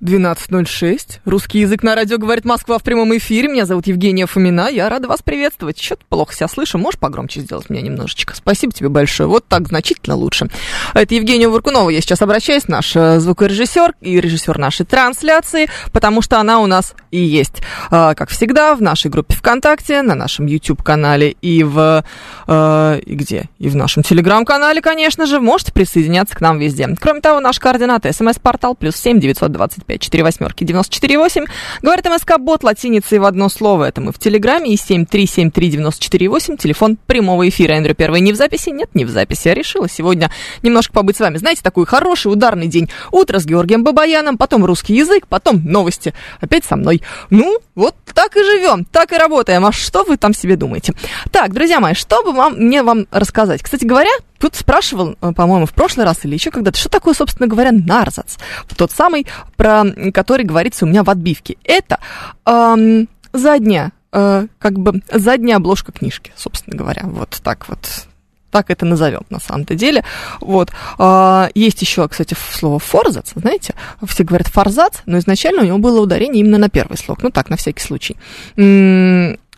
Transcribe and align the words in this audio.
12.06. 0.00 1.20
Русский 1.24 1.58
язык 1.58 1.82
на 1.82 1.96
радио 1.96 2.18
говорит 2.18 2.44
Москва 2.44 2.78
в 2.78 2.84
прямом 2.84 3.16
эфире. 3.16 3.48
Меня 3.48 3.66
зовут 3.66 3.88
Евгения 3.88 4.26
Фомина. 4.26 4.68
Я 4.68 4.88
рада 4.88 5.08
вас 5.08 5.22
приветствовать. 5.22 5.80
Что-то 5.80 6.04
плохо 6.08 6.34
себя 6.34 6.46
слышу. 6.46 6.78
Можешь 6.78 7.00
погромче 7.00 7.40
сделать 7.40 7.68
меня 7.68 7.82
немножечко? 7.82 8.34
Спасибо 8.36 8.72
тебе 8.72 8.90
большое. 8.90 9.28
Вот 9.28 9.46
так 9.48 9.66
значительно 9.66 10.14
лучше. 10.14 10.48
Это 10.94 11.14
Евгения 11.16 11.48
Варкунова. 11.48 11.90
Я 11.90 12.00
сейчас 12.00 12.22
обращаюсь, 12.22 12.68
наш 12.68 12.94
э, 12.94 13.18
звукорежиссер 13.18 13.94
и 14.00 14.20
режиссер 14.20 14.56
нашей 14.56 14.86
трансляции, 14.86 15.68
потому 15.92 16.22
что 16.22 16.38
она 16.38 16.60
у 16.60 16.66
нас 16.66 16.94
и 17.10 17.18
есть. 17.18 17.62
А, 17.90 18.14
как 18.14 18.30
всегда, 18.30 18.76
в 18.76 18.82
нашей 18.82 19.10
группе 19.10 19.34
ВКонтакте, 19.34 20.02
на 20.02 20.14
нашем 20.14 20.46
YouTube-канале 20.46 21.34
и 21.42 21.64
в... 21.64 22.04
Э, 22.46 23.00
и 23.04 23.14
где? 23.14 23.48
И 23.58 23.68
в 23.68 23.74
нашем 23.74 24.04
Телеграм-канале, 24.04 24.80
конечно 24.80 25.26
же. 25.26 25.40
Можете 25.40 25.72
присоединяться 25.72 26.36
к 26.36 26.40
нам 26.40 26.58
везде. 26.58 26.88
Кроме 27.00 27.20
того, 27.20 27.40
наш 27.40 27.58
координаты. 27.58 28.12
смс-портал 28.12 28.76
плюс 28.76 28.94
семь 28.94 29.18
девятьсот 29.18 29.50
95 29.88 30.00
4 30.00 30.22
восьмерки 30.22 30.64
94,8. 30.64 31.46
Говорит 31.82 32.06
МСК-бот 32.06 32.64
латиницей 32.64 33.18
в 33.18 33.24
одно 33.24 33.48
слово. 33.48 33.84
Это 33.84 34.00
мы 34.00 34.12
в 34.12 34.18
Телеграме. 34.18 34.74
И 34.74 34.76
7373948. 34.76 36.56
Телефон 36.56 36.98
прямого 37.06 37.48
эфира. 37.48 37.72
Эндрю 37.72 37.94
Первый 37.94 38.20
не 38.20 38.32
в 38.32 38.36
записи? 38.36 38.70
Нет, 38.70 38.90
не 38.94 39.04
в 39.04 39.10
записи. 39.10 39.48
Я 39.48 39.54
решила 39.54 39.88
сегодня 39.88 40.30
немножко 40.62 40.92
побыть 40.92 41.16
с 41.16 41.20
вами. 41.20 41.38
Знаете, 41.38 41.62
такой 41.62 41.86
хороший 41.86 42.30
ударный 42.32 42.66
день. 42.66 42.90
Утро 43.10 43.38
с 43.38 43.46
Георгием 43.46 43.84
Бабаяном, 43.84 44.36
потом 44.36 44.64
русский 44.64 44.94
язык, 44.94 45.26
потом 45.26 45.64
новости. 45.64 46.12
Опять 46.40 46.64
со 46.64 46.76
мной. 46.76 47.02
Ну, 47.30 47.58
вот 47.74 47.94
так 48.14 48.36
и 48.36 48.42
живем, 48.42 48.84
так 48.84 49.12
и 49.12 49.16
работаем. 49.16 49.64
А 49.64 49.72
что 49.72 50.04
вы 50.04 50.16
там 50.16 50.34
себе 50.34 50.56
думаете? 50.56 50.94
Так, 51.30 51.52
друзья 51.52 51.80
мои, 51.80 51.94
что 51.94 52.22
бы 52.22 52.32
вам, 52.32 52.54
мне 52.54 52.82
вам 52.82 53.06
рассказать? 53.10 53.62
Кстати 53.62 53.84
говоря, 53.84 54.10
Тут 54.38 54.54
спрашивал, 54.54 55.16
э, 55.20 55.32
по-моему, 55.32 55.66
в 55.66 55.72
прошлый 55.72 56.06
раз 56.06 56.24
или 56.24 56.34
еще 56.34 56.50
когда-то, 56.50 56.78
что 56.78 56.88
такое, 56.88 57.14
собственно 57.14 57.48
говоря, 57.48 57.72
нарзац? 57.72 58.36
Тот 58.76 58.92
самый, 58.92 59.26
про 59.56 59.84
который 60.12 60.44
говорится 60.44 60.84
у 60.84 60.88
меня 60.88 61.02
в 61.02 61.10
отбивке. 61.10 61.56
Это 61.64 61.98
эм, 62.46 63.08
задняя, 63.32 63.92
э, 64.12 64.46
как 64.58 64.78
бы 64.78 65.02
задняя 65.12 65.56
обложка 65.56 65.92
книжки, 65.92 66.32
собственно 66.36 66.76
говоря. 66.76 67.02
Вот 67.04 67.40
так 67.42 67.68
вот 67.68 68.06
так 68.50 68.70
это 68.70 68.86
назовем 68.86 69.22
на 69.30 69.40
самом-то 69.40 69.74
деле. 69.74 70.04
Вот. 70.40 70.70
А, 70.98 71.50
есть 71.54 71.82
еще, 71.82 72.08
кстати, 72.08 72.34
слово 72.52 72.78
форзац, 72.78 73.32
знаете, 73.34 73.74
все 74.06 74.24
говорят 74.24 74.48
форзац, 74.48 75.00
но 75.06 75.18
изначально 75.18 75.62
у 75.62 75.64
него 75.64 75.78
было 75.78 76.00
ударение 76.00 76.40
именно 76.40 76.58
на 76.58 76.70
первый 76.70 76.96
слог, 76.96 77.22
ну 77.22 77.30
так, 77.30 77.50
на 77.50 77.56
всякий 77.56 77.82
случай. 77.82 78.16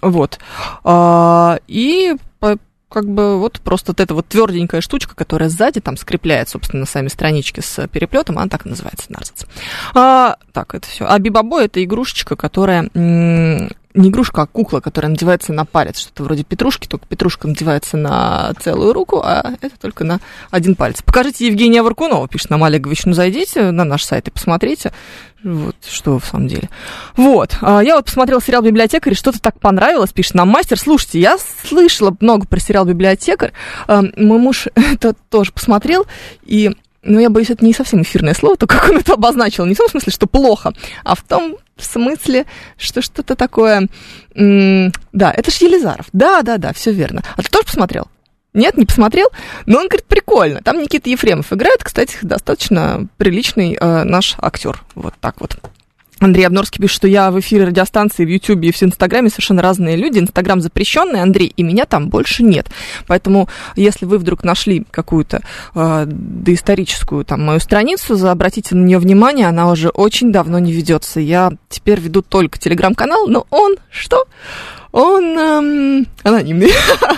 Вот. 0.03 0.39
А, 0.83 1.59
и 1.69 2.17
как 2.91 3.09
бы 3.09 3.39
вот 3.39 3.61
просто 3.61 3.93
вот 3.93 4.01
эта 4.01 4.15
вот 4.15 4.27
тверденькая 4.27 4.81
штучка, 4.81 5.15
которая 5.15 5.49
сзади 5.49 5.81
там 5.81 5.97
скрепляет, 5.97 6.49
собственно, 6.49 6.85
сами 6.87 7.09
странички 7.09 7.61
с 7.61 7.87
переплетом, 7.89 8.39
она 8.39 8.49
так 8.49 8.67
и 8.67 8.69
называется 8.69 9.07
нарзац. 9.11 9.45
А, 9.95 10.37
так, 10.53 10.75
это 10.75 10.89
все. 10.89 11.07
А 11.07 11.19
бибабо 11.19 11.63
это 11.63 11.83
игрушечка, 11.83 12.37
которая 12.37 12.91
не 13.95 14.11
игрушка, 14.11 14.43
а 14.43 14.47
кукла, 14.47 14.81
которая 14.81 15.11
надевается 15.11 15.53
на 15.53 15.65
палец, 15.65 15.99
что-то 15.99 16.23
вроде 16.23 16.45
петрушки, 16.45 16.87
только 16.87 17.07
петрушка 17.07 17.49
надевается 17.49 17.97
на 17.97 18.53
целую 18.61 18.93
руку, 18.93 19.21
а 19.25 19.55
это 19.61 19.79
только 19.81 20.05
на 20.05 20.21
один 20.51 20.77
палец. 20.77 21.03
Покажите 21.03 21.47
Евгения 21.47 21.83
Варкунова, 21.83 22.29
пишет 22.29 22.51
нам 22.51 22.63
Олегович, 22.63 23.05
ну 23.07 23.15
зайдите 23.15 23.71
на 23.71 23.85
наш 23.85 24.05
сайт 24.05 24.29
и 24.29 24.31
посмотрите, 24.31 24.93
вот 25.43 25.77
что 25.89 26.19
в 26.19 26.25
самом 26.25 26.47
деле. 26.47 26.69
Вот, 27.17 27.57
а, 27.63 27.83
я 27.83 27.97
вот 27.97 28.05
посмотрела 28.05 28.41
сериал 28.41 28.63
«Библиотекарь», 28.63 29.15
что-то 29.15 29.41
так 29.41 29.59
понравилось, 29.59 30.13
пишет 30.13 30.35
нам 30.35 30.49
мастер. 30.49 30.79
Слушайте, 30.79 31.19
я 31.21 31.37
слышала 31.65 32.15
много 32.21 32.47
про 32.47 32.61
сериал 32.61 32.85
«Библиотекарь», 32.85 33.53
мой 33.89 34.39
муж 34.39 34.69
это 34.75 35.15
тоже 35.31 35.53
посмотрел, 35.53 36.07
и 36.45 36.71
ну, 37.03 37.19
я 37.19 37.31
боюсь, 37.31 37.51
это 37.51 37.65
не 37.65 37.73
совсем 37.73 38.03
эфирное 38.03 38.35
слово, 38.35 38.57
то, 38.57 38.67
как 38.67 38.91
он 38.91 38.99
это 38.99 39.15
обозначил. 39.15 39.65
Не 39.65 39.75
в 39.75 39.79
том 39.79 39.89
смысле, 39.89 40.13
что 40.13 40.27
плохо, 40.27 40.73
а 41.05 41.15
в 41.15 41.23
том 41.23 41.57
смысле, 41.79 42.47
что 42.77 43.01
что-то 43.01 43.37
такое... 43.37 43.89
да, 44.35 45.33
это 45.33 45.51
ж 45.51 45.55
Елизаров. 45.55 46.07
Да, 46.13 46.43
да, 46.43 46.59
да, 46.59 46.73
все 46.73 46.93
верно. 46.93 47.23
А 47.37 47.43
ты 47.43 47.49
тоже 47.49 47.65
посмотрел? 47.65 48.09
Нет, 48.53 48.77
не 48.77 48.85
посмотрел, 48.85 49.29
но 49.67 49.79
он 49.79 49.87
говорит, 49.87 50.07
прикольно. 50.07 50.61
Там 50.63 50.81
Никита 50.81 51.09
Ефремов 51.09 51.53
играет, 51.53 51.85
кстати, 51.85 52.19
достаточно 52.23 53.07
приличный 53.17 53.77
э, 53.81 54.03
наш 54.03 54.35
актер. 54.39 54.83
Вот 54.97 55.15
так 55.21 55.41
вот. 55.41 55.57
Андрей 56.21 56.47
Обнорский 56.47 56.81
пишет, 56.81 56.97
что 56.97 57.09
я 57.09 57.31
в 57.31 57.41
эфире 57.41 57.65
радиостанции, 57.65 58.25
в 58.25 58.29
Ютьюбе 58.29 58.69
и 58.69 58.73
в 58.73 58.83
Инстаграме 58.83 59.31
совершенно 59.31 59.63
разные 59.63 59.97
люди. 59.97 60.19
Инстаграм 60.19 60.61
запрещенный, 60.61 61.23
Андрей, 61.23 61.53
и 61.57 61.63
меня 61.63 61.87
там 61.87 62.09
больше 62.09 62.43
нет. 62.43 62.69
Поэтому, 63.07 63.49
если 63.75 64.05
вы 64.05 64.19
вдруг 64.19 64.45
нашли 64.45 64.85
какую-то 64.91 65.43
э, 65.75 66.05
доисторическую 66.07 67.25
там 67.25 67.45
мою 67.45 67.59
страницу, 67.59 68.17
обратите 68.29 68.75
на 68.75 68.85
нее 68.85 68.99
внимание, 68.99 69.47
она 69.47 69.71
уже 69.71 69.89
очень 69.89 70.31
давно 70.31 70.59
не 70.59 70.73
ведется. 70.73 71.21
Я 71.21 71.53
теперь 71.69 72.01
веду 72.01 72.23
только 72.23 72.59
телеграм-канал, 72.59 73.27
но 73.27 73.47
он 73.51 73.77
что? 73.91 74.27
Он 74.93 75.39
эм, 75.39 76.07
анонимный. 76.23 76.73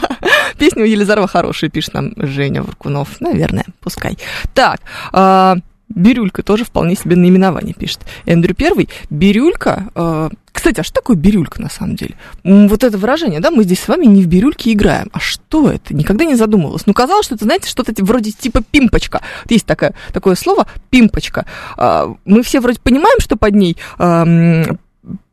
Песня 0.58 0.82
у 0.82 0.86
Елизарова 0.86 1.26
хорошая, 1.26 1.70
пишет 1.70 1.94
нам 1.94 2.12
Женя 2.16 2.62
Варкунов. 2.62 3.20
Наверное, 3.20 3.64
пускай. 3.80 4.18
Так, 4.54 4.80
э, 5.12 5.56
Бирюлька 5.94 6.42
тоже 6.42 6.64
вполне 6.64 6.94
себе 6.94 7.16
наименование 7.16 7.74
пишет. 7.74 8.00
Эндрю 8.26 8.54
Первый. 8.54 8.88
Бирюлька. 9.10 9.90
Э, 9.94 10.30
кстати, 10.52 10.80
а 10.80 10.82
что 10.82 10.94
такое 10.94 11.16
бирюлька 11.16 11.60
на 11.60 11.70
самом 11.70 11.96
деле? 11.96 12.14
Вот 12.44 12.84
это 12.84 12.98
выражение, 12.98 13.40
да, 13.40 13.50
мы 13.50 13.64
здесь 13.64 13.80
с 13.80 13.88
вами 13.88 14.06
не 14.06 14.22
в 14.22 14.26
бирюльке 14.26 14.72
играем. 14.72 15.08
А 15.12 15.18
что 15.18 15.70
это? 15.70 15.94
Никогда 15.94 16.24
не 16.24 16.34
задумывалась. 16.34 16.86
Ну, 16.86 16.92
казалось, 16.92 17.26
что 17.26 17.34
это, 17.34 17.44
знаете, 17.44 17.68
что-то 17.68 17.92
вроде 18.04 18.32
типа 18.32 18.62
пимпочка. 18.70 19.22
есть 19.48 19.66
такое, 19.66 19.94
такое 20.12 20.34
слово 20.34 20.66
пимпочка. 20.90 21.46
Э, 21.76 22.14
мы 22.24 22.42
все 22.42 22.60
вроде 22.60 22.80
понимаем, 22.80 23.18
что 23.20 23.36
под 23.36 23.54
ней 23.54 23.76
э, 23.98 24.64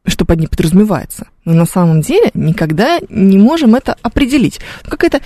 что 0.06 0.26
под 0.26 0.40
ней 0.40 0.48
подразумевается. 0.48 1.28
Но 1.46 1.54
на 1.54 1.66
самом 1.66 2.02
деле 2.02 2.32
никогда 2.34 3.00
не 3.10 3.38
можем 3.38 3.76
это 3.76 3.96
определить. 4.02 4.60
Какая-то 4.88 5.22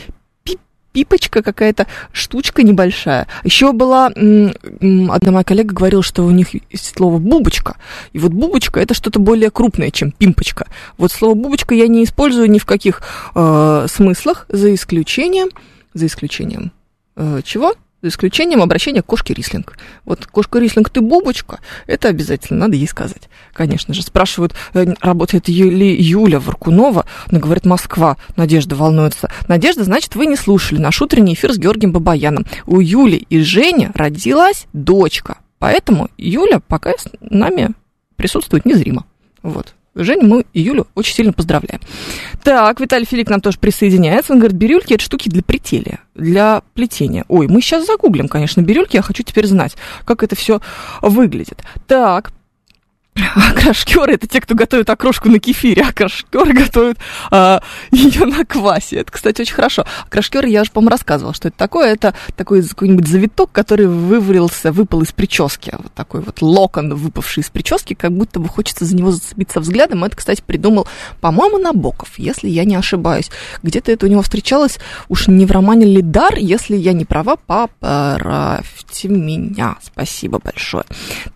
пипочка 0.93 1.41
какая-то, 1.43 1.87
штучка 2.13 2.63
небольшая. 2.63 3.27
Еще 3.43 3.73
была, 3.73 4.07
одна 4.07 5.31
моя 5.31 5.43
коллега 5.43 5.73
говорила, 5.73 6.03
что 6.03 6.23
у 6.23 6.31
них 6.31 6.53
есть 6.71 6.95
слово 6.95 7.17
бубочка. 7.17 7.75
И 8.13 8.19
вот 8.19 8.31
бубочка 8.31 8.79
это 8.79 8.93
что-то 8.93 9.19
более 9.19 9.51
крупное, 9.51 9.91
чем 9.91 10.11
пимпочка. 10.11 10.67
Вот 10.97 11.11
слово 11.11 11.33
бубочка 11.33 11.75
я 11.75 11.87
не 11.87 12.03
использую 12.03 12.49
ни 12.49 12.59
в 12.59 12.65
каких 12.65 13.01
э, 13.35 13.87
смыслах, 13.89 14.45
за 14.49 14.73
исключением, 14.73 15.49
за 15.93 16.05
исключением 16.05 16.71
э, 17.15 17.41
чего? 17.43 17.73
За 18.03 18.09
исключением 18.09 18.61
обращения 18.61 19.01
к 19.01 19.05
кошке 19.05 19.33
Рислинг. 19.33 19.77
Вот 20.03 20.25
кошка 20.25 20.59
Рислинг, 20.59 20.89
ты 20.89 20.99
бубочка, 20.99 21.59
это 21.87 22.09
обязательно, 22.09 22.59
надо 22.59 22.75
ей 22.75 22.87
сказать. 22.87 23.29
Конечно 23.53 23.93
же, 23.93 24.03
спрашивают, 24.03 24.53
э, 24.73 24.93
работает 24.99 25.47
ли 25.47 25.95
Юля 25.95 26.39
Варкунова, 26.39 27.05
она 27.31 27.39
говорит, 27.39 27.65
Москва, 27.65 28.17
Надежда 28.35 28.75
волнуется. 28.75 29.31
Надежда, 29.47 29.85
значит, 29.85 30.15
вы 30.15 30.25
не 30.25 30.35
слушали 30.35 30.79
наш 30.79 31.01
утренний 31.01 31.33
эфир 31.33 31.53
с 31.53 31.57
Георгием 31.57 31.93
Бабаяном. 31.93 32.45
У 32.67 32.81
Юли 32.81 33.25
и 33.29 33.39
Жени 33.39 33.89
родилась 33.93 34.65
дочка, 34.73 35.37
поэтому 35.57 36.09
Юля 36.17 36.59
пока 36.59 36.91
с 36.91 37.07
нами 37.21 37.69
присутствует 38.17 38.65
незримо. 38.65 39.05
Вот. 39.41 39.75
Женю 39.95 40.27
мы 40.27 40.45
Юлю 40.53 40.87
очень 40.95 41.13
сильно 41.13 41.33
поздравляем. 41.33 41.79
Так, 42.43 42.79
Виталий 42.79 43.05
Филипп 43.05 43.29
нам 43.29 43.41
тоже 43.41 43.59
присоединяется. 43.59 44.33
Он 44.33 44.39
говорит, 44.39 44.57
бирюльки– 44.57 44.93
это 44.95 45.03
штуки 45.03 45.29
для 45.29 45.43
плетения, 45.43 45.99
для 46.15 46.63
плетения. 46.73 47.25
Ой, 47.27 47.47
мы 47.47 47.61
сейчас 47.61 47.85
загуглим, 47.85 48.27
конечно, 48.27 48.61
бирюльки. 48.61 48.95
Я 48.95 49.01
хочу 49.01 49.23
теперь 49.23 49.45
знать, 49.45 49.75
как 50.05 50.23
это 50.23 50.35
все 50.35 50.61
выглядит. 51.01 51.63
Так, 51.87 52.33
а 53.35 53.53
крашкеры 53.53 54.13
это 54.13 54.27
те, 54.27 54.41
кто 54.41 54.55
готовит 54.55 54.89
окрошку 54.89 55.29
на 55.29 55.39
кефире, 55.39 55.83
а 55.87 55.93
крашкеры 55.93 56.53
готовят 56.53 56.97
а, 57.29 57.61
ее 57.91 58.25
на 58.25 58.43
квасе. 58.43 58.97
Это, 58.97 59.11
кстати, 59.11 59.41
очень 59.41 59.53
хорошо. 59.53 59.85
А 60.05 60.09
крашкеры 60.09 60.49
я 60.49 60.61
уже, 60.61 60.71
по-моему, 60.71 60.91
рассказывала, 60.91 61.33
что 61.33 61.49
это 61.49 61.57
такое. 61.57 61.93
Это 61.93 62.15
такой 62.35 62.63
какой-нибудь 62.63 63.07
завиток, 63.07 63.51
который 63.51 63.87
вывалился, 63.87 64.71
выпал 64.71 65.01
из 65.01 65.11
прически. 65.11 65.75
Вот 65.77 65.93
такой 65.93 66.21
вот 66.21 66.41
локон, 66.41 66.95
выпавший 66.95 67.41
из 67.41 67.49
прически, 67.49 67.93
как 67.93 68.11
будто 68.11 68.39
бы 68.39 68.49
хочется 68.49 68.85
за 68.85 68.95
него 68.95 69.11
зацепиться 69.11 69.59
взглядом. 69.59 70.03
Это, 70.03 70.15
кстати, 70.15 70.41
придумал, 70.45 70.87
по-моему, 71.21 71.59
Набоков, 71.59 72.17
если 72.17 72.49
я 72.49 72.65
не 72.65 72.75
ошибаюсь. 72.75 73.29
Где-то 73.61 73.91
это 73.91 74.07
у 74.07 74.09
него 74.09 74.23
встречалось, 74.23 74.79
уж 75.07 75.27
не 75.27 75.45
в 75.45 75.51
романе 75.51 75.85
Лидар, 75.85 76.35
если 76.35 76.75
я 76.75 76.93
не 76.93 77.05
права, 77.05 77.35
поправьте 77.35 79.07
меня. 79.07 79.77
Спасибо 79.83 80.39
большое. 80.39 80.85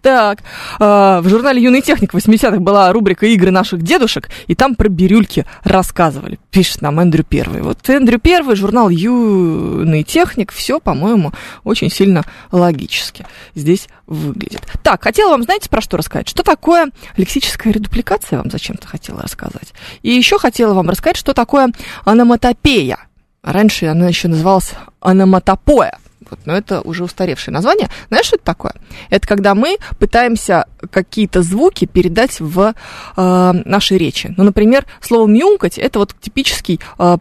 Так, 0.01 0.39
а, 0.79 1.21
в 1.21 1.29
журнале 1.29 1.66
«Юный 1.67 1.81
техник» 1.81 2.13
в 2.13 2.17
80-х 2.17 2.59
была 2.59 2.93
рубрика 2.93 3.25
«Игры 3.25 3.51
наших 3.51 3.81
дедушек», 3.81 4.29
и 4.47 4.55
там 4.55 4.73
про 4.75 4.87
бирюльки 4.87 5.45
рассказывали. 5.63 6.39
Пишет 6.49 6.81
нам 6.81 6.97
Эндрю 7.01 7.25
Первый. 7.25 7.61
Вот 7.61 7.89
Эндрю 7.89 8.19
Первый, 8.19 8.55
журнал 8.55 8.87
«Юный 8.87 10.03
техник», 10.03 10.53
все, 10.53 10.79
по-моему, 10.79 11.33
очень 11.65 11.91
сильно 11.91 12.23
логически 12.53 13.25
здесь 13.53 13.89
выглядит. 14.05 14.61
Так, 14.81 15.03
хотела 15.03 15.31
вам, 15.31 15.43
знаете, 15.43 15.69
про 15.69 15.81
что 15.81 15.97
рассказать? 15.97 16.29
Что 16.29 16.41
такое 16.41 16.89
лексическая 17.17 17.73
редупликация, 17.73 18.39
вам 18.39 18.49
зачем-то 18.49 18.87
хотела 18.87 19.21
рассказать. 19.21 19.73
И 20.03 20.11
еще 20.11 20.39
хотела 20.39 20.73
вам 20.73 20.89
рассказать, 20.89 21.17
что 21.17 21.33
такое 21.33 21.73
аноматопея. 22.05 22.97
Раньше 23.43 23.87
она 23.87 24.07
еще 24.07 24.29
называлась 24.29 24.71
аноматопоя. 25.01 25.97
Вот, 26.29 26.39
но 26.45 26.55
это 26.55 26.81
уже 26.81 27.03
устаревшее 27.03 27.53
название. 27.53 27.89
Знаешь, 28.09 28.25
что 28.25 28.37
это 28.37 28.45
такое? 28.45 28.73
Это 29.09 29.27
когда 29.27 29.53
мы 29.55 29.77
пытаемся 29.99 30.65
какие-то 30.91 31.41
звуки 31.41 31.85
передать 31.85 32.39
в 32.39 32.73
э, 33.15 33.51
нашей 33.65 33.97
речи. 33.97 34.33
Ну, 34.35 34.43
например, 34.43 34.85
слово 35.01 35.27
мяукать 35.27 35.77
это 35.77 35.99
вот 35.99 36.15
типический 36.19 36.79
э, 36.97 37.17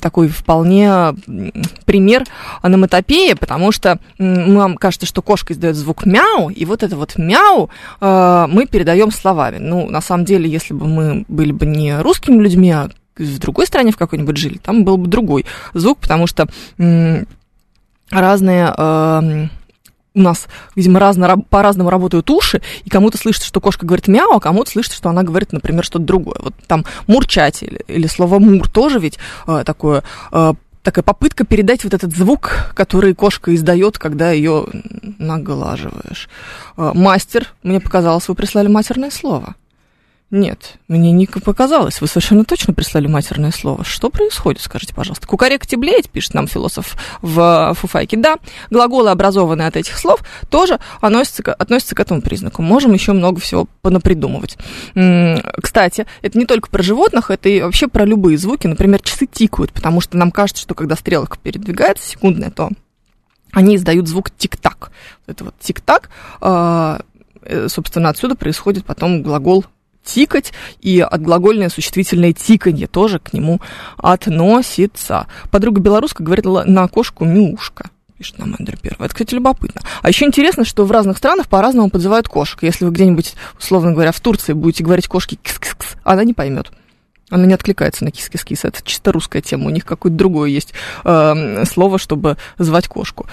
такой 0.00 0.28
вполне 0.28 1.14
пример 1.84 2.24
аноматопеи, 2.62 3.34
потому 3.34 3.72
что 3.72 3.98
нам 4.18 4.76
кажется, 4.76 5.06
что 5.06 5.22
кошка 5.22 5.52
издает 5.52 5.76
звук 5.76 6.06
мяу, 6.06 6.48
и 6.48 6.64
вот 6.64 6.82
это 6.82 6.96
вот 6.96 7.16
мяу 7.16 7.68
э, 8.00 8.46
мы 8.48 8.66
передаем 8.66 9.10
словами. 9.10 9.58
Ну, 9.58 9.90
на 9.90 10.00
самом 10.00 10.24
деле, 10.24 10.48
если 10.48 10.72
бы 10.72 10.86
мы 10.86 11.24
были 11.28 11.52
бы 11.52 11.66
не 11.66 12.00
русскими 12.00 12.40
людьми, 12.40 12.70
а 12.70 12.90
в 13.16 13.38
другой 13.38 13.66
стране 13.66 13.92
в 13.92 13.96
какой-нибудь 13.96 14.36
жили, 14.36 14.58
там 14.58 14.84
был 14.84 14.98
бы 14.98 15.08
другой 15.08 15.46
звук, 15.74 15.98
потому 15.98 16.26
что 16.26 16.48
разные 18.10 18.72
э, 18.76 19.48
у 20.16 20.20
нас, 20.20 20.48
видимо, 20.74 20.98
разно, 20.98 21.38
по-разному 21.38 21.90
работают 21.90 22.30
уши, 22.30 22.62
и 22.84 22.90
кому-то 22.90 23.18
слышится, 23.18 23.46
что 23.46 23.60
кошка 23.60 23.84
говорит 23.84 24.08
мяу, 24.08 24.32
а 24.32 24.40
кому-то 24.40 24.70
слышится, 24.70 24.96
что 24.96 25.10
она 25.10 25.22
говорит, 25.22 25.52
например, 25.52 25.84
что-то 25.84 26.04
другое. 26.04 26.38
Вот 26.40 26.54
там 26.66 26.84
мурчать 27.06 27.62
или, 27.62 27.82
или 27.86 28.06
слово 28.06 28.38
мур 28.38 28.68
тоже 28.68 28.98
ведь 28.98 29.18
э, 29.46 29.62
такое 29.64 30.02
э, 30.32 30.54
такая 30.82 31.02
попытка 31.02 31.44
передать 31.44 31.84
вот 31.84 31.94
этот 31.94 32.16
звук, 32.16 32.72
который 32.74 33.14
кошка 33.14 33.54
издает, 33.54 33.98
когда 33.98 34.30
ее 34.30 34.66
наглаживаешь. 35.18 36.28
Э, 36.76 36.92
мастер, 36.94 37.48
мне 37.62 37.80
показалось, 37.80 38.28
вы 38.28 38.34
прислали 38.34 38.68
матерное 38.68 39.10
слово. 39.10 39.54
Нет, 40.32 40.78
мне 40.88 41.12
не 41.12 41.26
показалось. 41.26 42.00
Вы 42.00 42.08
совершенно 42.08 42.44
точно 42.44 42.74
прислали 42.74 43.06
матерное 43.06 43.52
слово. 43.52 43.84
Что 43.84 44.10
происходит, 44.10 44.60
скажите, 44.60 44.92
пожалуйста? 44.92 45.24
Кукарек 45.24 45.64
блеет, 45.76 46.10
пишет 46.10 46.34
нам 46.34 46.48
философ 46.48 46.96
в 47.22 47.74
Фуфайке. 47.74 48.16
Да, 48.16 48.36
глаголы, 48.68 49.10
образованные 49.10 49.68
от 49.68 49.76
этих 49.76 49.96
слов, 49.96 50.24
тоже 50.50 50.80
относятся, 51.00 51.54
относятся 51.54 51.94
к 51.94 52.00
этому 52.00 52.22
признаку. 52.22 52.60
Можем 52.62 52.92
еще 52.92 53.12
много 53.12 53.40
всего 53.40 53.68
понапридумывать. 53.82 54.58
Кстати, 55.62 56.06
это 56.22 56.38
не 56.38 56.44
только 56.44 56.70
про 56.70 56.82
животных, 56.82 57.30
это 57.30 57.48
и 57.48 57.62
вообще 57.62 57.86
про 57.86 58.04
любые 58.04 58.36
звуки. 58.36 58.66
Например, 58.66 59.00
часы 59.00 59.26
тикают, 59.26 59.72
потому 59.72 60.00
что 60.00 60.16
нам 60.16 60.32
кажется, 60.32 60.62
что 60.62 60.74
когда 60.74 60.96
стрелка 60.96 61.38
передвигается 61.40 62.08
секундная, 62.08 62.50
то 62.50 62.70
они 63.52 63.76
издают 63.76 64.08
звук 64.08 64.32
тик-так. 64.32 64.90
Это 65.28 65.44
вот 65.44 65.54
тик-так, 65.60 66.10
а, 66.40 67.00
э, 67.42 67.68
собственно, 67.68 68.08
отсюда 68.08 68.34
происходит 68.34 68.84
потом 68.84 69.22
глагол 69.22 69.64
тикать, 70.06 70.52
и 70.80 71.00
отглагольное 71.00 71.68
существительное 71.68 72.32
тиканье 72.32 72.86
тоже 72.86 73.18
к 73.18 73.32
нему 73.32 73.60
относится. 73.98 75.26
Подруга 75.50 75.80
белоруска 75.80 76.22
говорила 76.22 76.64
на 76.64 76.88
кошку 76.88 77.24
«мюшка» 77.24 77.90
пишет 78.18 78.38
нам 78.38 78.54
Эндрю 78.58 78.78
Первый. 78.80 79.04
Это, 79.04 79.14
кстати, 79.14 79.34
любопытно. 79.34 79.82
А 80.02 80.08
еще 80.08 80.24
интересно, 80.24 80.64
что 80.64 80.84
в 80.84 80.90
разных 80.90 81.18
странах 81.18 81.48
по-разному 81.48 81.90
подзывают 81.90 82.28
кошек. 82.28 82.62
Если 82.62 82.84
вы 82.84 82.90
где-нибудь, 82.90 83.34
условно 83.58 83.92
говоря, 83.92 84.12
в 84.12 84.20
Турции 84.20 84.52
будете 84.54 84.84
говорить 84.84 85.06
кошке 85.06 85.36
кис-кис-кис, 85.36 85.96
она 86.02 86.24
не 86.24 86.32
поймет. 86.32 86.72
Она 87.28 87.44
не 87.44 87.54
откликается 87.54 88.04
на 88.04 88.10
кис-кис-кис. 88.10 88.64
Это 88.64 88.80
чисто 88.82 89.12
русская 89.12 89.42
тема. 89.42 89.66
У 89.66 89.70
них 89.70 89.84
какое-то 89.84 90.16
другое 90.16 90.48
есть 90.48 90.72
э, 91.04 91.64
слово, 91.66 91.98
чтобы 91.98 92.36
звать 92.56 92.88
кошку. 92.88 93.26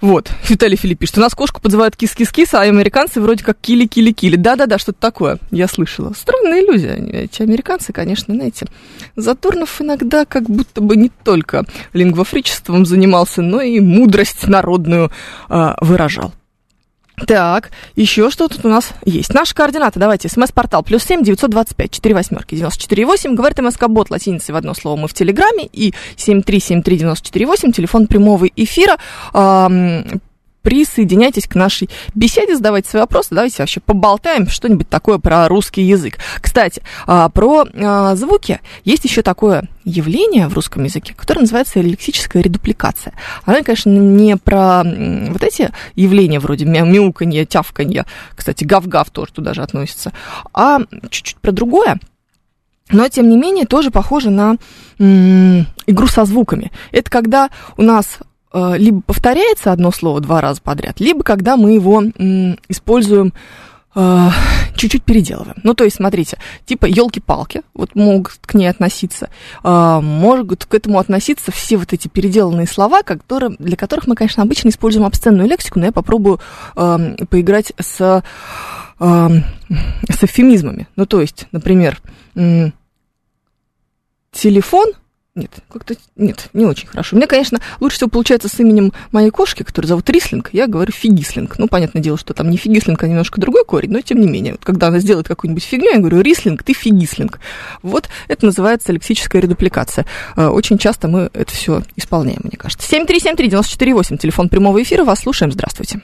Вот, 0.00 0.30
Виталий 0.48 0.76
Филипп 0.76 1.00
пишет, 1.00 1.18
у 1.18 1.20
нас 1.20 1.34
кошку 1.34 1.60
подзывают 1.60 1.94
кис-кис-кис, 1.94 2.54
а 2.54 2.62
американцы 2.62 3.20
вроде 3.20 3.44
как 3.44 3.58
кили-кили-кили. 3.60 4.36
Да-да-да, 4.36 4.78
что-то 4.78 4.98
такое, 4.98 5.38
я 5.50 5.68
слышала. 5.68 6.14
Странная 6.14 6.62
иллюзия, 6.62 6.94
эти 6.94 7.42
американцы, 7.42 7.92
конечно, 7.92 8.34
знаете. 8.34 8.66
Затурнов 9.16 9.80
иногда 9.82 10.24
как 10.24 10.44
будто 10.44 10.80
бы 10.80 10.96
не 10.96 11.10
только 11.10 11.66
лингвофричеством 11.92 12.86
занимался, 12.86 13.42
но 13.42 13.60
и 13.60 13.78
мудрость 13.80 14.48
народную 14.48 15.10
э, 15.50 15.74
выражал. 15.82 16.32
Так, 17.26 17.70
еще 17.96 18.30
что 18.30 18.48
тут 18.48 18.64
у 18.64 18.68
нас 18.68 18.90
есть? 19.04 19.34
Наши 19.34 19.54
координаты, 19.54 20.00
давайте, 20.00 20.28
смс-портал, 20.28 20.82
плюс 20.82 21.04
семь, 21.04 21.22
девятьсот 21.22 21.50
двадцать 21.50 21.76
пять, 21.76 21.90
четыре 21.90 22.14
восьмерки, 22.14 22.54
девяносто 22.54 22.82
четыре 22.82 23.06
восемь, 23.06 23.34
говорит 23.34 23.58
МСК-бот 23.58 24.10
латиницей 24.10 24.52
в 24.52 24.56
одно 24.56 24.74
слово 24.74 24.96
мы 24.96 25.08
в 25.08 25.14
Телеграме, 25.14 25.68
и 25.72 25.94
семь 26.16 26.42
три 26.42 26.60
семь 26.60 26.82
три 26.82 26.96
девяносто 26.96 27.26
четыре 27.26 27.46
восемь, 27.46 27.72
телефон 27.72 28.06
прямого 28.06 28.46
эфира, 28.46 28.96
присоединяйтесь 30.62 31.46
к 31.46 31.54
нашей 31.54 31.88
беседе, 32.14 32.56
задавайте 32.56 32.90
свои 32.90 33.02
вопросы, 33.02 33.28
давайте 33.34 33.62
вообще 33.62 33.80
поболтаем 33.80 34.48
что-нибудь 34.48 34.88
такое 34.88 35.18
про 35.18 35.48
русский 35.48 35.82
язык. 35.82 36.18
Кстати, 36.40 36.82
а, 37.06 37.28
про 37.28 37.64
а, 37.74 38.14
звуки 38.16 38.60
есть 38.84 39.04
еще 39.04 39.22
такое 39.22 39.68
явление 39.84 40.48
в 40.48 40.54
русском 40.54 40.84
языке, 40.84 41.14
которое 41.16 41.40
называется 41.40 41.80
лексическая 41.80 42.42
редупликация. 42.42 43.14
Она, 43.44 43.62
конечно, 43.62 43.90
не 43.90 44.36
про 44.36 44.84
вот 44.84 45.42
эти 45.42 45.70
явления 45.94 46.38
вроде 46.40 46.64
мяуканья, 46.66 47.44
тявканья, 47.44 48.06
кстати, 48.34 48.64
гав-гав 48.64 49.10
тоже 49.10 49.32
туда 49.32 49.54
же 49.54 49.62
относится, 49.62 50.12
а 50.52 50.80
чуть-чуть 51.08 51.38
про 51.38 51.52
другое. 51.52 51.98
Но, 52.92 53.08
тем 53.08 53.28
не 53.28 53.36
менее, 53.36 53.66
тоже 53.66 53.90
похоже 53.90 54.30
на 54.30 54.56
м- 54.98 55.66
игру 55.86 56.06
со 56.08 56.24
звуками. 56.24 56.72
Это 56.90 57.08
когда 57.08 57.50
у 57.76 57.82
нас 57.82 58.18
либо 58.52 59.00
повторяется 59.02 59.72
одно 59.72 59.90
слово 59.92 60.20
два 60.20 60.40
раза 60.40 60.60
подряд, 60.60 61.00
либо 61.00 61.22
когда 61.22 61.56
мы 61.56 61.72
его 61.72 62.02
используем 62.68 63.32
э, 63.94 64.28
чуть-чуть 64.76 65.04
переделываем. 65.04 65.56
Ну, 65.62 65.74
то 65.74 65.84
есть, 65.84 65.96
смотрите, 65.96 66.38
типа 66.64 66.86
елки-палки, 66.86 67.62
вот 67.74 67.94
могут 67.94 68.38
к 68.42 68.54
ней 68.54 68.66
относиться, 68.66 69.30
э, 69.62 70.00
могут 70.02 70.64
к 70.64 70.74
этому 70.74 70.98
относиться 70.98 71.52
все 71.52 71.76
вот 71.76 71.92
эти 71.92 72.08
переделанные 72.08 72.66
слова, 72.66 73.02
которые, 73.02 73.56
для 73.58 73.76
которых 73.76 74.06
мы, 74.06 74.14
конечно, 74.14 74.42
обычно 74.42 74.68
используем 74.68 75.06
обсценную 75.06 75.48
лексику, 75.48 75.78
но 75.78 75.86
я 75.86 75.92
попробую 75.92 76.40
эм, 76.76 77.16
поиграть 77.28 77.72
с, 77.78 78.22
эм, 79.00 79.44
с 80.08 80.24
эвфемизмами. 80.24 80.88
Ну, 80.96 81.06
то 81.06 81.20
есть, 81.20 81.46
например, 81.52 82.00
телефон– 84.32 84.92
нет, 85.36 85.50
как-то 85.68 85.94
нет, 86.16 86.48
не 86.52 86.66
очень 86.66 86.88
хорошо. 86.88 87.14
Мне, 87.14 87.28
конечно, 87.28 87.60
лучше 87.78 87.96
всего 87.96 88.10
получается 88.10 88.48
с 88.48 88.58
именем 88.58 88.92
моей 89.12 89.30
кошки, 89.30 89.62
которую 89.62 89.88
зовут 89.88 90.10
Рислинг, 90.10 90.50
я 90.52 90.66
говорю 90.66 90.92
Фигислинг. 90.92 91.56
Ну, 91.58 91.68
понятное 91.68 92.02
дело, 92.02 92.18
что 92.18 92.34
там 92.34 92.50
не 92.50 92.56
Фигислинг, 92.56 93.00
а 93.02 93.06
немножко 93.06 93.40
другой 93.40 93.64
корень, 93.64 93.92
но 93.92 94.00
тем 94.00 94.20
не 94.20 94.26
менее. 94.26 94.54
Вот 94.54 94.64
когда 94.64 94.88
она 94.88 94.98
сделает 94.98 95.28
какую-нибудь 95.28 95.62
фигню, 95.62 95.92
я 95.92 95.98
говорю 95.98 96.20
Рислинг, 96.20 96.64
ты 96.64 96.72
Фигислинг. 96.72 97.38
Вот 97.82 98.08
это 98.26 98.44
называется 98.44 98.92
лексическая 98.92 99.40
редупликация. 99.40 100.04
Э, 100.36 100.48
очень 100.48 100.78
часто 100.78 101.06
мы 101.06 101.30
это 101.32 101.52
все 101.52 101.84
исполняем, 101.94 102.40
мне 102.42 102.56
кажется. 102.56 102.88
7373948, 102.92 104.18
телефон 104.18 104.48
прямого 104.48 104.82
эфира, 104.82 105.04
вас 105.04 105.20
слушаем, 105.20 105.52
здравствуйте. 105.52 106.00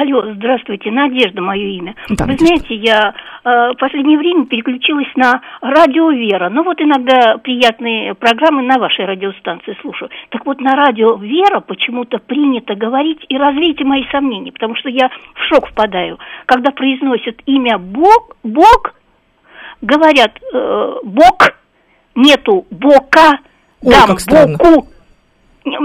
Алло, 0.00 0.32
здравствуйте, 0.32 0.92
Надежда 0.92 1.42
мое 1.42 1.70
имя. 1.70 1.96
Да, 2.10 2.24
Вы 2.24 2.32
Надежда. 2.32 2.46
знаете, 2.46 2.74
я 2.76 3.14
э, 3.42 3.72
в 3.72 3.76
последнее 3.78 4.16
время 4.16 4.46
переключилась 4.46 5.08
на 5.16 5.40
радио 5.60 6.12
Вера. 6.12 6.48
Ну 6.50 6.62
вот 6.62 6.80
иногда 6.80 7.36
приятные 7.38 8.14
программы 8.14 8.62
на 8.62 8.78
вашей 8.78 9.06
радиостанции 9.06 9.76
слушаю. 9.80 10.08
Так 10.28 10.46
вот 10.46 10.60
на 10.60 10.76
радио 10.76 11.16
Вера 11.16 11.58
почему-то 11.58 12.18
принято 12.18 12.76
говорить 12.76 13.26
и 13.28 13.36
развейте 13.36 13.82
мои 13.82 14.04
сомнения, 14.12 14.52
потому 14.52 14.76
что 14.76 14.88
я 14.88 15.10
в 15.34 15.42
шок 15.48 15.66
впадаю, 15.66 16.20
когда 16.46 16.70
произносят 16.70 17.40
имя 17.46 17.76
Бог, 17.78 18.36
Бог, 18.44 18.94
говорят 19.82 20.38
э, 20.54 20.94
Бог, 21.02 21.56
нету 22.14 22.66
Бока, 22.70 23.40
Ой, 23.82 23.94
дам 24.28 24.56
Боку. 24.58 24.86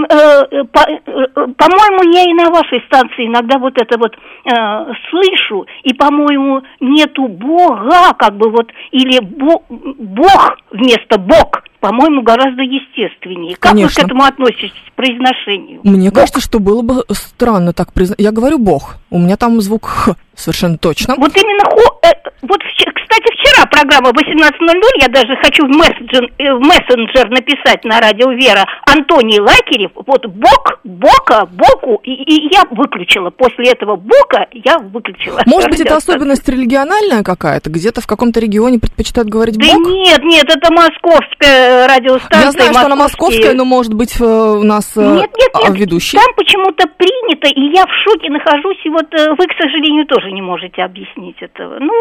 Э, 0.09 0.45
э, 0.51 0.63
по-моему, 0.65 2.13
я 2.13 2.23
и 2.23 2.33
на 2.33 2.49
вашей 2.49 2.81
станции 2.87 3.27
иногда 3.27 3.57
вот 3.57 3.73
это 3.77 3.97
вот 3.97 4.15
э, 4.15 4.93
слышу, 5.09 5.65
и, 5.83 5.93
по-моему, 5.93 6.61
нету 6.79 7.27
Бога, 7.27 8.13
как 8.17 8.35
бы 8.35 8.49
вот, 8.49 8.71
или 8.91 9.19
бо, 9.19 9.61
Бог 9.69 10.57
вместо 10.71 11.17
Бог, 11.17 11.63
по-моему, 11.79 12.21
гораздо 12.21 12.61
естественнее. 12.61 13.55
Как 13.55 13.71
Конечно. 13.71 14.01
вы 14.01 14.01
к 14.01 14.05
этому 14.05 14.23
относитесь, 14.23 14.71
к 14.87 14.93
произношению? 14.93 15.81
Мне 15.83 16.09
Бог. 16.09 16.19
кажется, 16.19 16.41
что 16.41 16.59
было 16.59 16.81
бы 16.81 17.03
странно 17.11 17.73
так 17.73 17.91
произносить. 17.93 18.23
Я 18.23 18.31
говорю 18.31 18.57
Бог, 18.57 18.95
у 19.09 19.19
меня 19.19 19.37
там 19.37 19.59
звук 19.61 19.85
Х 19.85 20.15
совершенно 20.35 20.77
точно. 20.77 21.15
Вот 21.17 21.35
именно 21.35 21.63
Хо, 21.65 21.92
вот, 22.41 22.59
кстати, 22.59 23.29
вчера 23.33 23.65
программа 23.67 24.09
18.00, 24.09 25.01
я 25.01 25.07
даже 25.07 25.35
хочу 25.37 25.65
в 25.65 25.69
мессенджер, 25.69 26.27
в 26.37 26.59
мессенджер 26.59 27.29
написать 27.29 27.83
на 27.85 27.99
радио 27.99 28.31
Вера 28.31 28.65
Антоний 28.85 29.39
Лакерев, 29.39 29.91
вот 29.95 30.25
бок, 30.25 30.79
бока, 30.83 31.45
боку, 31.45 32.01
и, 32.03 32.11
и 32.11 32.53
я 32.53 32.63
выключила. 32.71 33.29
После 33.29 33.71
этого 33.71 33.95
бока 33.95 34.47
я 34.51 34.77
выключила. 34.79 35.41
Может 35.45 35.69
быть, 35.69 35.81
это 35.81 35.95
особенность 35.95 36.47
региональная 36.49 37.23
какая-то? 37.23 37.69
Где-то 37.69 38.01
в 38.01 38.07
каком-то 38.07 38.39
регионе 38.39 38.79
предпочитают 38.79 39.29
говорить 39.29 39.57
да 39.57 39.73
бок? 39.73 39.87
нет, 39.87 40.23
нет, 40.23 40.45
это 40.49 40.71
московская 40.73 41.87
радиостанция. 41.87 42.41
Я 42.41 42.51
знаю, 42.51 42.73
что 42.73 42.85
она 42.85 42.95
московская, 42.95 43.53
но, 43.53 43.65
может 43.65 43.93
быть, 43.93 44.19
э, 44.19 44.23
у 44.23 44.63
нас 44.63 44.95
нет, 44.95 45.31
нет, 45.37 45.51
нет, 45.63 45.79
ведущий. 45.79 46.17
Там 46.17 46.33
почему-то 46.35 46.87
принято, 46.97 47.47
и 47.47 47.73
я 47.73 47.85
в 47.85 47.93
шоке 48.03 48.29
нахожусь, 48.29 48.79
и 48.83 48.89
вот 48.89 49.13
э, 49.13 49.29
вы, 49.37 49.47
к 49.47 49.53
сожалению, 49.57 50.05
тоже 50.05 50.31
не 50.31 50.41
можете 50.41 50.81
объяснить 50.83 51.41
этого. 51.41 51.77
Ну, 51.79 51.92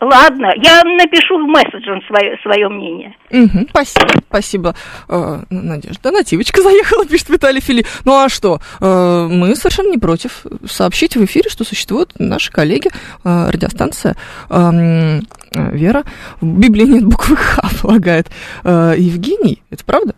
ладно, 0.00 0.52
я 0.56 0.82
напишу 0.84 1.38
в 1.38 1.48
месседжер 1.48 2.02
свое, 2.06 2.38
свое 2.42 2.68
мнение. 2.68 3.14
Угу, 3.30 3.68
спасибо, 3.70 4.08
спасибо, 4.28 4.74
э, 5.08 5.38
Надежда. 5.50 6.10
Нативочка 6.10 6.62
заехала, 6.62 7.06
пишет 7.06 7.28
Виталий 7.28 7.60
Фили. 7.60 7.84
Ну 8.04 8.12
а 8.12 8.28
что, 8.28 8.60
э, 8.80 9.28
мы 9.30 9.54
совершенно 9.54 9.90
не 9.90 9.98
против 9.98 10.44
сообщить 10.66 11.16
в 11.16 11.24
эфире, 11.24 11.48
что 11.48 11.64
существуют 11.64 12.12
наши 12.18 12.50
коллеги, 12.50 12.90
э, 13.24 13.50
радиостанция 13.50 14.16
э, 14.50 15.20
Вера. 15.54 16.04
В 16.40 16.58
Библии 16.58 16.84
нет 16.84 17.04
буквы 17.04 17.36
Х, 17.36 17.62
полагает 17.82 18.30
э, 18.64 18.94
Евгений. 18.96 19.62
Это 19.70 19.84
правда? 19.84 20.14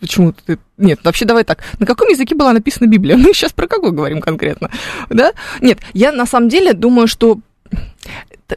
Почему 0.00 0.32
ты... 0.32 0.58
Нет, 0.76 1.00
вообще 1.02 1.24
давай 1.24 1.44
так. 1.44 1.60
На 1.78 1.86
каком 1.86 2.08
языке 2.08 2.34
была 2.34 2.52
написана 2.52 2.86
Библия? 2.88 3.16
Мы 3.16 3.32
сейчас 3.32 3.52
про 3.52 3.66
какой 3.66 3.92
говорим 3.92 4.20
конкретно? 4.20 4.70
Да? 5.08 5.32
Нет, 5.60 5.78
я 5.94 6.12
на 6.12 6.26
самом 6.26 6.48
деле 6.48 6.74
думаю, 6.74 7.06
что 7.06 7.38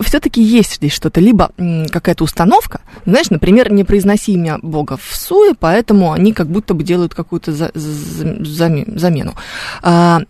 все-таки 0.02 0.42
есть 0.42 0.76
здесь 0.76 0.92
что-то, 0.92 1.20
либо 1.22 1.52
какая-то 1.92 2.24
установка, 2.24 2.82
знаешь, 3.06 3.30
например, 3.30 3.72
не 3.72 3.84
произноси 3.84 4.34
имя 4.34 4.60
Бога 4.62 4.98
в 4.98 5.16
суе, 5.16 5.54
поэтому 5.58 6.12
они 6.12 6.34
как 6.34 6.48
будто 6.48 6.74
бы 6.74 6.84
делают 6.84 7.16
какую-то 7.16 7.54
за, 7.54 7.72
за, 7.74 8.86
замену. 8.96 9.34
А, 9.82 10.22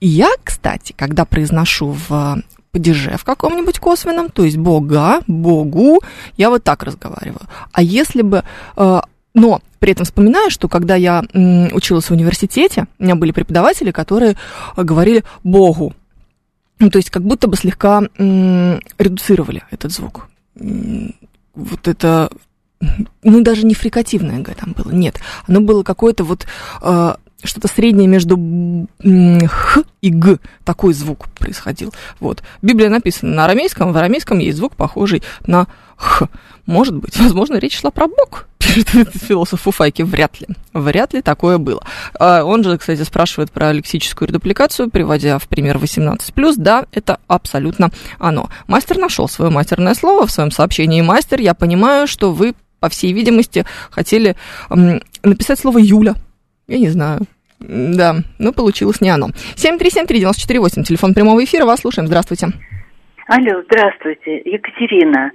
я, 0.00 0.30
кстати, 0.42 0.92
когда 0.96 1.24
произношу 1.24 1.96
в 2.08 2.42
падеже 2.72 3.16
в 3.16 3.24
каком-нибудь 3.24 3.78
косвенном, 3.78 4.30
то 4.30 4.44
есть 4.44 4.56
Бога, 4.56 5.20
Богу, 5.28 6.02
я 6.36 6.50
вот 6.50 6.64
так 6.64 6.82
разговариваю. 6.82 7.46
А 7.70 7.82
если 7.82 8.22
бы 8.22 8.42
а, 8.76 9.04
но 9.34 9.60
при 9.80 9.92
этом 9.92 10.04
вспоминаю, 10.04 10.50
что 10.50 10.68
когда 10.68 10.94
я 10.94 11.24
училась 11.72 12.06
в 12.06 12.12
университете, 12.12 12.86
у 12.98 13.04
меня 13.04 13.16
были 13.16 13.32
преподаватели, 13.32 13.90
которые 13.90 14.36
говорили 14.76 15.24
«богу». 15.42 15.92
Ну, 16.84 16.90
то 16.90 16.98
есть 16.98 17.08
как 17.08 17.22
будто 17.22 17.48
бы 17.48 17.56
слегка 17.56 18.02
редуцировали 18.18 19.62
этот 19.70 19.90
звук. 19.90 20.28
Вот 20.54 21.88
это, 21.88 22.30
ну, 23.22 23.40
даже 23.42 23.64
не 23.64 23.72
фрикативное 23.72 24.40
«г» 24.40 24.54
там 24.54 24.74
было, 24.74 24.92
нет. 24.92 25.18
Оно 25.46 25.62
было 25.62 25.82
какое-то 25.82 26.24
вот 26.24 26.46
э, 26.82 27.14
что-то 27.42 27.68
среднее 27.68 28.08
между 28.08 28.36
х 28.98 29.82
и 30.00 30.10
г, 30.10 30.38
такой 30.64 30.94
звук 30.94 31.28
происходил. 31.30 31.92
Вот. 32.20 32.42
Библия 32.62 32.88
написана 32.88 33.34
на 33.34 33.44
арамейском, 33.44 33.92
в 33.92 33.96
арамейском 33.96 34.38
есть 34.38 34.58
звук, 34.58 34.76
похожий 34.76 35.22
на 35.46 35.66
х. 35.96 36.28
Может 36.66 36.94
быть, 36.94 37.18
возможно, 37.18 37.56
речь 37.56 37.78
шла 37.78 37.90
про 37.90 38.06
Бог, 38.06 38.46
пишет 38.58 39.10
философ 39.14 39.62
Фуфайки. 39.62 40.02
Вряд 40.02 40.40
ли. 40.40 40.48
Вряд 40.72 41.12
ли 41.12 41.22
такое 41.22 41.58
было. 41.58 41.82
А 42.18 42.42
он 42.44 42.64
же, 42.64 42.78
кстати, 42.78 43.02
спрашивает 43.02 43.50
про 43.50 43.72
лексическую 43.72 44.28
редупликацию, 44.28 44.90
приводя 44.90 45.38
в 45.38 45.48
пример 45.48 45.76
18+. 45.76 46.54
Да, 46.56 46.86
это 46.92 47.18
абсолютно 47.26 47.90
оно. 48.18 48.48
Мастер 48.66 48.98
нашел 48.98 49.28
свое 49.28 49.50
матерное 49.50 49.94
слово 49.94 50.26
в 50.26 50.30
своем 50.30 50.50
сообщении. 50.50 51.02
Мастер, 51.02 51.40
я 51.40 51.54
понимаю, 51.54 52.06
что 52.06 52.32
вы, 52.32 52.54
по 52.80 52.88
всей 52.88 53.12
видимости, 53.12 53.66
хотели 53.90 54.36
написать 55.22 55.58
слово 55.58 55.78
«Юля». 55.78 56.14
Я 56.66 56.78
не 56.78 56.88
знаю. 56.88 57.20
Да, 57.60 58.16
но 58.38 58.52
получилось 58.52 59.00
не 59.00 59.10
оно. 59.10 59.28
7373948, 59.56 60.82
телефон 60.82 61.14
прямого 61.14 61.42
эфира, 61.44 61.64
вас 61.64 61.80
слушаем. 61.80 62.06
Здравствуйте. 62.06 62.48
Алло, 63.26 63.62
здравствуйте, 63.64 64.36
Екатерина. 64.44 65.30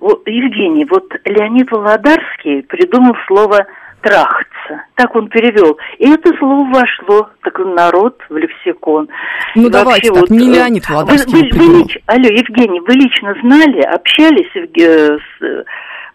Евгений, 0.00 0.86
вот 0.86 1.04
Леонид 1.24 1.70
Володарский 1.70 2.62
придумал 2.62 3.14
слово 3.26 3.66
трахаться. 4.00 4.84
Так 4.94 5.14
он 5.14 5.28
перевел. 5.28 5.76
И 5.98 6.08
это 6.08 6.34
слово 6.38 6.66
вошло 6.70 7.28
так 7.42 7.58
народ 7.58 8.18
в 8.30 8.36
лексикон. 8.36 9.08
Ну, 9.54 9.66
и 9.66 9.70
давайте 9.70 10.08
так, 10.10 10.20
вот, 10.20 10.30
не 10.30 10.48
э, 10.48 10.54
Леонид 10.54 10.88
Володарский 10.88 11.50
вы, 11.52 11.58
вы, 11.58 11.82
вы, 11.82 11.88
Алло, 12.06 12.28
Евгений, 12.28 12.80
вы 12.80 12.94
лично 12.94 13.34
знали, 13.42 13.80
общались 13.82 14.50
э, 14.54 15.18
с 15.18 15.64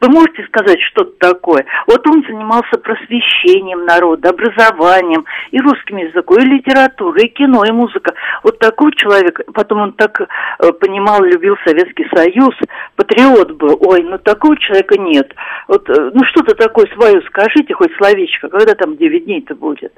вы 0.02 0.10
можете 0.10 0.44
сказать 0.46 0.82
что-то 0.82 1.12
такое? 1.20 1.64
Вот 1.88 2.06
он 2.08 2.24
занимался 2.28 2.78
просвещением 2.80 3.86
народа, 3.86 4.30
образованием, 4.30 5.26
и 5.52 5.60
русским 5.60 5.98
языком, 5.98 6.40
и 6.40 6.46
литературой, 6.46 7.26
и 7.26 7.30
кино, 7.30 7.64
и 7.64 7.72
музыка. 7.72 8.14
Вот 8.44 8.58
такой 8.60 8.92
человек, 8.94 9.40
потом 9.54 9.82
он 9.82 9.94
так 9.94 10.20
э, 10.22 10.72
понимал, 10.74 11.22
любил 11.24 11.56
Советский 11.64 12.08
Союз, 12.14 12.56
патриот 12.96 13.52
был. 13.52 13.78
Ой, 13.80 14.02
ну 14.02 14.18
такого 14.18 14.58
человека 14.58 14.98
нет. 14.98 15.34
Вот, 15.68 15.88
э, 15.90 16.12
ну 16.14 16.24
что-то 16.26 16.56
такое 16.56 16.88
свое 16.96 17.22
скажите, 17.28 17.74
хоть 17.76 17.96
словечко, 17.98 18.50
когда 18.50 18.74
там 18.74 18.98
9 18.98 19.26
дней-то 19.26 19.54
будет? 19.54 19.94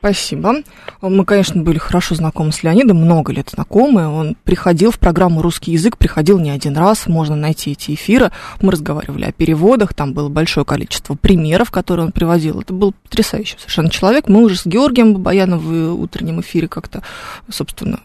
Спасибо. 0.00 0.54
Мы, 1.02 1.26
конечно, 1.26 1.60
были 1.62 1.76
хорошо 1.76 2.14
знакомы 2.14 2.52
с 2.52 2.62
Леонидом, 2.62 2.96
много 2.96 3.34
лет 3.34 3.50
знакомы. 3.50 4.08
Он 4.08 4.34
приходил 4.44 4.90
в 4.90 4.98
программу 4.98 5.42
«Русский 5.42 5.72
язык», 5.72 5.98
приходил 5.98 6.38
не 6.38 6.48
один 6.48 6.74
раз, 6.74 7.06
можно 7.06 7.36
найти 7.36 7.72
эти 7.72 7.92
эфиры. 7.92 8.30
Мы 8.62 8.72
разговаривали 8.72 9.26
о 9.26 9.32
переводах, 9.32 9.92
там 9.92 10.14
было 10.14 10.30
большое 10.30 10.64
количество 10.64 11.16
примеров, 11.16 11.70
которые 11.70 12.06
он 12.06 12.12
приводил. 12.12 12.60
Это 12.60 12.72
был 12.72 12.94
потрясающий 13.02 13.58
совершенно 13.58 13.90
человек. 13.90 14.26
Мы 14.26 14.42
уже 14.42 14.56
с 14.56 14.64
Георгием 14.64 15.12
Бабаяном 15.12 15.58
в 15.58 16.00
утреннем 16.00 16.40
эфире 16.40 16.66
как-то, 16.66 17.02
собственно, 17.50 18.00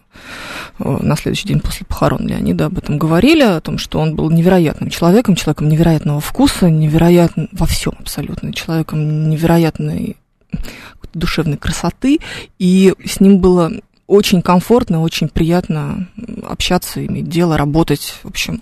на 0.78 1.16
следующий 1.16 1.48
день 1.48 1.62
после 1.62 1.86
похорон 1.86 2.28
Леонида 2.28 2.66
об 2.66 2.78
этом 2.78 2.98
говорили, 2.98 3.44
о 3.44 3.62
том, 3.62 3.78
что 3.78 4.02
он 4.02 4.18
был 4.18 4.30
невероятным 4.30 4.90
человеком, 4.90 5.36
человеком 5.36 5.70
невероятного 5.70 6.20
вкуса, 6.20 6.70
невероятным 6.70 7.48
во 7.54 7.66
всем 7.66 7.94
абсолютно, 8.00 8.52
человеком 8.52 9.30
невероятной 9.30 10.18
душевной 11.16 11.58
красоты, 11.58 12.20
и 12.60 12.94
с 13.04 13.20
ним 13.20 13.40
было 13.40 13.72
очень 14.08 14.42
комфортно, 14.42 15.02
очень 15.02 15.30
приятно 15.30 16.08
общаться, 16.44 17.06
иметь 17.06 17.28
дело, 17.28 17.58
работать, 17.58 18.20
в 18.24 18.28
общем. 18.28 18.62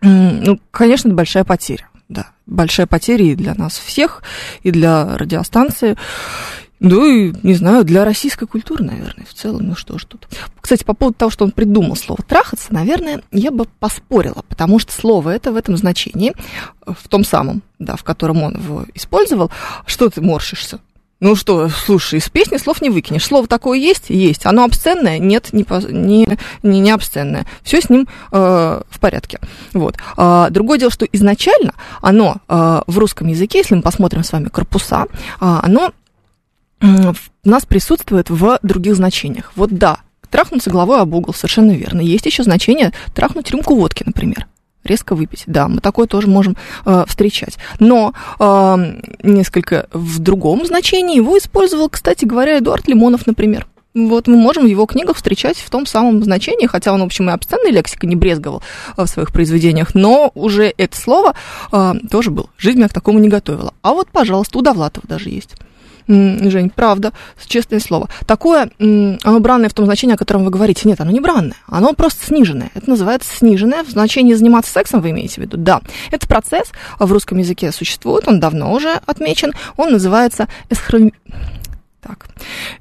Ну, 0.00 0.60
конечно, 0.70 1.08
это 1.08 1.16
большая 1.16 1.44
потеря, 1.44 1.88
да, 2.08 2.28
большая 2.46 2.86
потеря 2.86 3.24
и 3.24 3.34
для 3.34 3.54
нас 3.54 3.78
всех, 3.78 4.22
и 4.62 4.70
для 4.70 5.16
радиостанции. 5.18 5.96
Ну 6.78 7.04
и, 7.04 7.34
не 7.42 7.52
знаю, 7.52 7.84
для 7.84 8.06
российской 8.06 8.46
культуры, 8.46 8.82
наверное, 8.84 9.26
в 9.26 9.34
целом, 9.34 9.68
ну 9.68 9.76
что 9.76 9.98
ж 9.98 10.06
тут. 10.06 10.26
Кстати, 10.62 10.82
по 10.82 10.94
поводу 10.94 11.18
того, 11.18 11.30
что 11.30 11.44
он 11.44 11.50
придумал 11.50 11.94
слово 11.94 12.22
«трахаться», 12.22 12.72
наверное, 12.72 13.22
я 13.32 13.50
бы 13.50 13.66
поспорила, 13.66 14.42
потому 14.48 14.78
что 14.78 14.90
слово 14.90 15.28
это 15.30 15.52
в 15.52 15.56
этом 15.56 15.76
значении, 15.76 16.32
в 16.86 17.06
том 17.08 17.22
самом, 17.22 17.62
да, 17.78 17.96
в 17.96 18.02
котором 18.02 18.42
он 18.42 18.54
его 18.54 18.86
использовал. 18.94 19.50
Что 19.84 20.08
ты 20.08 20.22
морщишься? 20.22 20.80
Ну 21.20 21.36
что, 21.36 21.68
слушай, 21.68 22.18
из 22.18 22.30
песни 22.30 22.56
слов 22.56 22.80
не 22.80 22.88
выкинешь. 22.88 23.26
Слово 23.26 23.46
такое 23.46 23.78
есть? 23.78 24.08
Есть. 24.08 24.46
Оно 24.46 24.64
обсценное? 24.64 25.18
Нет, 25.18 25.52
не, 25.52 25.66
не, 25.90 26.38
не, 26.62 26.80
не 26.80 26.90
обсценное. 26.90 27.44
Все 27.62 27.82
с 27.82 27.90
ним 27.90 28.08
э, 28.32 28.80
в 28.88 29.00
порядке. 29.00 29.38
Вот. 29.74 29.96
А, 30.16 30.48
другое 30.48 30.78
дело, 30.78 30.90
что 30.90 31.04
изначально 31.12 31.74
оно 32.00 32.36
э, 32.48 32.80
в 32.86 32.98
русском 32.98 33.28
языке, 33.28 33.58
если 33.58 33.74
мы 33.74 33.82
посмотрим 33.82 34.24
с 34.24 34.32
вами 34.32 34.48
корпуса, 34.48 35.04
э, 35.12 35.16
оно 35.40 35.92
э, 36.80 36.86
у 37.44 37.48
нас 37.48 37.66
присутствует 37.66 38.30
в 38.30 38.58
других 38.62 38.96
значениях. 38.96 39.52
Вот 39.56 39.76
да, 39.76 39.98
трахнуться 40.30 40.70
головой 40.70 41.00
об 41.00 41.14
угол, 41.14 41.34
совершенно 41.34 41.72
верно. 41.72 42.00
Есть 42.00 42.24
еще 42.24 42.44
значение 42.44 42.94
трахнуть 43.14 43.50
рюмку 43.50 43.74
водки, 43.74 44.04
например 44.06 44.46
резко 44.84 45.14
выпить. 45.14 45.44
Да, 45.46 45.68
мы 45.68 45.80
такое 45.80 46.06
тоже 46.06 46.26
можем 46.28 46.56
э, 46.84 47.04
встречать. 47.06 47.58
Но 47.78 48.14
э, 48.38 48.76
несколько 49.22 49.88
в 49.92 50.18
другом 50.18 50.64
значении 50.64 51.16
его 51.16 51.38
использовал, 51.38 51.88
кстати 51.88 52.24
говоря, 52.24 52.58
Эдуард 52.58 52.88
Лимонов, 52.88 53.26
например. 53.26 53.66
Вот 53.92 54.28
мы 54.28 54.36
можем 54.36 54.64
в 54.64 54.66
его 54.66 54.86
книгах 54.86 55.16
встречать 55.16 55.58
в 55.58 55.68
том 55.68 55.84
самом 55.84 56.22
значении, 56.22 56.66
хотя 56.66 56.92
он, 56.92 57.00
в 57.00 57.04
общем, 57.04 57.28
и 57.28 57.32
обсценной 57.32 57.72
лексикой 57.72 58.08
не 58.08 58.14
брезговал 58.14 58.62
э, 58.96 59.04
в 59.04 59.08
своих 59.08 59.32
произведениях, 59.32 59.94
но 59.94 60.30
уже 60.34 60.72
это 60.76 60.96
слово 60.96 61.34
э, 61.72 61.94
тоже 62.10 62.30
было. 62.30 62.48
Жизнь 62.56 62.78
меня 62.78 62.88
к 62.88 62.94
такому 62.94 63.18
не 63.18 63.28
готовила. 63.28 63.74
А 63.82 63.92
вот, 63.92 64.08
пожалуйста, 64.10 64.58
у 64.58 64.62
Довлатова 64.62 65.06
даже 65.08 65.30
есть. 65.30 65.56
Жень, 66.10 66.70
правда, 66.70 67.12
честное 67.46 67.78
слово. 67.78 68.08
Такое, 68.26 68.70
оно 68.78 69.40
бранное 69.40 69.68
в 69.68 69.74
том 69.74 69.84
значении, 69.84 70.14
о 70.14 70.18
котором 70.18 70.44
вы 70.44 70.50
говорите. 70.50 70.88
Нет, 70.88 71.00
оно 71.00 71.12
не 71.12 71.20
бранное, 71.20 71.56
оно 71.68 71.92
просто 71.92 72.26
сниженное. 72.26 72.70
Это 72.74 72.90
называется 72.90 73.30
сниженное 73.32 73.84
в 73.84 73.90
значении 73.90 74.34
заниматься 74.34 74.72
сексом, 74.72 75.02
вы 75.02 75.10
имеете 75.10 75.36
в 75.36 75.38
виду? 75.38 75.56
Да. 75.56 75.80
Это 76.10 76.26
процесс 76.26 76.72
в 76.98 77.12
русском 77.12 77.38
языке 77.38 77.70
существует, 77.70 78.26
он 78.26 78.40
давно 78.40 78.72
уже 78.72 79.00
отмечен. 79.06 79.52
Он 79.76 79.92
называется 79.92 80.48
эсхром... 80.68 81.12
Так. 82.00 82.26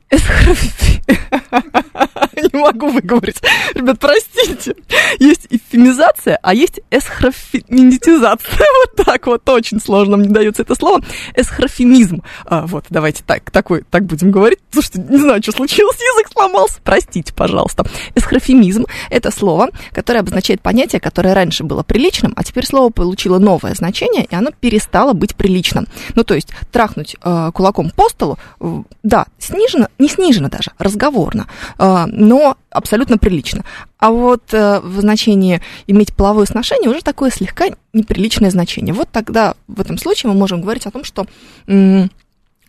Не 2.36 2.60
могу 2.60 2.90
выговорить. 2.90 3.42
Ребят, 3.74 4.00
простите. 4.00 4.76
Есть 5.20 5.48
эсхрофемизация, 5.50 6.40
а 6.42 6.54
есть 6.54 6.82
эсхрофеминитизация. 6.92 8.50
Вот 8.80 9.06
так 9.06 9.28
вот, 9.28 9.48
очень 9.50 9.82
сложно 9.82 10.18
мне 10.18 10.30
дается 10.30 10.62
это 10.62 10.76
слово. 10.76 11.02
Эсхрофемизм. 11.36 12.24
А, 12.46 12.66
вот, 12.66 12.86
давайте 12.90 13.24
так, 13.26 13.52
такой, 13.52 13.84
так 13.90 14.06
будем 14.06 14.32
говорить. 14.32 14.60
Слушайте, 14.72 15.04
не 15.10 15.18
знаю, 15.18 15.42
что 15.42 15.52
случилось, 15.52 15.98
язык 15.98 16.32
сломался. 16.32 16.80
Простите, 16.84 17.34
пожалуйста. 17.34 17.86
Эсхрофемизм– 18.16 18.86
это 19.10 19.32
слово, 19.32 19.70
которое 19.92 20.20
обозначает 20.20 20.62
понятие, 20.62 21.02
которое 21.02 21.34
раньше 21.34 21.64
было 21.64 21.84
приличным, 21.84 22.34
а 22.36 22.44
теперь 22.44 22.66
слово 22.66 22.90
получило 22.90 23.38
новое 23.38 23.74
значение, 23.74 24.26
и 24.26 24.36
оно 24.36 24.52
перестало 24.52 25.14
быть 25.14 25.36
приличным. 25.36 25.88
Ну, 26.16 26.24
то 26.24 26.36
есть, 26.36 26.50
трахнуть 26.72 27.16
э, 27.22 27.52
кулаком 27.54 27.92
по 27.92 28.08
столу, 28.10 28.38
э, 28.62 28.84
да, 29.04 29.26
снижено, 29.40 29.88
не 30.00 30.08
снижено 30.08 30.50
даже, 30.50 30.72
разговорно, 30.78 31.48
э, 31.78 32.06
но 32.08 32.58
абсолютно 32.72 33.18
прилично. 33.18 33.64
А 33.98 34.12
вот 34.12 34.54
э, 34.54 34.80
в 34.80 35.02
значении 35.02 35.62
иметь 35.88 36.16
половое 36.16 36.46
сношение 36.46 36.90
уже 36.90 37.02
такое 37.02 37.30
слегка 37.30 37.66
неприличное 37.94 38.50
значение. 38.50 38.94
Вот 38.94 39.10
тогда 39.12 39.56
в 39.68 39.80
этом 39.80 39.98
случае 39.98 40.32
мы 40.32 40.38
можем 40.38 40.62
говорить 40.62 40.86
о 40.86 40.92
том, 40.92 41.04
что 41.04 41.28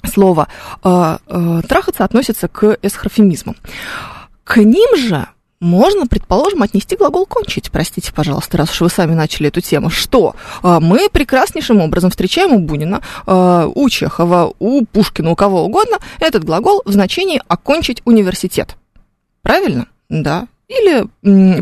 слово 0.05 0.49
э, 0.83 1.19
э, 1.27 1.63
трахаться 1.69 2.05
относится 2.05 2.49
к 2.49 2.79
эсхрофемизмам. 2.83 3.57
К 4.45 4.59
ним 4.59 4.97
же 4.97 5.29
можно, 5.61 6.07
предположим, 6.07 6.62
отнести 6.62 6.97
глагол 6.97 7.26
кончить, 7.26 7.71
простите, 7.71 8.12
пожалуйста, 8.12 8.57
раз 8.57 8.71
уж 8.71 8.81
вы 8.81 8.88
сами 8.88 9.14
начали 9.14 9.49
эту 9.49 9.61
тему, 9.61 9.90
что 9.90 10.35
э, 10.62 10.79
мы 10.81 11.09
прекраснейшим 11.11 11.81
образом 11.81 12.11
встречаем 12.11 12.52
у 12.52 12.59
Бунина, 12.61 13.02
э, 13.26 13.71
у 13.75 13.88
Чехова, 13.90 14.52
у 14.59 14.87
Пушкина, 14.87 15.31
у 15.31 15.37
кого 15.37 15.64
угодно 15.64 15.99
этот 16.19 16.45
глагол 16.45 16.83
в 16.85 16.93
значении 16.93 17.43
окончить 17.47 18.00
университет. 18.07 18.76
Правильно? 19.43 19.87
Да. 20.09 20.47
Или, 20.71 21.05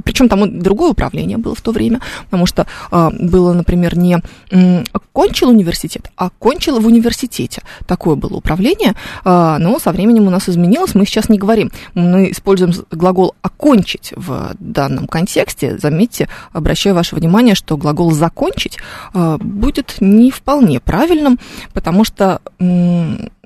причем 0.00 0.28
там 0.28 0.60
другое 0.60 0.90
управление 0.90 1.38
было 1.38 1.54
в 1.54 1.62
то 1.62 1.72
время, 1.72 2.00
потому 2.24 2.44
что 2.44 2.66
э, 2.92 3.10
было, 3.18 3.54
например, 3.54 3.96
не 3.96 4.18
окончил 4.92 5.48
университет, 5.48 6.10
а 6.16 6.26
окончил 6.26 6.78
в 6.78 6.86
университете. 6.86 7.62
Такое 7.86 8.16
было 8.16 8.36
управление, 8.36 8.94
э, 9.24 9.56
но 9.58 9.78
со 9.78 9.92
временем 9.92 10.26
у 10.26 10.30
нас 10.30 10.48
изменилось, 10.48 10.94
мы 10.94 11.06
сейчас 11.06 11.30
не 11.30 11.38
говорим. 11.38 11.72
Мы 11.94 12.30
используем 12.32 12.74
глагол 12.90 13.34
«окончить» 13.40 14.12
в 14.14 14.54
данном 14.58 15.06
контексте. 15.06 15.78
Заметьте, 15.78 16.28
обращаю 16.52 16.94
ваше 16.94 17.16
внимание, 17.16 17.54
что 17.54 17.78
глагол 17.78 18.10
«закончить» 18.12 18.76
э, 19.14 19.38
будет 19.40 19.96
не 20.00 20.30
вполне 20.30 20.80
правильным, 20.80 21.38
потому 21.72 22.04
что... 22.04 22.40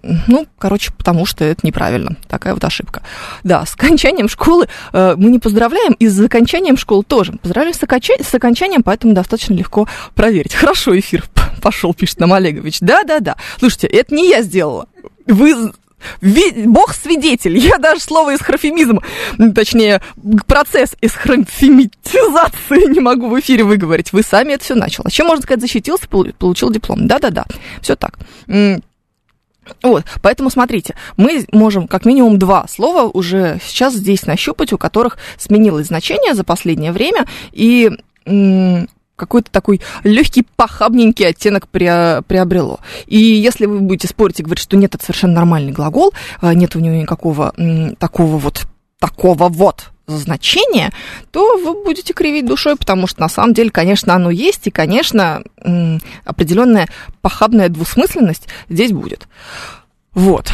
Ну, 0.03 0.47
короче, 0.59 0.93
потому 0.93 1.27
что 1.27 1.45
это 1.45 1.65
неправильно. 1.65 2.17
Такая 2.29 2.55
вот 2.55 2.65
ошибка. 2.65 3.03
Да, 3.45 3.65
с 3.65 3.75
окончанием 3.75 4.29
школы 4.29 4.69
э, 4.93 5.15
мы 5.17 5.31
не 5.31 5.39
поздравляем, 5.39 5.93
и 5.93 6.09
с 6.09 6.21
окончанием 6.21 6.77
школы 6.77 7.05
тоже. 7.05 7.33
Поздравляем 7.33 7.75
с, 7.75 7.83
оконча... 7.83 8.15
с 8.21 8.35
окончанием, 8.35 8.83
поэтому 8.83 9.15
достаточно 9.15 9.55
легко 9.55 9.89
проверить. 10.15 10.55
Хорошо, 10.55 10.99
эфир 10.99 11.25
пошел, 11.63 11.95
пишет 11.95 12.19
нам 12.21 12.33
Олегович. 12.33 12.81
Да-да-да. 12.81 13.37
Слушайте, 13.59 13.87
это 13.87 14.15
не 14.15 14.29
я 14.29 14.43
сделала. 14.43 14.87
Вы 15.27 15.73
Бог 16.21 16.95
свидетель. 16.95 17.57
Я 17.57 17.79
даже 17.79 18.01
слово 18.01 18.35
эсхрофемизм, 18.35 19.01
точнее, 19.55 20.01
процесс 20.47 20.97
эсхрофемитизации 21.01 22.91
не 22.93 23.01
могу 23.01 23.29
в 23.29 23.39
эфире 23.41 23.65
выговорить. 23.65 24.13
Вы 24.13 24.23
сами 24.23 24.55
это 24.55 24.65
все 24.65 24.75
начали. 24.75 25.09
Чем, 25.11 25.29
можно 25.29 25.43
сказать, 25.43 25.61
защитился, 25.61 26.09
получил 26.09 26.71
диплом. 26.71 27.07
Да-да-да, 27.07 27.45
все 27.81 27.97
так. 27.97 28.19
Вот, 29.83 30.05
поэтому 30.23 30.51
смотрите, 30.51 30.95
мы 31.17 31.45
можем 31.53 31.87
как 31.87 32.05
минимум 32.05 32.39
два 32.39 32.67
слова 32.69 33.09
уже 33.09 33.61
сейчас 33.65 33.95
здесь 33.95 34.27
нащупать, 34.27 34.73
у 34.73 34.79
которых 34.79 35.19
сменилось 35.39 35.87
значение 35.87 36.35
за 36.35 36.45
последнее 36.45 36.93
время, 36.93 37.27
и 37.53 37.91
какой-то 39.15 39.51
такой 39.53 39.81
легкий 40.03 40.45
похабненький 40.57 41.29
оттенок 41.29 41.69
приобрело. 41.69 42.81
И 43.07 43.19
если 43.19 43.67
вы 43.67 43.79
будете 43.81 44.09
спорить 44.09 44.41
и 44.41 44.43
говорить, 44.43 44.63
что 44.63 44.77
нет, 44.77 44.95
это 44.95 45.05
совершенно 45.05 45.35
нормальный 45.35 45.71
глагол, 45.71 46.13
а 46.41 46.53
нет 46.55 46.75
у 46.75 46.81
него 46.81 46.97
никакого 46.97 47.53
такого 47.99 48.39
вот 48.39 48.67
такого 48.99 49.49
вот 49.49 49.91
значение, 50.19 50.91
то 51.31 51.57
вы 51.57 51.83
будете 51.83 52.13
кривить 52.13 52.47
душой, 52.47 52.77
потому 52.77 53.07
что 53.07 53.21
на 53.21 53.29
самом 53.29 53.55
деле, 53.55 53.71
конечно, 53.71 54.15
оно 54.15 54.31
есть, 54.31 54.67
и, 54.67 54.71
конечно, 54.71 55.43
определенная 56.25 56.89
похабная 57.21 57.69
двусмысленность 57.69 58.49
здесь 58.69 58.93
будет. 58.93 59.29
Вот. 60.15 60.53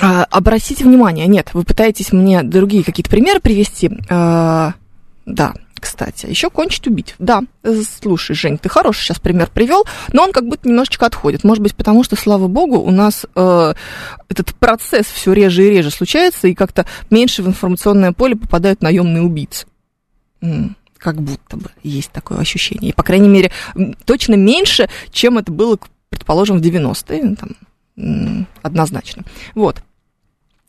А, 0.00 0.24
обратите 0.30 0.84
внимание, 0.84 1.26
нет, 1.26 1.50
вы 1.54 1.64
пытаетесь 1.64 2.12
мне 2.12 2.42
другие 2.42 2.84
какие-то 2.84 3.10
примеры 3.10 3.40
привести. 3.40 3.90
А, 4.08 4.74
да, 5.26 5.54
кстати. 5.80 6.26
А 6.26 6.28
еще 6.28 6.50
кончить 6.50 6.86
убить. 6.86 7.14
Да, 7.18 7.42
слушай, 8.00 8.34
Жень, 8.34 8.58
ты 8.58 8.68
хороший 8.68 9.02
сейчас 9.02 9.18
пример 9.18 9.50
привел, 9.52 9.84
но 10.12 10.24
он 10.24 10.32
как 10.32 10.46
будто 10.46 10.68
немножечко 10.68 11.06
отходит. 11.06 11.44
Может 11.44 11.62
быть, 11.62 11.74
потому 11.74 12.04
что, 12.04 12.16
слава 12.16 12.48
богу, 12.48 12.78
у 12.78 12.90
нас 12.90 13.26
э, 13.34 13.74
этот 14.28 14.54
процесс 14.54 15.06
все 15.06 15.32
реже 15.32 15.66
и 15.66 15.70
реже 15.70 15.90
случается, 15.90 16.48
и 16.48 16.54
как-то 16.54 16.86
меньше 17.10 17.42
в 17.42 17.48
информационное 17.48 18.12
поле 18.12 18.36
попадают 18.36 18.82
наемные 18.82 19.22
убийцы. 19.22 19.66
как 20.98 21.20
будто 21.20 21.56
бы 21.56 21.70
есть 21.82 22.10
такое 22.10 22.38
ощущение. 22.38 22.90
И, 22.90 22.94
по 22.94 23.02
крайней 23.02 23.28
мере, 23.28 23.52
точно 24.04 24.34
меньше, 24.34 24.88
чем 25.10 25.38
это 25.38 25.52
было, 25.52 25.78
предположим, 26.10 26.58
в 26.58 26.62
90-е. 26.62 27.36
Там, 27.36 28.46
однозначно. 28.62 29.24
Вот. 29.54 29.82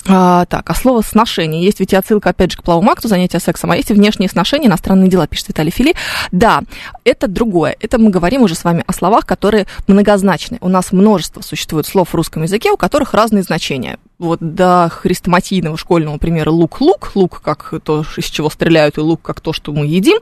А, 0.07 0.45
так, 0.45 0.69
а 0.69 0.73
слово 0.73 1.01
сношение. 1.01 1.63
Есть 1.63 1.79
ведь 1.79 1.93
и 1.93 1.95
отсылка, 1.95 2.29
опять 2.29 2.51
же, 2.51 2.57
к 2.57 2.63
плавому 2.63 2.89
акту, 2.89 3.07
занятия 3.07 3.39
сексом, 3.39 3.71
а 3.71 3.75
есть 3.75 3.89
внешние 3.89 4.29
сношения, 4.29 4.67
иностранные 4.67 5.09
дела, 5.09 5.27
пишет 5.27 5.49
Виталий 5.49 5.71
Фили. 5.71 5.93
Да, 6.31 6.61
это 7.03 7.27
другое. 7.27 7.75
Это 7.79 7.99
мы 7.99 8.09
говорим 8.09 8.43
уже 8.43 8.55
с 8.55 8.63
вами 8.63 8.83
о 8.87 8.93
словах, 8.93 9.25
которые 9.25 9.67
многозначны. 9.87 10.57
У 10.61 10.69
нас 10.69 10.93
множество 10.93 11.41
существует 11.41 11.85
слов 11.85 12.09
в 12.09 12.15
русском 12.15 12.43
языке, 12.43 12.71
у 12.71 12.77
которых 12.77 13.13
разные 13.13 13.43
значения. 13.43 13.97
Вот 14.19 14.39
до 14.39 14.89
хрестоматийного 14.89 15.77
школьного 15.77 16.17
примера 16.17 16.49
лук-лук, 16.49 17.11
лук 17.15 17.41
как 17.41 17.73
то, 17.83 18.05
из 18.17 18.25
чего 18.25 18.49
стреляют, 18.49 18.97
и 18.97 19.01
лук 19.01 19.21
как 19.21 19.41
то, 19.41 19.53
что 19.53 19.73
мы 19.73 19.85
едим. 19.85 20.17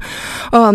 А, 0.51 0.73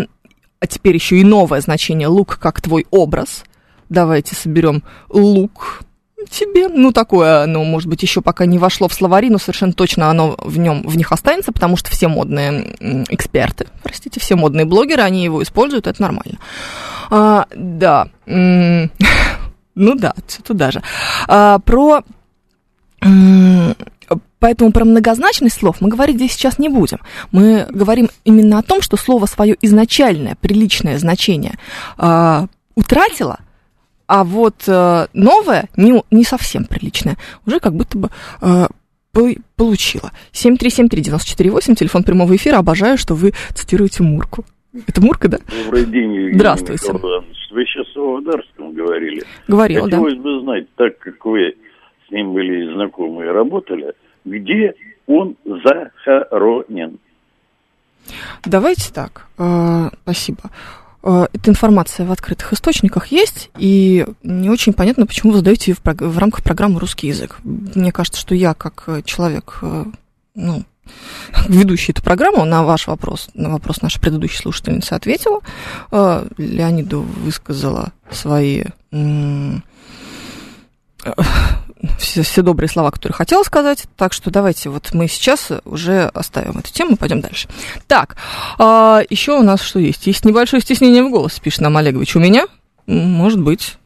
а 0.60 0.66
теперь 0.68 0.94
еще 0.94 1.18
и 1.18 1.24
новое 1.24 1.60
значение 1.60 2.06
лук 2.06 2.38
как 2.40 2.60
твой 2.60 2.86
образ. 2.90 3.44
Давайте 3.88 4.36
соберем 4.36 4.84
лук, 5.08 5.82
тебе, 6.30 6.68
ну, 6.68 6.92
такое, 6.92 7.46
ну, 7.46 7.64
может 7.64 7.88
быть, 7.88 8.02
еще 8.02 8.20
пока 8.20 8.46
не 8.46 8.58
вошло 8.58 8.88
в 8.88 8.94
словари, 8.94 9.30
но 9.30 9.38
совершенно 9.38 9.72
точно 9.72 10.10
оно 10.10 10.36
в 10.38 10.58
нем, 10.58 10.82
в 10.82 10.96
них 10.96 11.12
останется, 11.12 11.52
потому 11.52 11.76
что 11.76 11.90
все 11.90 12.08
модные 12.08 12.76
эксперты, 13.10 13.68
простите, 13.82 14.20
все 14.20 14.36
модные 14.36 14.64
блогеры, 14.64 15.02
они 15.02 15.24
его 15.24 15.42
используют, 15.42 15.86
это 15.86 16.00
нормально. 16.02 16.38
А, 17.10 17.46
да, 17.54 18.08
ну 18.26 18.88
да, 19.74 20.14
туда 20.44 20.70
же. 20.70 20.82
А, 21.28 21.58
про 21.58 22.02
Поэтому 24.38 24.72
про 24.72 24.84
многозначность 24.84 25.58
слов 25.58 25.76
мы 25.80 25.88
говорить 25.88 26.16
здесь 26.16 26.32
сейчас 26.32 26.58
не 26.58 26.68
будем. 26.68 26.98
Мы 27.30 27.66
говорим 27.70 28.10
именно 28.24 28.58
о 28.58 28.62
том, 28.62 28.82
что 28.82 28.96
слово 28.96 29.26
свое 29.26 29.56
изначальное, 29.60 30.36
приличное 30.40 30.98
значение 30.98 31.58
э, 31.96 32.46
утратило– 32.74 33.38
а 34.06 34.24
вот 34.24 34.64
э, 34.66 35.06
новое, 35.12 35.68
не, 35.76 36.02
не 36.10 36.24
совсем 36.24 36.64
приличное, 36.64 37.16
уже 37.46 37.60
как 37.60 37.74
будто 37.74 37.98
бы 37.98 38.08
э, 38.40 38.66
получила. 39.56 40.10
7373948, 40.32 41.74
телефон 41.74 42.02
прямого 42.02 42.34
эфира. 42.34 42.58
Обожаю, 42.58 42.98
что 42.98 43.14
вы 43.14 43.32
цитируете 43.54 44.02
Мурку. 44.02 44.44
Это 44.86 45.02
Мурка, 45.02 45.28
да? 45.28 45.38
Добрый 45.64 45.84
день, 45.86 46.14
Евгений 46.14 46.32
Здравствуйте. 46.38 46.92
Вы 46.92 47.66
сейчас 47.66 47.86
о 47.96 48.00
Володарском 48.00 48.72
говорили. 48.72 49.22
Говорил, 49.46 49.86
да. 49.88 49.98
Хотелось 49.98 50.18
бы 50.18 50.40
знать, 50.40 50.66
так 50.76 50.98
как 50.98 51.24
вы 51.26 51.54
с 52.08 52.10
ним 52.10 52.32
были 52.32 52.72
знакомы 52.72 53.24
и 53.24 53.28
работали, 53.28 53.92
где 54.24 54.74
он 55.06 55.36
захоронен? 55.44 56.98
Давайте 58.44 58.92
так. 58.92 59.26
Э, 59.38 59.90
спасибо. 60.02 60.50
Э, 61.02 61.26
эта 61.32 61.50
информация 61.50 62.06
в 62.06 62.12
открытых 62.12 62.52
источниках 62.52 63.08
есть, 63.08 63.50
и 63.58 64.06
не 64.22 64.50
очень 64.50 64.72
понятно, 64.72 65.06
почему 65.06 65.32
вы 65.32 65.38
задаете 65.38 65.72
ее 65.72 65.76
в, 65.76 65.80
в 65.84 66.18
рамках 66.18 66.42
программы 66.42 66.80
«Русский 66.80 67.08
язык». 67.08 67.38
Мне 67.42 67.92
кажется, 67.92 68.20
что 68.20 68.34
я, 68.34 68.54
как 68.54 68.84
э, 68.86 69.02
человек, 69.04 69.58
э, 69.62 69.84
ну, 70.34 70.64
ведущий 71.48 71.92
эту 71.92 72.02
программу, 72.02 72.44
на 72.44 72.62
ваш 72.62 72.86
вопрос, 72.86 73.28
на 73.34 73.50
вопрос 73.50 73.82
нашей 73.82 74.00
предыдущей 74.00 74.38
слушательницы 74.38 74.92
ответила. 74.94 75.40
Леониду 76.36 77.02
высказала 77.02 77.92
свои 78.10 78.64
все, 81.98 82.22
все 82.22 82.42
добрые 82.42 82.68
слова, 82.68 82.90
которые 82.90 83.14
хотела 83.14 83.42
сказать. 83.42 83.84
Так 83.96 84.12
что 84.12 84.30
давайте 84.30 84.68
вот 84.68 84.90
мы 84.92 85.08
сейчас 85.08 85.50
уже 85.64 86.04
оставим 86.14 86.58
эту 86.58 86.72
тему, 86.72 86.96
пойдем 86.96 87.20
дальше. 87.20 87.48
Так, 87.86 88.16
а, 88.58 89.02
еще 89.10 89.38
у 89.38 89.42
нас 89.42 89.60
что 89.60 89.78
есть? 89.78 90.06
Есть 90.06 90.24
небольшое 90.24 90.62
стеснение 90.62 91.02
в 91.02 91.10
голосе, 91.10 91.40
пишет 91.40 91.60
нам 91.60 91.76
Олегович. 91.76 92.16
У 92.16 92.20
меня? 92.20 92.46
Может 92.86 93.40
быть. 93.40 93.76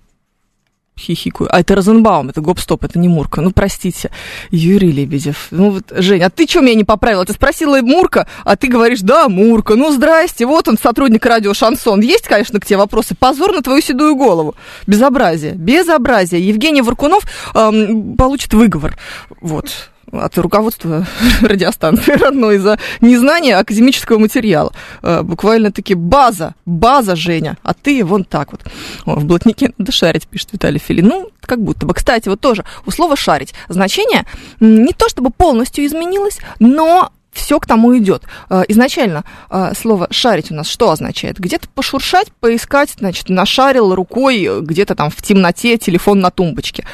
Хихикаю. 0.98 1.48
А 1.54 1.61
это 1.61 1.74
Розенбаум, 1.74 2.30
это 2.30 2.40
гоп-стоп, 2.40 2.85
это 2.85 2.98
не 2.98 3.09
Мурка. 3.09 3.40
Ну, 3.40 3.50
простите, 3.50 4.11
Юрий 4.50 4.90
Лебедев. 4.90 5.48
Ну, 5.50 5.70
вот, 5.70 5.85
Жень, 5.90 6.22
а 6.22 6.30
ты 6.30 6.46
что 6.46 6.61
меня 6.61 6.74
не 6.74 6.85
поправила? 6.85 7.24
Ты 7.24 7.32
спросила 7.32 7.80
Мурка, 7.80 8.26
а 8.44 8.56
ты 8.56 8.68
говоришь, 8.68 9.00
да, 9.00 9.28
Мурка. 9.28 9.76
Ну, 9.76 9.92
здрасте, 9.92 10.46
вот 10.46 10.68
он, 10.68 10.78
сотрудник 10.78 11.24
радио 11.26 11.54
Шансон. 11.54 12.00
Есть, 12.00 12.26
конечно, 12.26 12.61
к 12.61 12.66
тебе 12.66 12.78
вопросы. 12.78 13.14
Позор 13.14 13.52
на 13.52 13.62
твою 13.62 13.82
седую 13.82 14.16
голову. 14.16 14.54
Безобразие, 14.87 15.52
безобразие. 15.52 16.46
Евгений 16.46 16.82
Варкунов 16.82 17.24
эм, 17.54 18.16
получит 18.16 18.54
выговор. 18.54 18.96
Вот 19.40 19.90
от 20.12 20.38
руководства 20.38 21.07
радиостанции 21.42 22.12
родной 22.12 22.59
за 22.59 22.79
незнание 23.01 23.57
академического 23.57 24.19
материала. 24.19 24.73
Э, 25.03 25.23
буквально-таки 25.23 25.95
база, 25.95 26.55
база, 26.64 27.16
Женя, 27.16 27.59
а 27.62 27.75
ты 27.75 28.05
вон 28.05 28.25
так 28.25 28.53
вот. 28.53 28.62
О, 29.05 29.16
в 29.16 29.25
блатнике 29.25 29.73
надо 29.79 29.92
шарить, 29.92 30.27
пишет 30.27 30.53
Виталий 30.53 30.79
Филин. 30.79 31.07
Ну, 31.07 31.31
как 31.40 31.61
будто 31.61 31.87
бы. 31.87 31.95
Кстати, 31.95 32.29
вот 32.29 32.40
тоже 32.40 32.64
у 32.87 32.90
слова 32.90 33.16
«шарить» 33.16 33.55
значение 33.69 34.25
не 34.61 34.92
то 34.92 35.09
чтобы 35.09 35.31
полностью 35.31 35.85
изменилось, 35.85 36.38
но 36.59 37.11
все 37.37 37.61
к 37.61 37.66
тому 37.66 37.97
идет. 37.97 38.23
Э, 38.49 38.62
изначально 38.69 39.25
э, 39.51 39.73
слово 39.77 40.09
«шарить» 40.11 40.51
у 40.51 40.55
нас 40.55 40.66
что 40.69 40.90
означает? 40.90 41.38
Где-то 41.38 41.69
пошуршать, 41.69 42.33
поискать, 42.40 42.95
значит, 42.99 43.29
нашарил 43.29 43.95
рукой 43.95 44.49
где-то 44.62 44.95
там 44.95 45.11
в 45.11 45.21
темноте 45.23 45.77
телефон 45.77 46.21
на 46.21 46.31
тумбочке. 46.31 46.87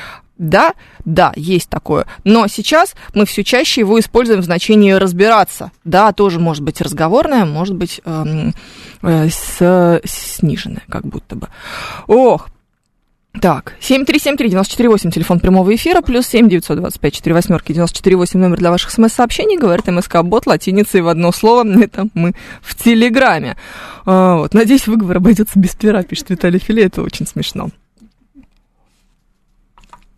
Да, 0.42 0.74
да, 1.05 1.33
есть 1.37 1.68
такое. 1.68 2.05
Но 2.24 2.48
сейчас 2.48 2.96
мы 3.14 3.26
все 3.26 3.44
чаще 3.44 3.83
его 3.83 4.00
используем 4.00 4.40
в 4.40 4.44
значении 4.44 4.90
разбираться. 4.90 5.70
Да, 5.85 6.12
тоже 6.12 6.40
может 6.40 6.64
быть 6.64 6.81
разговорное, 6.81 7.44
может 7.44 7.76
быть 7.76 8.00
эм, 8.05 8.52
э, 9.02 9.28
сниженное, 10.05 10.83
как 10.88 11.07
будто 11.07 11.37
бы. 11.37 11.46
Ох, 12.09 12.48
так, 13.40 13.74
7373948, 13.81 15.12
телефон 15.12 15.38
прямого 15.38 15.72
эфира, 15.72 16.00
плюс 16.02 16.26
7 16.26 16.48
925 16.48 17.14
4 17.14 17.35
восьмерки 17.35 17.72
948, 17.72 18.40
номер 18.40 18.59
для 18.59 18.72
ваших 18.72 18.90
смс-сообщений, 18.90 19.57
говорит 19.57 19.87
МСК 19.87 20.22
Бот, 20.24 20.48
латиницей 20.48 21.02
в 21.02 21.09
одно 21.09 21.31
слово, 21.31 21.64
это 21.81 22.09
мы 22.14 22.33
в 22.61 22.74
Телеграме. 22.74 23.57
А, 24.07 24.38
вот, 24.38 24.55
надеюсь, 24.55 24.88
выговор 24.88 25.18
обойдется 25.18 25.57
без 25.61 25.76
пера, 25.76 26.02
пишет 26.02 26.31
Виталий 26.31 26.59
Филе, 26.59 26.87
это 26.87 27.00
очень 27.00 27.28
смешно. 27.28 27.70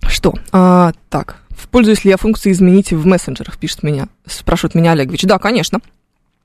Что? 0.08 0.34
А, 0.52 0.92
так, 1.08 1.36
пользуюсь 1.70 2.04
ли 2.04 2.10
я 2.10 2.16
функцией 2.16 2.54
изменить 2.54 2.92
в 2.92 3.06
мессенджерах, 3.06 3.58
пишет 3.58 3.82
меня, 3.82 4.08
спрашивает 4.26 4.74
меня 4.74 4.92
Олегович. 4.92 5.22
Да, 5.22 5.38
конечно. 5.38 5.80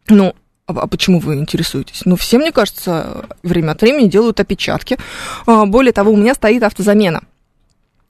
Ну, 0.08 0.34
а, 0.65 0.74
а 0.74 0.88
почему 0.88 1.19
вы 1.19 1.36
интересуетесь? 1.36 2.02
Ну, 2.06 2.15
все, 2.15 2.38
мне 2.38 2.52
кажется, 2.52 3.26
время 3.43 3.72
от 3.72 3.82
времени 3.82 4.08
делают 4.08 4.39
опечатки. 4.39 4.98
А, 5.45 5.65
более 5.65 5.93
того, 5.93 6.12
у 6.12 6.17
меня 6.17 6.34
стоит 6.34 6.63
автозамена 6.63 7.22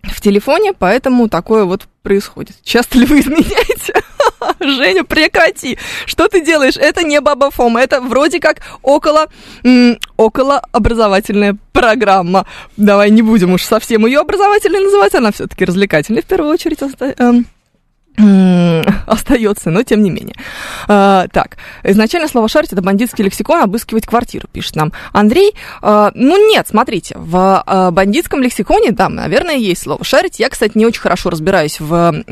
в 0.03 0.21
телефоне, 0.21 0.73
поэтому 0.73 1.27
такое 1.27 1.65
вот 1.65 1.87
происходит. 2.03 2.55
Часто 2.63 2.97
ли 2.97 3.05
вы 3.05 3.19
изменяете? 3.21 3.68
Женя, 4.59 5.03
прекрати. 5.03 5.77
Что 6.05 6.27
ты 6.27 6.41
делаешь? 6.41 6.77
Это 6.77 7.03
не 7.03 7.19
Баба 7.21 7.51
Фом, 7.51 7.77
это 7.77 8.01
вроде 8.01 8.39
как 8.39 8.61
около, 8.81 9.27
около 10.17 10.61
образовательная 10.71 11.57
программа. 11.71 12.45
Давай 12.77 13.09
не 13.09 13.21
будем 13.21 13.53
уж 13.53 13.63
совсем 13.63 14.05
ее 14.05 14.19
образовательной 14.19 14.83
называть, 14.83 15.15
она 15.15 15.31
все-таки 15.31 15.65
развлекательная 15.65 16.21
в 16.21 16.25
первую 16.25 16.51
очередь. 16.51 16.79
Остается, 19.05 19.69
но 19.69 19.83
тем 19.83 20.03
не 20.03 20.09
менее. 20.09 20.35
А, 20.87 21.27
так, 21.31 21.57
изначально 21.83 22.27
слово 22.27 22.49
«шарить»— 22.49 22.71
это 22.73 22.81
бандитский 22.81 23.23
лексикон 23.23 23.61
«обыскивать 23.61 24.05
квартиру», 24.05 24.47
пишет 24.51 24.75
нам 24.75 24.91
Андрей. 25.13 25.55
А, 25.81 26.11
ну 26.13 26.49
нет, 26.49 26.67
смотрите, 26.67 27.15
в 27.17 27.63
а, 27.65 27.91
бандитском 27.91 28.41
лексиконе, 28.41 28.91
да, 28.91 29.09
наверное, 29.09 29.55
есть 29.55 29.83
слово 29.83 30.03
«шарить». 30.03 30.39
Я, 30.39 30.49
кстати, 30.49 30.77
не 30.77 30.85
очень 30.85 31.01
хорошо 31.01 31.29
разбираюсь 31.29 31.79
в 31.79 32.23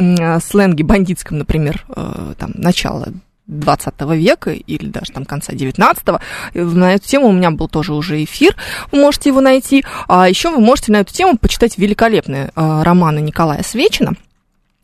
сленге 0.44 0.84
бандитском, 0.84 1.38
например, 1.38 1.86
а, 1.90 2.34
там, 2.38 2.52
начала 2.56 3.08
20 3.48 3.94
века 4.16 4.52
или 4.52 4.88
даже 4.88 5.14
там 5.14 5.24
конца 5.24 5.54
19-го. 5.54 6.20
На 6.54 6.94
эту 6.94 7.08
тему 7.08 7.28
у 7.28 7.32
меня 7.32 7.50
был 7.52 7.70
тоже 7.70 7.94
уже 7.94 8.22
эфир, 8.24 8.56
вы 8.92 9.00
можете 9.00 9.30
его 9.30 9.40
найти. 9.40 9.86
А 10.10 10.28
еще 10.28 10.52
вы 10.52 10.60
можете 10.60 10.92
на 10.92 10.98
эту 10.98 11.14
тему 11.14 11.38
почитать 11.38 11.78
великолепные 11.78 12.52
э, 12.56 12.82
романы 12.84 13.20
Николая 13.20 13.64
Свечина– 13.64 14.16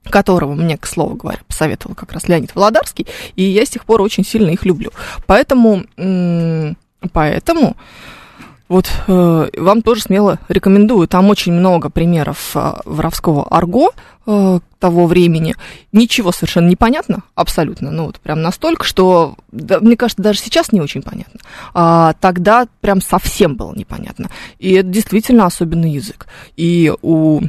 которого 0.09 0.53
мне, 0.53 0.77
к 0.77 0.85
слову 0.85 1.15
говоря, 1.15 1.39
посоветовал 1.47 1.95
как 1.95 2.11
раз 2.11 2.27
Леонид 2.27 2.55
Володарский, 2.55 3.07
и 3.35 3.43
я 3.43 3.65
с 3.65 3.69
тех 3.69 3.85
пор 3.85 4.01
очень 4.01 4.25
сильно 4.25 4.49
их 4.49 4.65
люблю. 4.65 4.91
Поэтому, 5.25 5.83
поэтому 7.11 7.75
вот 8.73 8.89
э, 9.07 9.49
вам 9.57 9.81
тоже 9.81 10.01
смело 10.01 10.39
рекомендую. 10.47 11.07
Там 11.07 11.29
очень 11.29 11.53
много 11.53 11.89
примеров 11.89 12.55
э, 12.55 12.73
воровского 12.85 13.45
арго 13.49 13.91
э, 14.25 14.59
того 14.79 15.05
времени. 15.05 15.55
Ничего 15.91 16.31
совершенно 16.31 16.69
не 16.69 16.75
понятно, 16.75 17.23
абсолютно. 17.35 17.91
Ну, 17.91 18.05
вот 18.05 18.19
прям 18.19 18.41
настолько, 18.41 18.83
что, 18.83 19.35
да, 19.51 19.79
мне 19.79 19.95
кажется, 19.95 20.23
даже 20.23 20.39
сейчас 20.39 20.71
не 20.71 20.81
очень 20.81 21.03
понятно. 21.03 21.39
А 21.75 22.13
тогда 22.19 22.67
прям 22.81 22.99
совсем 23.01 23.55
было 23.55 23.75
непонятно. 23.75 24.29
И 24.57 24.71
это 24.71 24.87
действительно 24.89 25.45
особенный 25.45 25.91
язык. 25.91 26.25
И 26.55 26.91
у 27.03 27.41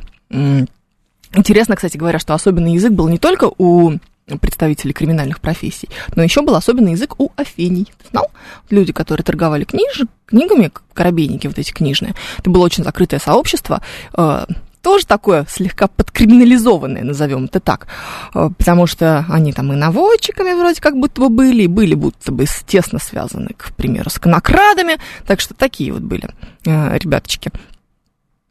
Интересно, 1.35 1.77
кстати 1.77 1.97
говоря, 1.97 2.18
что 2.18 2.35
особенный 2.35 2.75
язык 2.75 2.92
был 2.92 3.09
не 3.09 3.18
только 3.18 3.51
у 3.59 3.94
представителей 4.40 4.92
криминальных 4.92 5.40
профессий, 5.40 5.88
но 6.14 6.23
еще 6.23 6.42
был 6.42 6.55
особенный 6.55 6.92
язык 6.92 7.20
у 7.20 7.31
Афений. 7.37 7.88
Ты 8.03 8.09
знал? 8.11 8.31
Люди, 8.70 8.92
которые 8.92 9.25
торговали 9.25 9.64
книж... 9.64 10.03
книгами, 10.27 10.70
коробейники 10.94 11.47
вот 11.47 11.59
эти 11.59 11.73
книжные, 11.73 12.14
это 12.38 12.49
было 12.49 12.64
очень 12.64 12.85
закрытое 12.85 13.20
сообщество, 13.20 13.83
э, 14.16 14.47
тоже 14.81 15.07
такое 15.07 15.47
слегка 15.51 15.88
подкриминализованное, 15.88 17.05
назовем 17.05 17.47
это 17.47 17.61
так, 17.61 17.87
э, 18.35 18.51
потому 18.57 18.87
что 18.87 19.27
они 19.29 19.53
там 19.53 19.73
и 19.73 19.77
наводчиками 19.77 20.55
вроде 20.55 20.81
как 20.81 20.97
будто 20.97 21.20
бы 21.20 21.29
были, 21.29 21.64
и 21.64 21.68
были 21.68 21.94
будто 21.94 22.33
бы 22.33 22.47
тесно 22.66 22.99
связаны, 22.99 23.51
к 23.57 23.75
примеру, 23.75 24.09
с 24.09 24.18
конокрадами, 24.18 24.99
так 25.27 25.40
что 25.40 25.55
такие 25.55 25.92
вот 25.92 26.03
были 26.03 26.29
э, 26.64 26.99
ребяточки. 26.99 27.51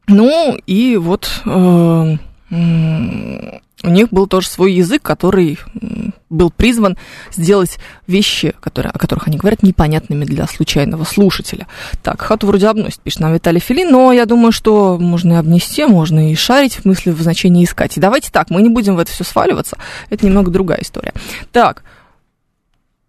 Ну 0.08 0.56
и 0.67 0.98
вот... 0.98 1.41
Э, 1.46 2.17
у 3.84 3.89
них 3.89 4.10
был 4.12 4.28
тоже 4.28 4.48
свой 4.48 4.74
язык, 4.74 5.02
который 5.02 5.58
был 6.30 6.52
призван 6.52 6.98
сделать 7.32 7.80
вещи, 8.08 8.54
которые, 8.60 8.92
о 8.92 8.98
которых 8.98 9.28
они 9.28 9.38
говорят, 9.38 9.63
непонятными 9.63 10.24
для 10.24 10.48
случайного 10.48 11.04
слушателя. 11.04 11.68
Так, 12.02 12.22
хату 12.22 12.48
вроде 12.48 12.68
обносит, 12.68 13.02
пишет 13.02 13.20
нам 13.20 13.34
Виталий 13.34 13.60
Филин, 13.60 13.92
но 13.92 14.12
я 14.13 14.26
думаю, 14.26 14.52
что 14.52 14.98
можно 15.00 15.34
и 15.34 15.36
обнести, 15.36 15.86
можно 15.86 16.32
и 16.32 16.36
шарить, 16.36 16.78
в 16.78 16.82
смысле 16.84 17.12
в 17.13 17.22
значении 17.22 17.66
искать. 17.66 17.98
И 17.98 18.00
давайте 18.00 18.32
так, 18.32 18.50
мы 18.50 18.62
не 18.62 18.70
будем 18.70 18.96
в 18.96 19.00
это 19.00 19.12
все 19.12 19.24
сваливаться, 19.24 19.78
это 20.10 20.26
немного 20.26 20.50
другая 20.50 20.80
история. 20.82 21.13
Так, 21.52 21.84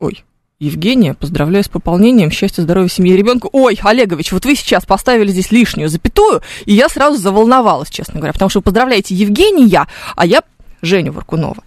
ой, 0.01 0.25
Евгения, 0.65 1.15
поздравляю 1.15 1.63
с 1.63 1.69
пополнением, 1.69 2.31
счастья, 2.31 2.63
здоровья, 2.63 2.89
семьи 2.89 3.13
и 3.13 3.17
ребенку. 3.17 3.51
Ой, 3.53 3.79
Олегович, 3.83 4.33
вот 4.33 4.45
вы 4.47 4.55
сейчас 4.57 4.87
поставили 4.87 5.31
здесь 5.31 5.53
лишнюю 5.53 5.89
запятую, 5.89 6.43
и 6.65 6.73
я 6.73 6.89
сразу 6.89 7.19
заволновалась, 7.19 7.91
честно 7.91 8.15
говоря, 8.15 8.33
потому 8.33 8.49
что 8.49 8.61
вы 8.61 8.65
поздравляете 8.65 9.15
Евгения, 9.15 9.87
а 10.17 10.27
я 10.27 10.43
Женю 10.81 11.13
Варкунова. 11.13 11.63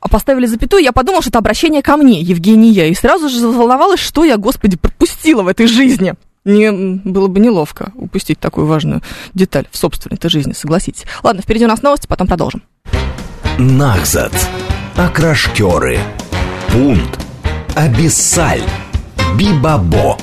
А 0.00 0.08
поставили 0.08 0.46
запятую, 0.46 0.82
я 0.82 0.92
подумала, 0.92 1.22
что 1.22 1.30
это 1.30 1.38
обращение 1.38 1.82
ко 1.82 1.96
мне, 1.96 2.20
Евгения, 2.20 2.90
и 2.90 2.94
сразу 2.94 3.28
же 3.28 3.38
заволновалась, 3.38 4.00
что 4.00 4.24
я, 4.24 4.36
господи, 4.36 4.76
пропустила 4.76 5.42
в 5.42 5.48
этой 5.48 5.66
жизни. 5.66 6.14
Не, 6.44 6.70
было 6.70 7.26
бы 7.26 7.40
неловко 7.40 7.92
упустить 7.94 8.38
такую 8.38 8.66
важную 8.66 9.02
деталь 9.34 9.66
в 9.70 9.76
собственной-то 9.76 10.28
жизни, 10.28 10.52
согласитесь. 10.52 11.04
Ладно, 11.22 11.42
впереди 11.42 11.64
у 11.64 11.68
нас 11.68 11.82
новости, 11.82 12.06
потом 12.06 12.26
продолжим. 12.26 12.62
Нахзат. 13.58 14.32
Окрашкеры. 14.96 15.98
Пункт 16.68 17.25
Абиссаль, 17.76 18.62
Бибабо. 19.34 20.16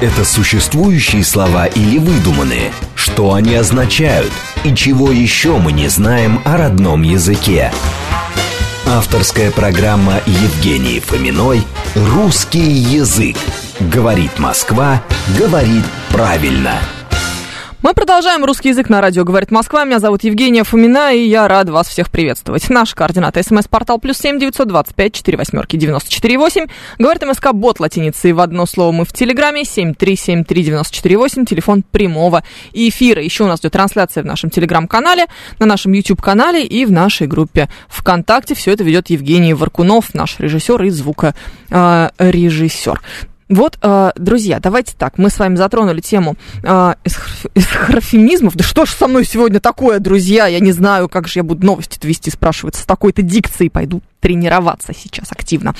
Это 0.00 0.24
существующие 0.24 1.22
слова 1.22 1.66
или 1.66 1.98
выдуманные? 1.98 2.72
Что 2.96 3.34
они 3.34 3.54
означают? 3.54 4.32
И 4.64 4.74
чего 4.74 5.12
еще 5.12 5.56
мы 5.58 5.70
не 5.70 5.86
знаем 5.86 6.40
о 6.44 6.56
родном 6.56 7.02
языке? 7.02 7.70
Авторская 8.88 9.52
программа 9.52 10.14
Евгении 10.26 10.98
Фоминой 10.98 11.62
«Русский 11.94 12.58
язык». 12.58 13.36
Говорит 13.78 14.40
Москва, 14.40 15.00
говорит 15.38 15.84
правильно. 16.08 16.80
Мы 17.82 17.94
продолжаем 17.94 18.44
русский 18.44 18.68
язык 18.68 18.90
на 18.90 19.00
радио 19.00 19.24
«Говорит 19.24 19.50
Москва». 19.50 19.86
Меня 19.86 20.00
зовут 20.00 20.22
Евгения 20.22 20.64
Фомина, 20.64 21.14
и 21.14 21.26
я 21.26 21.48
рад 21.48 21.70
вас 21.70 21.88
всех 21.88 22.10
приветствовать. 22.10 22.68
Наш 22.68 22.94
координат. 22.94 23.38
СМС-портал 23.42 23.98
плюс 23.98 24.18
семь 24.18 24.38
девятьсот 24.38 24.68
двадцать 24.68 24.94
пять 24.94 25.14
четыре 25.14 25.38
восьмерки 25.38 25.76
девяносто 25.76 26.10
четыре 26.10 26.36
восемь. 26.36 26.66
Говорит 26.98 27.24
МСК 27.24 27.54
бот 27.54 27.80
латиницей 27.80 28.32
в 28.32 28.40
одно 28.40 28.66
слово. 28.66 28.92
Мы 28.92 29.06
в 29.06 29.14
Телеграме 29.14 29.64
семь 29.64 29.94
три 29.94 30.14
семь 30.14 30.44
три 30.44 30.62
девяносто 30.62 30.94
четыре 30.94 31.16
восемь. 31.16 31.46
Телефон 31.46 31.82
прямого 31.82 32.44
эфира. 32.74 33.22
Еще 33.22 33.44
у 33.44 33.46
нас 33.46 33.60
идет 33.60 33.72
трансляция 33.72 34.24
в 34.24 34.26
нашем 34.26 34.50
Телеграм-канале, 34.50 35.24
на 35.58 35.64
нашем 35.64 35.92
YouTube-канале 35.92 36.66
и 36.66 36.84
в 36.84 36.92
нашей 36.92 37.28
группе 37.28 37.70
ВКонтакте. 37.88 38.54
Все 38.54 38.72
это 38.72 38.84
ведет 38.84 39.08
Евгений 39.08 39.54
Варкунов, 39.54 40.12
наш 40.12 40.38
режиссер 40.38 40.82
и 40.82 40.90
звукорежиссер. 40.90 43.00
Вот, 43.50 43.78
э, 43.82 44.12
друзья, 44.14 44.60
давайте 44.60 44.94
так, 44.96 45.18
мы 45.18 45.28
с 45.28 45.38
вами 45.38 45.56
затронули 45.56 46.00
тему 46.00 46.36
э, 46.62 46.94
эсхрофемизмов. 47.54 48.54
Да 48.54 48.62
что 48.62 48.86
ж 48.86 48.90
со 48.90 49.08
мной 49.08 49.24
сегодня 49.24 49.58
такое, 49.58 49.98
друзья? 49.98 50.46
Я 50.46 50.60
не 50.60 50.70
знаю, 50.70 51.08
как 51.08 51.26
же 51.26 51.40
я 51.40 51.42
буду 51.42 51.66
новости 51.66 51.98
вести, 52.06 52.30
спрашивается, 52.30 52.82
с 52.82 52.86
такой-то 52.86 53.22
дикцией 53.22 53.68
пойду 53.68 54.02
тренироваться 54.20 54.92
сейчас 54.94 55.32
активно. 55.32 55.74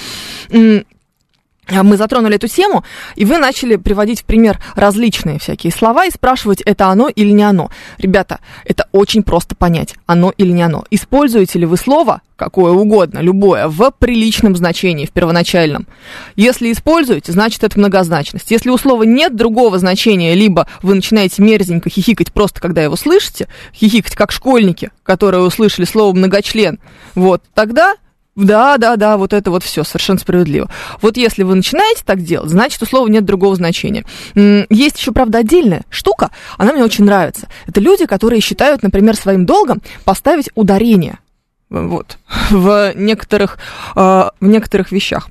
А, 1.71 1.83
мы 1.83 1.97
затронули 1.97 2.37
эту 2.37 2.49
тему, 2.49 2.85
и 3.15 3.25
вы 3.25 3.39
начали 3.39 3.77
приводить 3.77 4.23
в 4.23 4.25
пример 4.25 4.59
различные 4.75 5.39
всякие 5.39 5.73
слова 5.73 6.07
и 6.07 6.11
спрашивать, 6.11 6.61
это 6.63 6.87
оно 6.87 7.09
или 7.09 7.31
не 7.31 7.43
оно. 7.43 7.71
Ребята, 7.99 8.41
это 8.65 8.89
очень 8.93 9.23
просто 9.23 9.55
понять, 9.55 9.95
оно 10.07 10.33
или 10.37 10.51
не 10.51 10.63
оно. 10.63 10.85
Используете 10.91 11.59
ли 11.61 11.67
вы 11.67 11.77
слово, 11.77 12.23
какое 12.37 12.73
угодно, 12.73 13.21
любое, 13.21 13.69
в 13.69 13.91
приличном 13.99 14.57
значении, 14.57 15.07
в 15.07 15.13
первоначальном? 15.13 15.87
Если 16.35 16.73
используете, 16.73 17.33
значит 17.33 17.63
это 17.63 17.79
многозначность. 17.79 18.51
Если 18.51 18.71
у 18.71 18.79
слова 18.79 19.05
нет 19.05 19.37
другого 19.37 19.79
значения, 19.79 20.35
либо 20.35 20.67
вы 20.83 20.95
начинаете 20.95 21.43
мерзенько 21.43 21.89
хихикать 21.89 22.33
просто, 22.33 22.61
когда 22.61 22.83
его 22.83 22.97
слышите, 22.97 23.49
хихикать 23.75 24.17
как 24.17 24.33
школьники, 24.33 24.91
которые 25.05 25.43
услышали 25.43 25.87
слово 25.87 26.15
многочлен, 26.15 26.81
вот, 27.15 27.43
тогда 27.55 27.95
да, 28.45 28.79
да, 28.79 28.97
да, 28.97 29.17
вот 29.17 29.33
это 29.33 29.51
вот 29.51 29.63
все 29.63 29.85
совершенно 29.85 30.19
справедливо. 30.19 30.69
Вот 31.01 31.17
если 31.17 31.43
вы 31.43 31.55
начинаете 31.55 32.03
так 32.05 32.23
делать, 32.23 32.51
значит, 32.51 32.83
у 32.83 32.87
слова 32.87 33.07
нет 33.09 33.25
другого 33.25 33.55
значения. 33.57 34.05
Есть 34.35 34.99
еще, 34.99 35.13
правда, 35.13 35.39
отдельная 35.39 35.83
штука, 35.91 36.31
она 36.59 36.73
мне 36.73 36.85
очень 36.85 37.05
нравится. 37.05 37.49
Это 37.67 37.81
люди, 37.81 38.07
которые 38.07 38.41
считают, 38.41 38.83
например, 38.83 39.17
своим 39.17 39.47
долгом 39.47 39.81
поставить 40.05 40.51
ударение 40.55 41.19
вот, 41.71 42.19
в 42.51 42.93
некоторых, 42.95 43.59
а, 43.95 44.33
в 44.41 44.47
некоторых 44.47 44.93
вещах. 44.93 45.29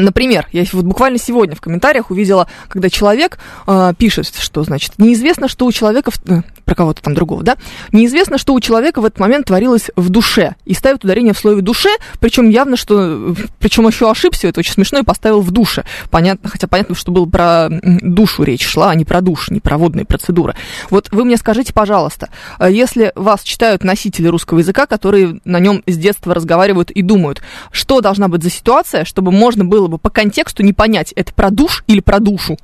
Например, 0.00 0.48
я 0.52 0.64
вот 0.72 0.84
буквально 0.84 1.18
сегодня 1.18 1.54
в 1.54 1.60
комментариях 1.60 2.10
увидела, 2.10 2.48
когда 2.68 2.90
человек 2.90 3.38
э, 3.66 3.92
пишет, 3.96 4.34
что 4.38 4.62
значит, 4.64 4.92
неизвестно, 4.98 5.48
что 5.48 5.66
у 5.66 5.72
человека, 5.72 6.10
в, 6.10 6.18
э, 6.28 6.42
про 6.64 6.74
кого-то 6.74 7.02
там 7.02 7.14
другого, 7.14 7.42
да, 7.42 7.56
неизвестно, 7.92 8.38
что 8.38 8.54
у 8.54 8.60
человека 8.60 9.00
в 9.00 9.04
этот 9.04 9.18
момент 9.20 9.46
творилось 9.46 9.90
в 9.96 10.08
душе, 10.08 10.56
и 10.64 10.74
ставит 10.74 11.04
ударение 11.04 11.34
в 11.34 11.38
слове 11.38 11.62
душе, 11.62 11.90
причем 12.20 12.48
явно, 12.48 12.76
что, 12.76 13.34
причем 13.58 13.86
еще 13.86 14.10
ошибся, 14.10 14.48
это 14.48 14.60
очень 14.60 14.72
смешно, 14.72 15.00
и 15.00 15.02
поставил 15.02 15.40
в 15.40 15.50
душе. 15.50 15.84
Понятно, 16.10 16.48
хотя 16.48 16.66
понятно, 16.66 16.94
что 16.94 17.12
было 17.12 17.26
про 17.26 17.68
душу 17.70 18.42
речь 18.42 18.64
шла, 18.66 18.90
а 18.90 18.94
не 18.94 19.04
про 19.04 19.20
душ, 19.20 19.50
не 19.50 19.60
про 19.60 19.78
водные 19.78 20.04
процедуры. 20.04 20.54
Вот 20.90 21.08
вы 21.12 21.24
мне 21.24 21.36
скажите, 21.36 21.72
пожалуйста, 21.72 22.28
э, 22.58 22.68
если 22.70 23.12
вас 23.14 23.42
читают 23.42 23.84
носители 23.84 24.26
русского 24.28 24.58
языка, 24.58 24.86
которые 24.86 25.40
на 25.44 25.58
нем 25.60 25.82
с 25.86 25.96
детства 25.96 26.34
разговаривают 26.34 26.90
и 26.90 27.02
думают, 27.02 27.42
что 27.70 28.00
должна 28.00 28.28
быть 28.28 28.42
за 28.42 28.50
ситуация, 28.50 29.04
чтобы 29.04 29.30
можно 29.30 29.64
было 29.64 29.83
было 29.84 29.88
бы 29.88 29.98
по 29.98 30.08
контексту 30.08 30.62
не 30.62 30.72
понять, 30.72 31.12
это 31.12 31.34
про 31.34 31.50
душ 31.50 31.84
или 31.86 32.00
про 32.00 32.18
душу. 32.18 32.56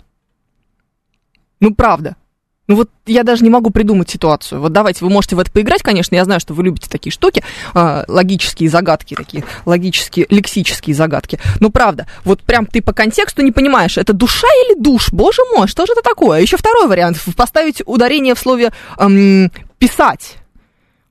Ну, 1.61 1.75
правда. 1.75 2.17
Ну 2.67 2.77
вот 2.77 2.89
я 3.05 3.25
даже 3.25 3.43
не 3.43 3.51
могу 3.51 3.71
придумать 3.71 4.09
ситуацию. 4.09 4.61
Вот 4.61 4.73
давайте, 4.73 5.05
вы 5.05 5.11
можете 5.11 5.37
в 5.37 5.41
это 5.41 5.51
поиграть, 5.51 5.83
конечно, 5.83 6.15
я 6.15 6.25
знаю, 6.25 6.41
что 6.41 6.55
вы 6.55 6.63
любите 6.63 6.89
такие 6.89 7.13
штуки, 7.13 7.43
э, 7.75 8.05
логические 8.07 8.71
загадки 8.71 9.15
такие, 9.15 9.45
логические, 9.67 10.27
лексические 10.31 10.95
загадки. 10.95 11.41
Но 11.59 11.71
правда, 11.71 12.07
вот 12.25 12.43
прям 12.43 12.67
ты 12.67 12.81
по 12.81 12.93
контексту 12.93 13.43
не 13.43 13.51
понимаешь, 13.51 13.99
это 13.99 14.13
душа 14.13 14.47
или 14.67 14.81
душ? 14.81 15.11
Боже 15.11 15.43
мой, 15.55 15.67
что 15.67 15.85
же 15.85 15.93
это 15.93 16.03
такое? 16.03 16.41
Еще 16.41 16.57
второй 16.57 16.87
вариант, 16.87 17.19
поставить 17.37 17.83
ударение 17.85 18.35
в 18.35 18.39
слове 18.39 18.71
эм, 18.99 19.51
«писать». 19.79 20.37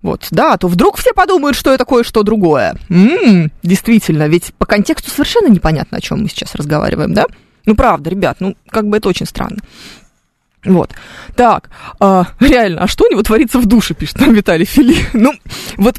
Вот, 0.01 0.27
да, 0.31 0.57
то 0.57 0.67
вдруг 0.67 0.97
все 0.97 1.13
подумают, 1.13 1.57
что 1.57 1.73
это 1.73 1.83
кое-что 1.83 2.23
другое. 2.23 2.77
М-м, 2.89 3.51
действительно, 3.63 4.27
ведь 4.27 4.53
по 4.57 4.65
контексту 4.65 5.11
совершенно 5.11 5.47
непонятно, 5.47 5.97
о 5.97 6.01
чем 6.01 6.21
мы 6.21 6.29
сейчас 6.29 6.55
разговариваем, 6.55 7.13
да? 7.13 7.25
Ну, 7.65 7.75
правда, 7.75 8.09
ребят, 8.09 8.37
ну, 8.39 8.55
как 8.69 8.87
бы 8.87 8.97
это 8.97 9.09
очень 9.09 9.25
странно. 9.25 9.57
Вот. 10.63 10.91
Так, 11.35 11.69
а, 11.99 12.27
реально, 12.39 12.83
а 12.83 12.87
что 12.87 13.05
у 13.05 13.11
него 13.11 13.23
творится 13.23 13.59
в 13.59 13.65
душе, 13.65 13.93
пишет 13.93 14.19
нам 14.19 14.33
Виталий 14.33 14.65
Фили. 14.65 14.95
Ну, 15.13 15.33
вот, 15.77 15.97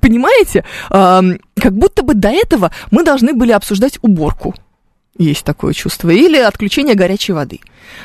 понимаете, 0.00 0.64
а, 0.90 1.22
как 1.60 1.74
будто 1.74 2.02
бы 2.02 2.14
до 2.14 2.28
этого 2.28 2.72
мы 2.90 3.04
должны 3.04 3.34
были 3.34 3.52
обсуждать 3.52 3.98
уборку. 4.02 4.54
Есть 5.18 5.44
такое 5.44 5.74
чувство. 5.74 6.10
Или 6.10 6.38
отключение 6.38 6.94
горячей 6.94 7.32
воды. 7.32 7.60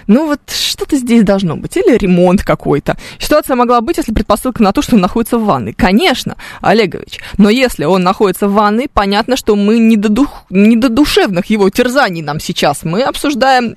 Ну 0.07 0.27
вот 0.27 0.39
что-то 0.49 0.97
здесь 0.97 1.23
должно 1.23 1.55
быть. 1.55 1.75
Или 1.77 1.97
ремонт 1.97 2.43
какой-то. 2.43 2.97
Ситуация 3.19 3.55
могла 3.55 3.81
быть, 3.81 3.97
если 3.97 4.13
предпосылка 4.13 4.63
на 4.63 4.71
то, 4.71 4.81
что 4.81 4.95
он 4.95 5.01
находится 5.01 5.37
в 5.37 5.45
ванной. 5.45 5.73
Конечно, 5.73 6.35
Олегович. 6.61 7.19
Но 7.37 7.49
если 7.49 7.85
он 7.85 8.03
находится 8.03 8.47
в 8.47 8.53
ванной, 8.53 8.89
понятно, 8.91 9.37
что 9.37 9.55
мы 9.55 9.79
не 9.79 9.97
до, 9.97 10.09
дух, 10.09 10.45
не 10.49 10.75
до 10.75 10.89
душевных 10.89 11.47
его 11.47 11.69
терзаний 11.69 12.21
нам 12.21 12.39
сейчас. 12.39 12.83
Мы 12.83 13.03
обсуждаем 13.03 13.75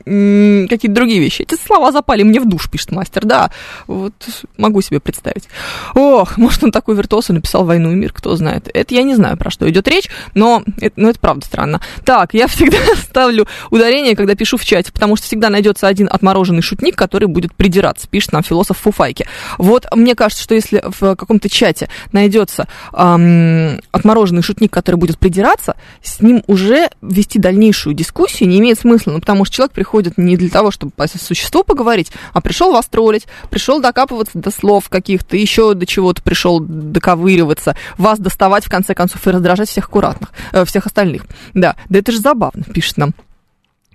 какие-то 0.68 0.94
другие 0.94 1.20
вещи. 1.20 1.42
Эти 1.42 1.54
слова 1.54 1.92
запали 1.92 2.22
мне 2.22 2.40
в 2.40 2.48
душ, 2.48 2.70
пишет 2.70 2.92
мастер. 2.92 3.24
Да, 3.24 3.50
вот 3.86 4.14
могу 4.56 4.80
себе 4.82 5.00
представить. 5.00 5.48
Ох, 5.94 6.36
может 6.36 6.64
он 6.64 6.72
такой 6.72 6.96
виртуоз 6.96 7.30
и 7.30 7.32
написал 7.32 7.64
«Войну 7.64 7.92
и 7.92 7.94
мир», 7.94 8.12
кто 8.12 8.36
знает. 8.36 8.68
Это 8.72 8.94
я 8.94 9.02
не 9.02 9.14
знаю, 9.14 9.36
про 9.36 9.50
что 9.50 9.68
идет 9.68 9.88
речь, 9.88 10.08
но 10.34 10.62
это, 10.80 10.94
ну, 10.96 11.08
это 11.08 11.18
правда 11.18 11.46
странно. 11.46 11.80
Так, 12.04 12.34
я 12.34 12.46
всегда 12.46 12.78
ставлю 12.96 13.46
ударение, 13.70 14.16
когда 14.16 14.34
пишу 14.34 14.56
в 14.56 14.64
чате, 14.64 14.92
потому 14.92 15.16
что 15.16 15.26
всегда 15.26 15.50
найдется 15.50 15.86
один 15.90 16.08
отмороженный 16.10 16.62
шутник, 16.62 16.96
который 16.96 17.28
будет 17.28 17.54
придираться, 17.54 18.08
пишет 18.08 18.32
нам 18.32 18.42
философ 18.42 18.78
Фуфайки. 18.78 19.26
Вот 19.58 19.86
мне 19.94 20.14
кажется, 20.14 20.42
что 20.42 20.54
если 20.54 20.82
в 20.84 21.16
каком-то 21.16 21.48
чате 21.48 21.88
найдется 22.12 22.68
эм, 22.92 23.80
отмороженный 23.90 24.42
шутник, 24.42 24.72
который 24.72 24.96
будет 24.96 25.18
придираться, 25.18 25.76
с 26.02 26.20
ним 26.20 26.42
уже 26.46 26.90
вести 27.02 27.38
дальнейшую 27.38 27.94
дискуссию 27.94 28.48
не 28.48 28.58
имеет 28.58 28.78
смысла, 28.78 29.12
ну, 29.12 29.20
потому 29.20 29.44
что 29.44 29.56
человек 29.56 29.72
приходит 29.72 30.18
не 30.18 30.36
для 30.36 30.48
того, 30.48 30.70
чтобы 30.70 30.92
по 30.92 31.06
существу 31.08 31.64
поговорить, 31.64 32.12
а 32.32 32.40
пришел 32.40 32.72
вас 32.72 32.86
троллить, 32.86 33.26
пришел 33.50 33.80
докапываться 33.80 34.38
до 34.38 34.50
слов 34.50 34.88
каких-то, 34.88 35.36
еще 35.36 35.74
до 35.74 35.86
чего-то 35.86 36.22
пришел 36.22 36.60
доковыриваться, 36.60 37.76
вас 37.98 38.18
доставать, 38.18 38.64
в 38.64 38.70
конце 38.70 38.94
концов, 38.94 39.26
и 39.26 39.30
раздражать 39.30 39.68
всех 39.68 39.86
аккуратных, 39.86 40.30
э, 40.52 40.64
всех 40.64 40.86
остальных. 40.86 41.24
Да, 41.54 41.76
да 41.88 41.98
это 41.98 42.12
же 42.12 42.18
забавно, 42.18 42.64
пишет 42.64 42.96
нам 42.96 43.12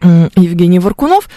Евгений 0.02 0.80
Варкунов. 0.80 1.30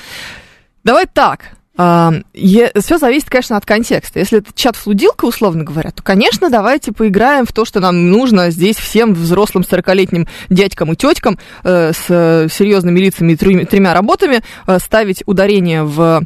Давай 0.89 1.05
так. 1.05 1.51
Все 1.77 2.99
зависит, 2.99 3.29
конечно, 3.29 3.59
от 3.59 3.67
контекста. 3.67 4.21
Если 4.21 4.39
это 4.39 4.53
чат-флудилка, 4.55 5.27
условно 5.27 5.63
говоря, 5.63 5.91
то, 5.91 6.03
конечно, 6.03 6.49
давайте 6.49 6.93
поиграем 6.93 7.45
в 7.45 7.53
то, 7.53 7.67
что 7.67 7.81
нам 7.81 8.11
нужно 8.11 8.49
здесь 8.51 8.79
всем 8.79 9.13
взрослым 9.13 9.65
40-летним 9.71 10.27
дядькам 10.49 10.95
и 10.95 10.97
теткам 10.97 11.39
э, 11.63 11.93
с 11.93 12.49
серьезными 12.51 12.99
лицами 13.01 13.33
и 13.33 13.37
тремя 13.37 13.93
работами 13.93 14.41
э, 14.67 14.79
ставить 14.79 15.23
ударение 15.27 15.83
в 15.83 16.23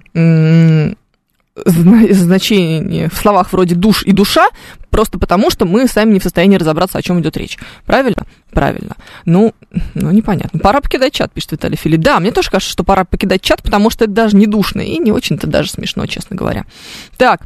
значение 1.54 3.08
в 3.10 3.14
словах 3.14 3.52
вроде 3.52 3.74
душ 3.74 4.04
и 4.04 4.12
душа, 4.12 4.48
просто 4.90 5.18
потому 5.18 5.50
что 5.50 5.66
мы 5.66 5.86
сами 5.86 6.12
не 6.12 6.20
в 6.20 6.22
состоянии 6.22 6.56
разобраться, 6.56 6.98
о 6.98 7.02
чем 7.02 7.20
идет 7.20 7.36
речь. 7.36 7.58
Правильно? 7.84 8.26
Правильно. 8.50 8.96
Ну, 9.24 9.54
ну, 9.94 10.10
непонятно. 10.10 10.58
Пора 10.58 10.80
покидать 10.80 11.12
чат, 11.12 11.32
пишет 11.32 11.52
Виталий 11.52 11.76
Филипп. 11.76 12.00
Да, 12.00 12.20
мне 12.20 12.30
тоже 12.30 12.50
кажется, 12.50 12.72
что 12.72 12.84
пора 12.84 13.04
покидать 13.04 13.42
чат, 13.42 13.62
потому 13.62 13.90
что 13.90 14.04
это 14.04 14.12
даже 14.12 14.36
не 14.36 14.46
душно 14.46 14.80
и 14.80 14.98
не 14.98 15.12
очень-то 15.12 15.46
даже 15.46 15.70
смешно, 15.70 16.06
честно 16.06 16.36
говоря. 16.36 16.64
Так, 17.16 17.42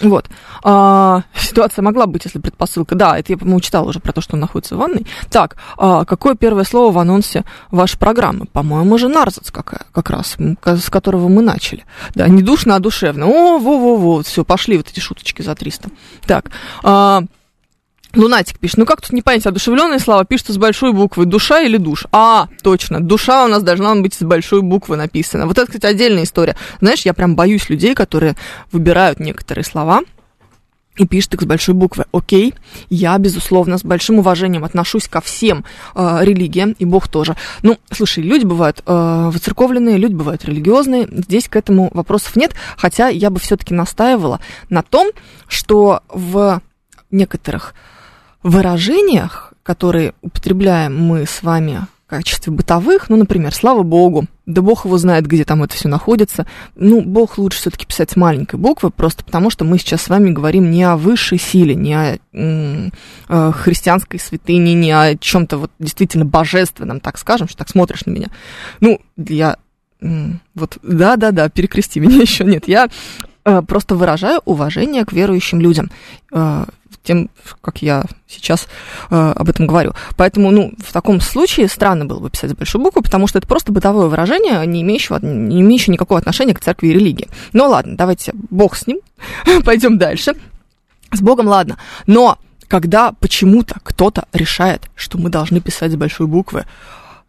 вот. 0.00 0.28
А, 0.62 1.22
ситуация 1.36 1.82
могла 1.82 2.06
быть, 2.06 2.24
если 2.24 2.38
предпосылка. 2.38 2.94
Да, 2.94 3.18
это 3.18 3.32
я, 3.32 3.38
по-моему, 3.38 3.60
читала 3.60 3.88
уже 3.88 4.00
про 4.00 4.12
то, 4.12 4.20
что 4.20 4.34
он 4.34 4.40
находится 4.40 4.74
в 4.74 4.78
ванной. 4.78 5.06
Так, 5.30 5.56
а, 5.76 6.04
какое 6.04 6.34
первое 6.34 6.64
слово 6.64 6.92
в 6.92 6.98
анонсе 6.98 7.44
вашей 7.70 7.98
программы? 7.98 8.46
По-моему, 8.46 8.98
же 8.98 9.08
нарзац 9.08 9.50
какая, 9.50 9.86
как 9.92 10.10
раз, 10.10 10.36
с 10.64 10.90
которого 10.90 11.28
мы 11.28 11.42
начали. 11.42 11.84
Да, 12.14 12.26
не 12.28 12.42
душно, 12.42 12.76
а 12.76 12.80
душевно. 12.80 13.26
О, 13.26 13.58
во-во-во, 13.58 14.22
все, 14.22 14.44
пошли 14.44 14.76
вот 14.76 14.88
эти 14.88 15.00
шуточки 15.00 15.42
за 15.42 15.54
300. 15.54 15.90
Так, 16.26 16.50
а, 16.82 17.22
Лунатик 18.14 18.58
пишет, 18.58 18.78
ну 18.78 18.86
как 18.86 19.00
тут 19.00 19.12
не 19.12 19.22
понять, 19.22 19.46
одушевленные 19.46 19.98
слова 19.98 20.24
пишутся 20.24 20.52
с 20.52 20.58
большой 20.58 20.92
буквы, 20.92 21.26
душа 21.26 21.60
или 21.62 21.76
душ? 21.76 22.06
А, 22.12 22.48
точно, 22.62 23.00
душа 23.00 23.44
у 23.44 23.48
нас 23.48 23.62
должна 23.62 23.94
быть 23.96 24.14
с 24.14 24.22
большой 24.22 24.62
буквы 24.62 24.96
написана. 24.96 25.46
Вот 25.46 25.58
это, 25.58 25.66
кстати, 25.66 25.86
отдельная 25.86 26.24
история. 26.24 26.56
Знаешь, 26.80 27.02
я 27.02 27.12
прям 27.12 27.34
боюсь 27.34 27.68
людей, 27.68 27.94
которые 27.94 28.36
выбирают 28.70 29.18
некоторые 29.18 29.64
слова, 29.64 30.02
и 30.96 31.06
пишет 31.06 31.34
их 31.34 31.42
с 31.42 31.44
большой 31.44 31.74
буквы. 31.74 32.04
Окей, 32.12 32.54
я, 32.88 33.18
безусловно, 33.18 33.78
с 33.78 33.82
большим 33.82 34.20
уважением 34.20 34.64
отношусь 34.64 35.08
ко 35.08 35.20
всем 35.20 35.64
э, 35.94 36.18
религиям, 36.22 36.76
и 36.78 36.84
Бог 36.84 37.08
тоже. 37.08 37.34
Ну, 37.62 37.78
слушай, 37.90 38.22
люди 38.22 38.44
бывают 38.44 38.82
э, 38.86 39.28
выцерковленные, 39.32 39.96
люди 39.96 40.14
бывают 40.14 40.44
религиозные, 40.44 41.08
здесь 41.10 41.48
к 41.48 41.56
этому 41.56 41.90
вопросов 41.92 42.36
нет, 42.36 42.54
хотя 42.76 43.08
я 43.08 43.30
бы 43.30 43.40
все-таки 43.40 43.74
настаивала 43.74 44.38
на 44.68 44.82
том, 44.82 45.10
что 45.48 46.02
в 46.08 46.62
некоторых 47.10 47.74
выражениях, 48.44 49.52
которые 49.62 50.14
употребляем 50.22 50.96
мы 50.96 51.26
с 51.26 51.42
вами 51.42 51.86
в 52.06 52.10
качестве 52.10 52.52
бытовых, 52.52 53.08
ну, 53.08 53.16
например, 53.16 53.54
слава 53.54 53.82
богу, 53.82 54.26
да 54.44 54.60
бог 54.60 54.84
его 54.84 54.98
знает, 54.98 55.26
где 55.26 55.44
там 55.44 55.62
это 55.62 55.74
все 55.74 55.88
находится. 55.88 56.46
Ну, 56.76 57.00
бог 57.00 57.38
лучше 57.38 57.58
все-таки 57.58 57.86
писать 57.86 58.10
с 58.10 58.16
маленькой 58.16 58.56
буквы, 58.56 58.90
просто 58.90 59.24
потому 59.24 59.48
что 59.48 59.64
мы 59.64 59.78
сейчас 59.78 60.02
с 60.02 60.08
вами 60.08 60.30
говорим 60.30 60.70
не 60.70 60.84
о 60.84 60.98
высшей 60.98 61.38
силе, 61.38 61.74
не 61.74 61.94
о, 61.94 62.18
м- 62.34 62.92
о 63.28 63.52
христианской 63.52 64.20
святыне, 64.20 64.74
не 64.74 64.92
о 64.92 65.16
чем-то 65.16 65.56
вот 65.56 65.70
действительно 65.78 66.26
божественном, 66.26 67.00
так 67.00 67.16
скажем, 67.16 67.48
что 67.48 67.56
так 67.56 67.70
смотришь 67.70 68.04
на 68.04 68.10
меня. 68.10 68.28
Ну, 68.80 69.00
я 69.16 69.56
вот, 70.54 70.78
да-да-да, 70.82 71.48
перекрести 71.48 72.00
меня 72.00 72.16
еще 72.20 72.44
нет. 72.44 72.68
Я 72.68 72.88
э, 73.44 73.62
просто 73.62 73.96
выражаю 73.96 74.40
уважение 74.44 75.06
к 75.06 75.12
верующим 75.12 75.60
людям. 75.60 75.90
Э, 76.32 76.66
тем, 77.04 77.30
как 77.60 77.82
я 77.82 78.04
сейчас 78.26 78.66
э, 79.10 79.14
об 79.14 79.48
этом 79.48 79.66
говорю. 79.66 79.92
Поэтому, 80.16 80.50
ну, 80.50 80.72
в 80.78 80.92
таком 80.92 81.20
случае 81.20 81.68
странно 81.68 82.06
было 82.06 82.18
бы 82.18 82.30
писать 82.30 82.50
с 82.50 82.54
большой 82.54 82.80
буквы, 82.80 83.02
потому 83.02 83.26
что 83.26 83.38
это 83.38 83.46
просто 83.46 83.72
бытовое 83.72 84.08
выражение, 84.08 84.66
не 84.66 84.82
имеющее, 84.82 85.18
не 85.22 85.60
имеющее 85.60 85.92
никакого 85.92 86.18
отношения 86.18 86.54
к 86.54 86.60
церкви 86.60 86.88
и 86.88 86.92
религии. 86.94 87.28
Ну 87.52 87.68
ладно, 87.68 87.96
давайте, 87.96 88.32
бог 88.34 88.74
с 88.74 88.86
ним, 88.86 88.98
пойдем 89.64 89.98
дальше. 89.98 90.32
С 91.12 91.20
Богом 91.20 91.46
ладно. 91.46 91.76
Но 92.06 92.38
когда 92.66 93.12
почему-то 93.12 93.76
кто-то 93.82 94.26
решает, 94.32 94.90
что 94.96 95.18
мы 95.18 95.30
должны 95.30 95.60
писать 95.60 95.92
с 95.92 95.96
большой 95.96 96.26
буквы 96.26 96.64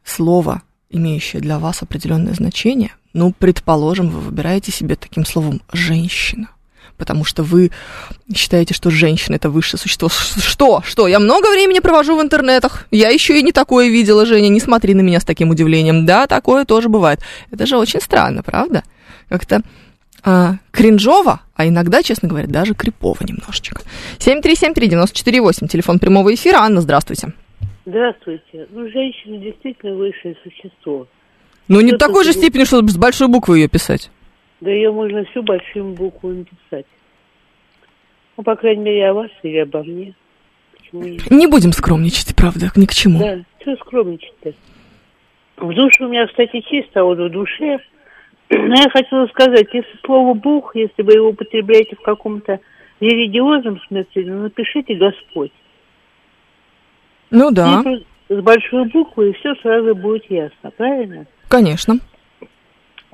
слово, 0.03 0.61
имеющее 0.89 1.41
для 1.41 1.59
вас 1.59 1.83
определенное 1.83 2.33
значение, 2.33 2.91
ну, 3.13 3.33
предположим, 3.37 4.09
вы 4.09 4.21
выбираете 4.21 4.71
себе 4.71 4.95
таким 4.95 5.25
словом 5.25 5.61
«женщина» 5.71 6.49
потому 6.97 7.25
что 7.25 7.43
вы 7.43 7.71
считаете, 8.33 8.73
что 8.73 8.89
женщина 8.89 9.35
это 9.35 9.49
высшее 9.49 9.79
существо. 9.79 10.09
Что? 10.09 10.81
Что? 10.85 11.07
Я 11.07 11.19
много 11.19 11.51
времени 11.51 11.79
провожу 11.79 12.17
в 12.17 12.21
интернетах. 12.21 12.87
Я 12.91 13.09
еще 13.09 13.39
и 13.39 13.43
не 13.43 13.51
такое 13.51 13.89
видела, 13.89 14.25
Женя. 14.25 14.49
Не 14.49 14.59
смотри 14.59 14.93
на 14.93 15.01
меня 15.01 15.19
с 15.19 15.25
таким 15.25 15.49
удивлением. 15.49 16.05
Да, 16.05 16.27
такое 16.27 16.65
тоже 16.65 16.89
бывает. 16.89 17.19
Это 17.51 17.65
же 17.65 17.77
очень 17.77 18.01
странно, 18.01 18.43
правда? 18.43 18.83
Как-то 19.29 19.61
а, 20.23 20.55
кринжово, 20.71 21.41
а 21.55 21.67
иногда, 21.67 22.01
честно 22.01 22.27
говоря, 22.27 22.47
даже 22.47 22.73
крипово 22.73 23.17
немножечко. 23.21 23.81
7373948, 24.19 25.67
телефон 25.67 25.99
прямого 25.99 26.33
эфира. 26.33 26.57
Анна, 26.57 26.81
здравствуйте. 26.81 27.33
Здравствуйте. 27.85 28.67
Ну, 28.71 28.89
женщина 28.89 29.37
действительно 29.37 29.95
высшее 29.95 30.35
существо. 30.43 31.07
Ну, 31.67 31.81
не 31.81 31.93
такой 31.93 32.23
же 32.23 32.33
степени, 32.33 32.63
чтобы 32.63 32.89
с 32.89 32.97
большой 32.97 33.27
буквы 33.27 33.59
ее 33.59 33.67
писать. 33.67 34.09
Да 34.65 34.71
ее 34.71 34.91
можно 34.91 35.23
всю 35.25 35.43
большими 35.43 35.93
буквами 35.93 36.39
написать. 36.39 36.87
Ну, 38.35 38.43
по 38.43 38.55
крайней 38.55 38.83
мере, 38.83 39.09
о 39.09 39.13
вас 39.13 39.29
или 39.43 39.59
обо 39.59 39.83
мне. 39.83 40.15
Почему 40.75 41.03
нет? 41.03 41.29
Не 41.29 41.45
будем 41.45 41.71
скромничать, 41.71 42.35
правда, 42.35 42.71
ни 42.75 42.87
к 42.87 42.91
чему. 42.91 43.19
Да, 43.19 43.39
что 43.61 43.75
скромничать-то? 43.75 44.53
В 45.57 45.71
душе 45.71 46.03
у 46.03 46.09
меня, 46.09 46.25
кстати, 46.25 46.61
чисто, 46.61 47.01
а 47.01 47.03
вот 47.03 47.19
в 47.19 47.29
душе... 47.29 47.77
Но 48.49 48.73
я 48.73 48.89
хотела 48.89 49.27
сказать, 49.27 49.67
если 49.71 49.99
слово 50.03 50.33
«Бог», 50.33 50.75
если 50.75 51.03
вы 51.03 51.13
его 51.13 51.29
употребляете 51.29 51.95
в 51.95 52.01
каком-то 52.01 52.59
религиозном 52.99 53.79
смысле, 53.87 54.25
ну, 54.25 54.41
напишите 54.41 54.95
«Господь». 54.95 55.51
Ну 57.29 57.51
да. 57.51 57.83
И 57.85 58.33
с 58.33 58.41
большой 58.41 58.85
буквы, 58.85 59.29
и 59.29 59.33
все 59.33 59.53
сразу 59.61 59.93
будет 59.93 60.27
ясно, 60.31 60.71
правильно? 60.75 61.27
Конечно. 61.49 61.99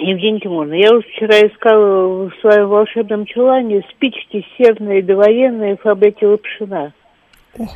Евгений 0.02 0.40
Тимуровна, 0.40 0.74
я 0.74 0.92
вот 0.92 1.06
вчера 1.06 1.40
искала 1.48 2.26
в 2.30 2.32
своем 2.42 2.68
волшебном 2.68 3.26
чулане 3.26 3.84
спички 3.92 4.46
серные 4.58 5.04
довоенные 5.04 5.78
фабрики 5.78 6.26
Лапшина. 6.26 6.94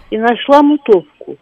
И 0.10 0.18
нашла 0.18 0.64
мутовку. 0.64 1.38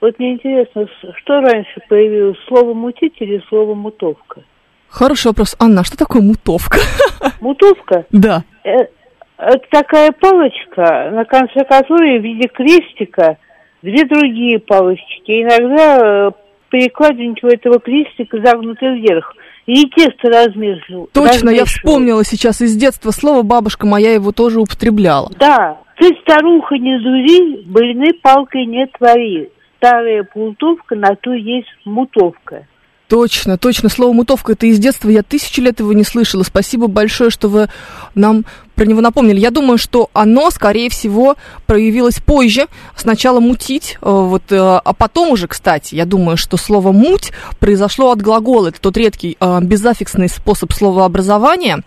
Вот 0.00 0.18
мне 0.18 0.34
интересно, 0.34 0.86
что 1.16 1.40
раньше 1.40 1.80
появилось, 1.88 2.36
слово 2.46 2.74
«мутить» 2.74 3.14
или 3.20 3.42
слово 3.48 3.74
«мутовка»? 3.74 4.42
Хороший 4.88 5.28
вопрос. 5.28 5.56
Анна, 5.58 5.80
а 5.80 5.84
что 5.84 5.96
такое 5.96 6.22
мутовка? 6.22 6.78
Мутовка? 7.40 8.04
Да. 8.10 8.44
Это, 8.62 8.90
это 9.38 9.64
такая 9.70 10.12
палочка, 10.12 11.10
на 11.12 11.24
конце 11.24 11.64
которой 11.64 12.18
в 12.18 12.22
виде 12.22 12.48
крестика 12.48 13.38
две 13.82 14.04
другие 14.04 14.58
палочки. 14.58 15.42
Иногда 15.42 16.28
э, 16.28 16.30
перекладинки 16.70 17.44
у 17.44 17.48
этого 17.48 17.78
крестика 17.80 18.38
загнуты 18.42 18.86
вверх– 18.94 19.34
и 19.66 19.88
тесто 19.90 20.28
размешиваю. 20.28 21.08
Точно, 21.12 21.50
я 21.50 21.64
вспомнила 21.64 22.24
сейчас 22.24 22.60
из 22.60 22.76
детства 22.76 23.10
слово, 23.10 23.42
бабушка 23.42 23.86
моя 23.86 24.14
его 24.14 24.32
тоже 24.32 24.60
употребляла. 24.60 25.30
Да, 25.38 25.78
ты, 25.98 26.16
старуха, 26.22 26.76
не 26.76 26.98
дури, 27.00 27.62
больны 27.64 28.12
палкой 28.22 28.66
не 28.66 28.86
твори. 28.86 29.50
Старая 29.78 30.22
плутовка 30.22 30.94
на 30.94 31.14
то 31.16 31.32
есть 31.32 31.68
мутовка. 31.84 32.66
Точно, 33.08 33.56
точно. 33.56 33.88
Слово 33.88 34.12
мутовка 34.12 34.52
это 34.52 34.66
из 34.66 34.80
детства. 34.80 35.08
Я 35.08 35.22
тысячу 35.22 35.62
лет 35.62 35.78
его 35.78 35.92
не 35.92 36.02
слышала. 36.02 36.42
Спасибо 36.42 36.88
большое, 36.88 37.30
что 37.30 37.48
вы 37.48 37.68
нам 38.16 38.44
про 38.74 38.84
него 38.84 39.00
напомнили. 39.00 39.38
Я 39.38 39.50
думаю, 39.50 39.78
что 39.78 40.10
оно, 40.12 40.50
скорее 40.50 40.90
всего, 40.90 41.36
проявилось 41.66 42.18
позже. 42.18 42.66
Сначала 42.96 43.38
мутить, 43.38 43.96
э, 44.02 44.10
вот, 44.10 44.50
э, 44.50 44.56
а 44.58 44.92
потом 44.92 45.30
уже, 45.30 45.46
кстати, 45.46 45.94
я 45.94 46.04
думаю, 46.04 46.36
что 46.36 46.56
слово 46.56 46.90
муть 46.90 47.32
произошло 47.60 48.10
от 48.10 48.20
глагола. 48.20 48.68
Это 48.68 48.80
тот 48.80 48.96
редкий 48.96 49.36
э, 49.38 49.60
безаффиксный 49.62 50.28
способ 50.28 50.72
словообразования 50.72 51.82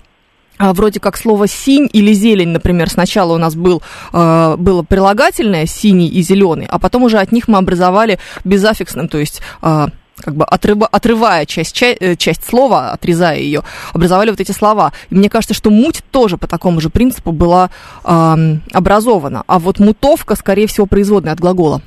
а, 0.58 0.74
вроде 0.74 1.00
как 1.00 1.16
слово 1.16 1.48
синь 1.48 1.90
или 1.94 2.12
зелень, 2.12 2.50
например, 2.50 2.90
сначала 2.90 3.34
у 3.34 3.38
нас 3.38 3.56
был, 3.56 3.82
было 4.12 4.84
прилагательное 4.84 5.66
синий 5.66 6.10
и 6.10 6.22
зеленый, 6.22 6.68
а 6.70 6.80
потом 6.80 7.04
уже 7.04 7.18
от 7.20 7.32
них 7.32 7.48
мы 7.48 7.60
образовали 7.60 8.20
безаффиксным, 8.44 9.08
то 9.08 9.20
есть 9.20 9.42
как 10.22 10.36
бы 10.36 10.46
отрыва, 10.46 10.88
отрывая 10.88 11.46
часть, 11.46 11.76
часть, 11.76 11.98
э, 12.02 12.16
часть 12.16 12.46
слова, 12.46 12.92
отрезая 12.92 13.40
ее, 13.40 13.64
образовали 13.94 14.30
вот 14.30 14.40
эти 14.40 14.52
слова. 14.52 14.94
И 15.10 15.16
мне 15.16 15.30
кажется, 15.30 15.54
что 15.54 15.70
муть 15.70 16.02
тоже 16.12 16.38
по 16.38 16.48
такому 16.48 16.82
же 16.82 16.90
принципу 16.90 17.32
была 17.32 17.70
э, 18.04 18.58
образована. 18.74 19.44
А 19.48 19.60
вот 19.60 19.80
мутовка, 19.80 20.36
скорее 20.36 20.68
всего, 20.68 20.86
производная 20.86 21.34
от 21.34 21.40
глагола. 21.40 21.82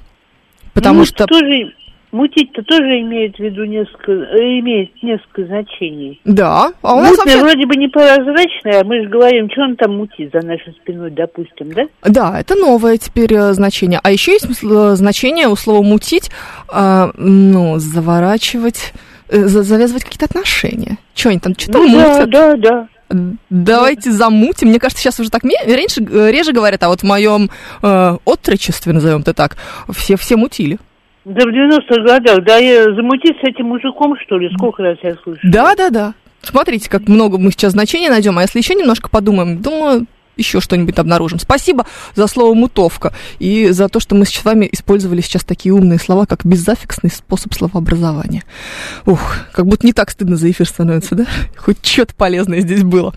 Потому 0.75 1.01
ну, 1.01 1.05
что... 1.05 1.27
Тоже 1.27 1.73
Мутить-то 2.13 2.63
тоже 2.63 3.01
имеет 3.01 3.37
в 3.37 3.39
виду 3.39 3.65
несколько, 3.65 4.13
э, 4.13 4.61
имеет 4.61 4.91
несколько 5.03 5.47
значений. 5.47 6.21
Да, 6.27 6.71
а 6.83 6.95
у 6.95 7.01
нас 7.01 7.17
Мутное 7.17 7.37
вообще... 7.37 7.43
вроде 7.43 7.67
бы 7.67 7.77
непрозрачное, 7.77 8.83
а 8.83 8.85
мы 8.85 9.03
же 9.03 9.09
говорим, 9.09 9.51
что 9.51 9.63
он 9.63 9.77
там 9.77 9.97
мутит 9.97 10.31
за 10.31 10.47
нашей 10.47 10.75
спиной, 10.75 11.11
допустим, 11.11 11.73
да? 11.73 11.85
Да, 12.03 12.39
это 12.39 12.55
новое 12.55 12.99
теперь 12.99 13.33
э, 13.33 13.55
значение. 13.55 13.99
А 14.03 14.11
еще 14.11 14.33
есть 14.33 14.47
э, 14.47 14.95
значение 14.95 15.49
у 15.49 15.57
слова 15.57 15.83
мутить, 15.83 16.31
э, 16.71 17.11
ну, 17.17 17.79
заворачивать, 17.79 18.93
э, 19.31 19.47
завязывать 19.47 20.05
какие-то 20.05 20.27
отношения. 20.27 20.99
Что 21.15 21.31
они 21.31 21.39
там, 21.39 21.55
что-то 21.57 21.79
ну, 21.79 21.89
мутят? 21.89 22.29
Да, 22.29 22.57
да, 22.57 22.89
да. 23.09 23.29
Давайте 23.49 24.11
да. 24.11 24.17
замутим. 24.17 24.69
Мне 24.69 24.79
кажется, 24.79 25.03
сейчас 25.03 25.19
уже 25.19 25.31
так 25.31 25.45
раньше 25.45 26.01
реже 26.31 26.53
говорят, 26.53 26.83
а 26.83 26.89
вот 26.89 27.01
в 27.01 27.05
моем 27.05 27.49
э, 27.83 28.17
отрочестве, 28.27 28.93
назовем 28.93 29.21
это 29.23 29.33
так, 29.33 29.57
все, 29.95 30.19
все 30.19 30.37
мутили. 30.37 30.79
Да 31.25 31.45
в 31.45 31.49
90-х 31.49 32.03
годах, 32.03 32.45
да 32.45 32.57
я 32.57 32.85
замутить 32.95 33.37
с 33.41 33.45
этим 33.45 33.67
мужиком, 33.67 34.17
что 34.25 34.39
ли, 34.39 34.51
сколько 34.57 34.83
раз 34.83 34.99
я 35.03 35.15
слышу? 35.23 35.41
Да, 35.45 35.75
да, 35.77 35.91
да. 35.91 36.15
Смотрите, 36.43 36.91
как 36.91 37.07
много 37.07 37.39
мы 37.39 37.53
сейчас 37.53 37.73
значений 37.73 38.09
найдем, 38.09 38.37
а 38.39 38.43
если 38.43 38.59
еще 38.59 38.75
немножко 38.75 39.09
подумаем, 39.09 39.63
думаю, 39.63 40.07
еще 40.37 40.61
что-нибудь 40.61 40.99
обнаружим. 40.99 41.39
Спасибо 41.39 41.87
за 42.15 42.27
слово 42.27 42.55
«мутовка» 42.55 43.13
и 43.39 43.69
за 43.71 43.89
то, 43.89 44.01
что 44.01 44.15
мы 44.15 44.25
с 44.25 44.45
вами 44.45 44.69
использовали 44.73 45.21
сейчас 45.21 45.45
такие 45.45 45.75
умные 45.75 45.99
слова, 45.99 46.27
как 46.27 46.45
безаффиксный 46.45 47.11
способ 47.11 47.55
словообразования. 47.55 48.43
Ух, 49.07 49.37
как 49.53 49.67
будто 49.67 49.87
не 49.87 49.93
так 49.93 50.11
стыдно 50.11 50.37
за 50.37 50.51
эфир 50.51 50.67
становится, 50.67 51.15
да? 51.15 51.27
Хоть 51.57 51.85
что-то 51.85 52.15
полезное 52.15 52.61
здесь 52.61 52.83
было. 52.83 53.15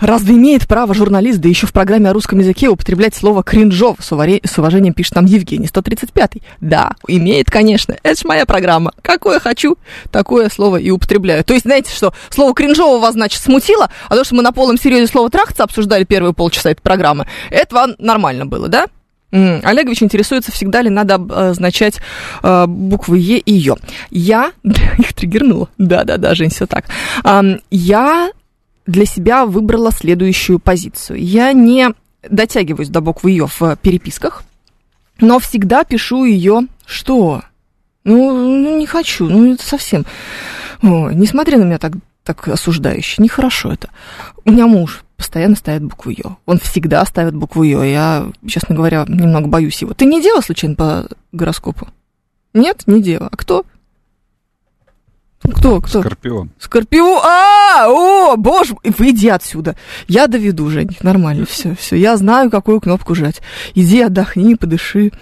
Разве 0.00 0.34
имеет 0.34 0.66
право 0.66 0.94
журналист, 0.94 1.38
да 1.40 1.48
еще 1.48 1.66
в 1.66 1.72
программе 1.72 2.10
о 2.10 2.12
русском 2.12 2.38
языке, 2.38 2.68
употреблять 2.68 3.14
слово 3.14 3.42
«кринжов»? 3.42 3.96
С, 4.00 4.12
уваре... 4.12 4.40
с 4.44 4.58
уважением 4.58 4.94
пишет 4.94 5.14
нам 5.14 5.26
Евгений, 5.26 5.66
135-й. 5.66 6.42
Да, 6.60 6.92
имеет, 7.06 7.50
конечно. 7.50 7.96
Это 8.02 8.20
же 8.20 8.26
моя 8.26 8.46
программа. 8.46 8.92
Какое 9.02 9.38
хочу, 9.38 9.76
такое 10.10 10.48
слово 10.48 10.76
и 10.78 10.90
употребляю. 10.90 11.44
То 11.44 11.54
есть, 11.54 11.64
знаете 11.64 11.94
что, 11.94 12.12
слово 12.30 12.54
«кринжово» 12.54 13.00
вас, 13.00 13.14
значит, 13.14 13.40
смутило, 13.40 13.90
а 14.08 14.16
то, 14.16 14.24
что 14.24 14.34
мы 14.34 14.42
на 14.42 14.52
полном 14.52 14.78
серьезе 14.78 15.06
слово 15.06 15.30
«трахаться» 15.30 15.64
обсуждали 15.64 16.04
первые 16.04 16.34
полчаса 16.34 16.70
этой 16.70 16.82
программы, 16.82 17.26
это 17.50 17.74
вам 17.74 17.94
нормально 17.98 18.46
было, 18.46 18.68
да? 18.68 18.86
Олегович 19.32 20.02
интересуется, 20.02 20.50
всегда 20.50 20.82
ли 20.82 20.90
надо 20.90 21.14
обозначать 21.14 22.00
э, 22.42 22.66
буквы 22.66 23.18
Е 23.18 23.38
и 23.38 23.52
Ё. 23.52 23.76
Я... 24.10 24.52
Их 24.98 25.14
триггернула. 25.14 25.68
Да-да-да, 25.78 26.34
Жень, 26.34 26.50
все 26.50 26.66
так. 26.66 26.86
Э, 27.24 27.58
я 27.70 28.30
для 28.86 29.04
себя 29.04 29.46
выбрала 29.46 29.90
следующую 29.92 30.58
позицию. 30.58 31.22
Я 31.22 31.52
не 31.52 31.90
дотягиваюсь 32.28 32.88
до 32.88 33.00
буквы 33.00 33.30
ее 33.30 33.46
в 33.46 33.76
переписках, 33.76 34.42
но 35.20 35.38
всегда 35.38 35.84
пишу 35.84 36.24
ее 36.24 36.62
что? 36.86 37.42
Ну, 38.04 38.32
ну, 38.32 38.78
не 38.78 38.86
хочу, 38.86 39.28
ну, 39.28 39.54
это 39.54 39.64
совсем. 39.64 40.06
О, 40.82 41.10
не 41.10 41.26
смотри 41.26 41.56
на 41.56 41.64
меня 41.64 41.78
так, 41.78 41.92
так 42.24 42.48
осуждающе, 42.48 43.22
нехорошо 43.22 43.72
это. 43.72 43.90
У 44.44 44.50
меня 44.50 44.66
муж 44.66 45.04
постоянно 45.16 45.54
ставит 45.54 45.84
букву 45.84 46.10
Ё. 46.10 46.38
Он 46.46 46.58
всегда 46.58 47.04
ставит 47.04 47.34
букву 47.34 47.62
Ё. 47.62 47.82
Я, 47.82 48.26
честно 48.48 48.74
говоря, 48.74 49.04
немного 49.06 49.48
боюсь 49.48 49.82
его. 49.82 49.92
Ты 49.92 50.06
не 50.06 50.22
делал 50.22 50.40
случайно 50.40 50.76
по 50.76 51.08
гороскопу? 51.32 51.88
Нет, 52.54 52.84
не 52.86 53.02
дева. 53.02 53.28
А 53.30 53.36
кто? 53.36 53.66
Кто, 55.42 55.80
кто? 55.80 56.00
Скорпион. 56.00 56.50
Скорпион. 56.58 57.20
А, 57.24 57.86
о, 57.88 58.36
боже, 58.36 58.74
выйди 58.84 59.28
отсюда. 59.28 59.74
Я 60.06 60.26
доведу, 60.26 60.68
Жень, 60.68 60.96
нормально, 61.02 61.46
все, 61.46 61.74
все. 61.74 61.96
Я 61.96 62.16
знаю, 62.18 62.50
какую 62.50 62.80
кнопку 62.80 63.14
жать. 63.14 63.40
Иди 63.74 64.02
отдохни, 64.02 64.54
подыши. 64.54 65.12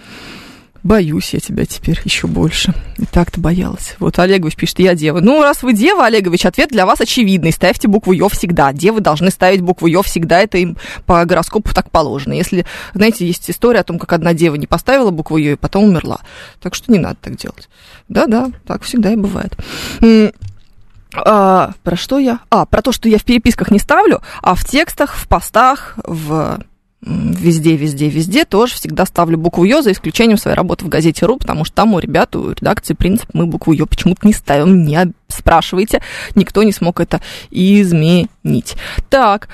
Боюсь 0.82 1.34
я 1.34 1.40
тебя 1.40 1.66
теперь 1.66 2.00
еще 2.04 2.26
больше. 2.26 2.72
И 2.98 3.04
так-то 3.04 3.40
боялась. 3.40 3.96
Вот 3.98 4.18
Олегович 4.18 4.56
пишет, 4.56 4.78
я 4.78 4.94
дева. 4.94 5.20
Ну, 5.20 5.42
раз 5.42 5.62
вы 5.62 5.72
дева, 5.72 6.06
Олегович, 6.06 6.46
ответ 6.46 6.70
для 6.70 6.86
вас 6.86 7.00
очевидный. 7.00 7.52
Ставьте 7.52 7.88
букву 7.88 8.12
Ё 8.12 8.28
всегда. 8.28 8.72
Девы 8.72 9.00
должны 9.00 9.30
ставить 9.30 9.60
букву 9.60 9.86
Ё 9.86 10.02
всегда. 10.02 10.40
Это 10.40 10.58
им 10.58 10.76
по 11.04 11.24
гороскопу 11.24 11.74
так 11.74 11.90
положено. 11.90 12.32
Если, 12.32 12.64
знаете, 12.94 13.26
есть 13.26 13.50
история 13.50 13.80
о 13.80 13.84
том, 13.84 13.98
как 13.98 14.12
одна 14.12 14.34
дева 14.34 14.54
не 14.54 14.66
поставила 14.66 15.10
букву 15.10 15.36
Ё 15.36 15.52
и 15.52 15.56
потом 15.56 15.84
умерла. 15.84 16.20
Так 16.60 16.74
что 16.74 16.92
не 16.92 16.98
надо 16.98 17.16
так 17.20 17.36
делать. 17.36 17.68
Да-да, 18.08 18.50
так 18.66 18.82
всегда 18.82 19.12
и 19.12 19.16
бывает. 19.16 19.56
А, 21.14 21.72
про 21.82 21.96
что 21.96 22.18
я? 22.18 22.40
А, 22.50 22.66
про 22.66 22.82
то, 22.82 22.92
что 22.92 23.08
я 23.08 23.18
в 23.18 23.24
переписках 23.24 23.70
не 23.70 23.78
ставлю, 23.78 24.22
а 24.42 24.54
в 24.54 24.64
текстах, 24.64 25.14
в 25.14 25.26
постах, 25.26 25.94
в 26.04 26.60
везде, 27.00 27.76
везде, 27.76 28.08
везде 28.08 28.44
тоже 28.44 28.74
всегда 28.74 29.06
ставлю 29.06 29.38
букву 29.38 29.64
Ё, 29.64 29.82
за 29.82 29.92
исключением 29.92 30.38
своей 30.38 30.56
работы 30.56 30.84
в 30.84 30.88
газете 30.88 31.26
РУ, 31.26 31.36
потому 31.36 31.64
что 31.64 31.76
там 31.76 31.94
у 31.94 31.98
ребят, 31.98 32.34
у 32.36 32.50
редакции 32.50 32.94
принцип, 32.94 33.28
мы 33.32 33.46
букву 33.46 33.72
Ё 33.72 33.86
почему-то 33.86 34.26
не 34.26 34.32
ставим, 34.32 34.84
не 34.84 35.12
спрашивайте, 35.28 36.02
никто 36.34 36.62
не 36.62 36.72
смог 36.72 37.00
это 37.00 37.20
изменить. 37.50 38.76
Так, 39.10 39.48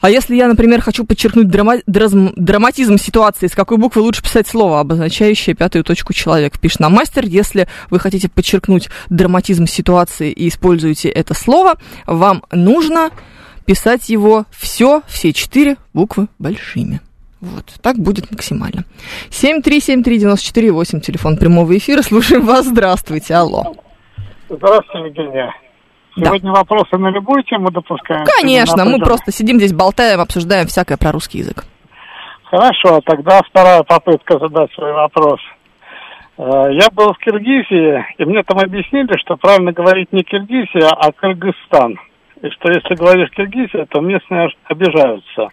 а 0.00 0.10
если 0.10 0.36
я, 0.36 0.46
например, 0.46 0.80
хочу 0.80 1.04
подчеркнуть 1.04 1.48
драма- 1.48 1.82
драз- 1.86 2.12
драматизм 2.36 2.98
ситуации, 2.98 3.48
с 3.48 3.54
какой 3.54 3.78
буквы 3.78 4.00
лучше 4.00 4.22
писать 4.22 4.46
слово, 4.46 4.80
обозначающее 4.80 5.56
пятую 5.56 5.82
точку 5.84 6.12
человек? 6.12 6.58
Пишет 6.58 6.80
на 6.80 6.88
мастер. 6.88 7.24
Если 7.26 7.66
вы 7.90 7.98
хотите 7.98 8.28
подчеркнуть 8.28 8.88
драматизм 9.10 9.66
ситуации 9.66 10.30
и 10.30 10.48
используете 10.48 11.08
это 11.08 11.34
слово, 11.34 11.78
вам 12.06 12.44
нужно 12.52 13.10
писать 13.68 14.08
его 14.08 14.46
все, 14.50 15.02
все 15.06 15.34
четыре 15.34 15.76
буквы 15.92 16.28
большими. 16.38 17.00
Вот, 17.42 17.66
так 17.82 17.96
будет 17.96 18.30
максимально. 18.32 18.84
7373948, 19.30 21.00
телефон 21.00 21.36
прямого 21.36 21.76
эфира. 21.76 22.00
Слушаем 22.02 22.46
вас. 22.46 22.64
Здравствуйте, 22.64 23.34
алло. 23.34 23.74
Здравствуйте, 24.48 25.08
Евгения. 25.08 25.54
Сегодня 26.16 26.52
да. 26.52 26.60
вопросы 26.60 26.96
на 26.96 27.10
любую 27.10 27.44
тему 27.44 27.70
допускаем? 27.70 28.24
Конечно, 28.40 28.86
мы 28.86 28.98
просто 28.98 29.30
сидим 29.30 29.58
здесь, 29.58 29.74
болтаем, 29.74 30.20
обсуждаем 30.20 30.66
всякое 30.66 30.96
про 30.96 31.12
русский 31.12 31.38
язык. 31.38 31.64
Хорошо, 32.44 33.00
тогда 33.04 33.42
вторая 33.48 33.82
попытка 33.82 34.38
задать 34.38 34.72
свой 34.72 34.94
вопрос. 34.94 35.38
Э, 36.38 36.72
я 36.72 36.88
был 36.90 37.12
в 37.12 37.18
Киргизии, 37.18 38.04
и 38.16 38.24
мне 38.24 38.42
там 38.42 38.58
объяснили, 38.58 39.16
что 39.18 39.36
правильно 39.36 39.72
говорить 39.72 40.10
не 40.12 40.22
Киргизия, 40.22 40.88
а 40.88 41.12
Кыргызстан 41.12 41.98
и 42.42 42.50
что 42.50 42.70
если 42.70 42.94
говоришь 42.94 43.30
Киргизия, 43.30 43.86
то 43.86 44.00
местные 44.00 44.48
обижаются. 44.64 45.48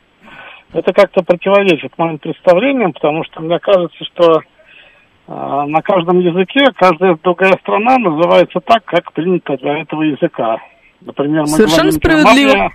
Это 0.74 0.94
как-то 0.94 1.24
противоречит 1.24 1.98
моим 1.98 2.20
представлениям, 2.20 2.94
потому 2.94 3.24
что 3.26 3.42
мне 3.42 3.60
кажется, 3.60 4.04
что 4.06 4.40
э, 4.40 4.42
на 5.28 5.82
каждом 5.82 6.20
языке 6.20 6.66
каждая 6.76 7.18
другая 7.24 7.54
страна 7.62 7.98
называется 7.98 8.60
так, 8.60 8.84
как 8.86 9.14
принято 9.14 9.58
для 9.58 9.82
этого 9.82 10.04
языка. 10.04 10.58
Например, 11.02 11.42
мы 11.42 11.48
Совершенно 11.48 11.92
справедливо. 11.92 12.50
Германия, 12.50 12.72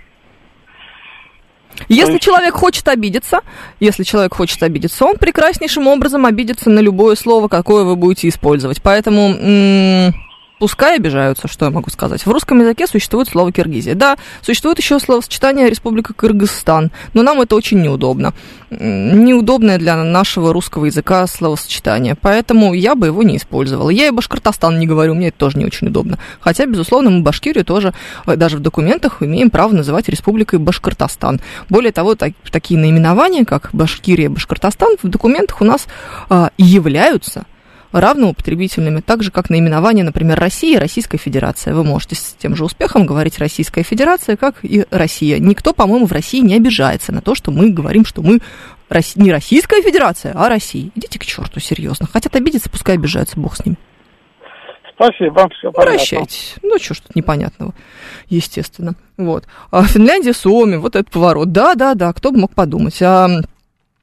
если 1.87 2.13
есть... 2.13 2.23
человек 2.23 2.53
хочет 2.53 2.87
обидеться, 2.87 3.41
если 3.79 4.03
человек 4.03 4.33
хочет 4.33 4.61
обидеться, 4.63 5.05
он 5.05 5.15
прекраснейшим 5.17 5.87
образом 5.87 6.25
обидится 6.25 6.69
на 6.69 6.79
любое 6.79 7.15
слово, 7.15 7.47
какое 7.47 7.83
вы 7.83 7.95
будете 7.95 8.27
использовать. 8.27 8.81
Поэтому 8.81 9.29
м- 9.29 10.13
Пускай 10.61 10.97
обижаются, 10.97 11.47
что 11.47 11.65
я 11.65 11.71
могу 11.71 11.89
сказать. 11.89 12.23
В 12.23 12.29
русском 12.29 12.61
языке 12.61 12.85
существует 12.85 13.27
слово 13.27 13.51
Киргизия. 13.51 13.95
Да, 13.95 14.15
существует 14.43 14.77
еще 14.77 14.99
словосочетание 14.99 15.67
Республика 15.67 16.13
Кыргызстан, 16.13 16.91
но 17.15 17.23
нам 17.23 17.41
это 17.41 17.55
очень 17.55 17.81
неудобно. 17.81 18.35
Неудобное 18.69 19.79
для 19.79 19.95
нашего 20.03 20.53
русского 20.53 20.85
языка 20.85 21.25
словосочетание, 21.25 22.13
поэтому 22.13 22.75
я 22.75 22.93
бы 22.93 23.07
его 23.07 23.23
не 23.23 23.37
использовала. 23.37 23.89
Я 23.89 24.05
и 24.05 24.11
Башкортостан 24.11 24.77
не 24.77 24.85
говорю, 24.85 25.15
мне 25.15 25.29
это 25.29 25.39
тоже 25.39 25.57
не 25.57 25.65
очень 25.65 25.87
удобно. 25.87 26.19
Хотя, 26.39 26.67
безусловно, 26.67 27.09
мы 27.09 27.23
Башкирию 27.23 27.65
тоже 27.65 27.95
э, 28.27 28.35
даже 28.35 28.57
в 28.57 28.59
документах 28.59 29.23
имеем 29.23 29.49
право 29.49 29.73
называть 29.73 30.09
Республикой 30.09 30.59
Башкортостан. 30.59 31.41
Более 31.69 31.91
того, 31.91 32.13
так, 32.13 32.33
такие 32.51 32.79
наименования, 32.79 33.45
как 33.45 33.71
Башкирия 33.73 34.25
и 34.25 34.29
Башкортостан, 34.29 34.97
в 35.01 35.07
документах 35.07 35.59
у 35.59 35.65
нас 35.65 35.87
а, 36.29 36.51
являются 36.59 37.47
равноупотребительными, 37.91 39.01
так 39.01 39.23
же, 39.23 39.31
как 39.31 39.49
наименование, 39.49 40.03
например, 40.03 40.39
Россия 40.39 40.77
и 40.77 40.79
Российская 40.79 41.17
Федерация. 41.17 41.73
Вы 41.73 41.83
можете 41.83 42.15
с 42.15 42.35
тем 42.37 42.55
же 42.55 42.65
успехом 42.65 43.05
говорить 43.05 43.39
Российская 43.39 43.83
Федерация, 43.83 44.37
как 44.37 44.55
и 44.63 44.85
Россия. 44.91 45.39
Никто, 45.39 45.73
по-моему, 45.73 46.05
в 46.05 46.11
России 46.11 46.39
не 46.39 46.55
обижается 46.55 47.11
на 47.11 47.21
то, 47.21 47.35
что 47.35 47.51
мы 47.51 47.69
говорим, 47.69 48.05
что 48.05 48.21
мы 48.21 48.39
не 49.15 49.31
Российская 49.31 49.81
Федерация, 49.81 50.33
а 50.35 50.49
Россия. 50.49 50.91
Идите 50.95 51.19
к 51.19 51.25
черту, 51.25 51.59
серьезно. 51.59 52.07
Хотят 52.11 52.35
обидеться, 52.35 52.69
пускай 52.69 52.95
обижаются, 52.95 53.39
бог 53.39 53.55
с 53.55 53.65
ними. 53.65 53.77
Спасибо, 54.95 55.33
вам 55.33 55.49
все 55.49 55.71
понятно. 55.71 55.97
Прощайтесь. 55.97 56.55
Ну, 56.61 56.77
что 56.77 56.93
ж 56.93 56.99
тут 56.99 57.15
непонятного, 57.15 57.73
естественно. 58.29 58.93
Вот. 59.17 59.45
А 59.71 59.83
Финляндия, 59.83 60.33
Суоми, 60.33 60.75
вот 60.75 60.95
этот 60.95 61.11
поворот. 61.11 61.51
Да, 61.51 61.73
да, 61.73 61.95
да, 61.95 62.13
кто 62.13 62.31
бы 62.31 62.39
мог 62.39 62.53
подумать. 62.53 63.01
А 63.01 63.27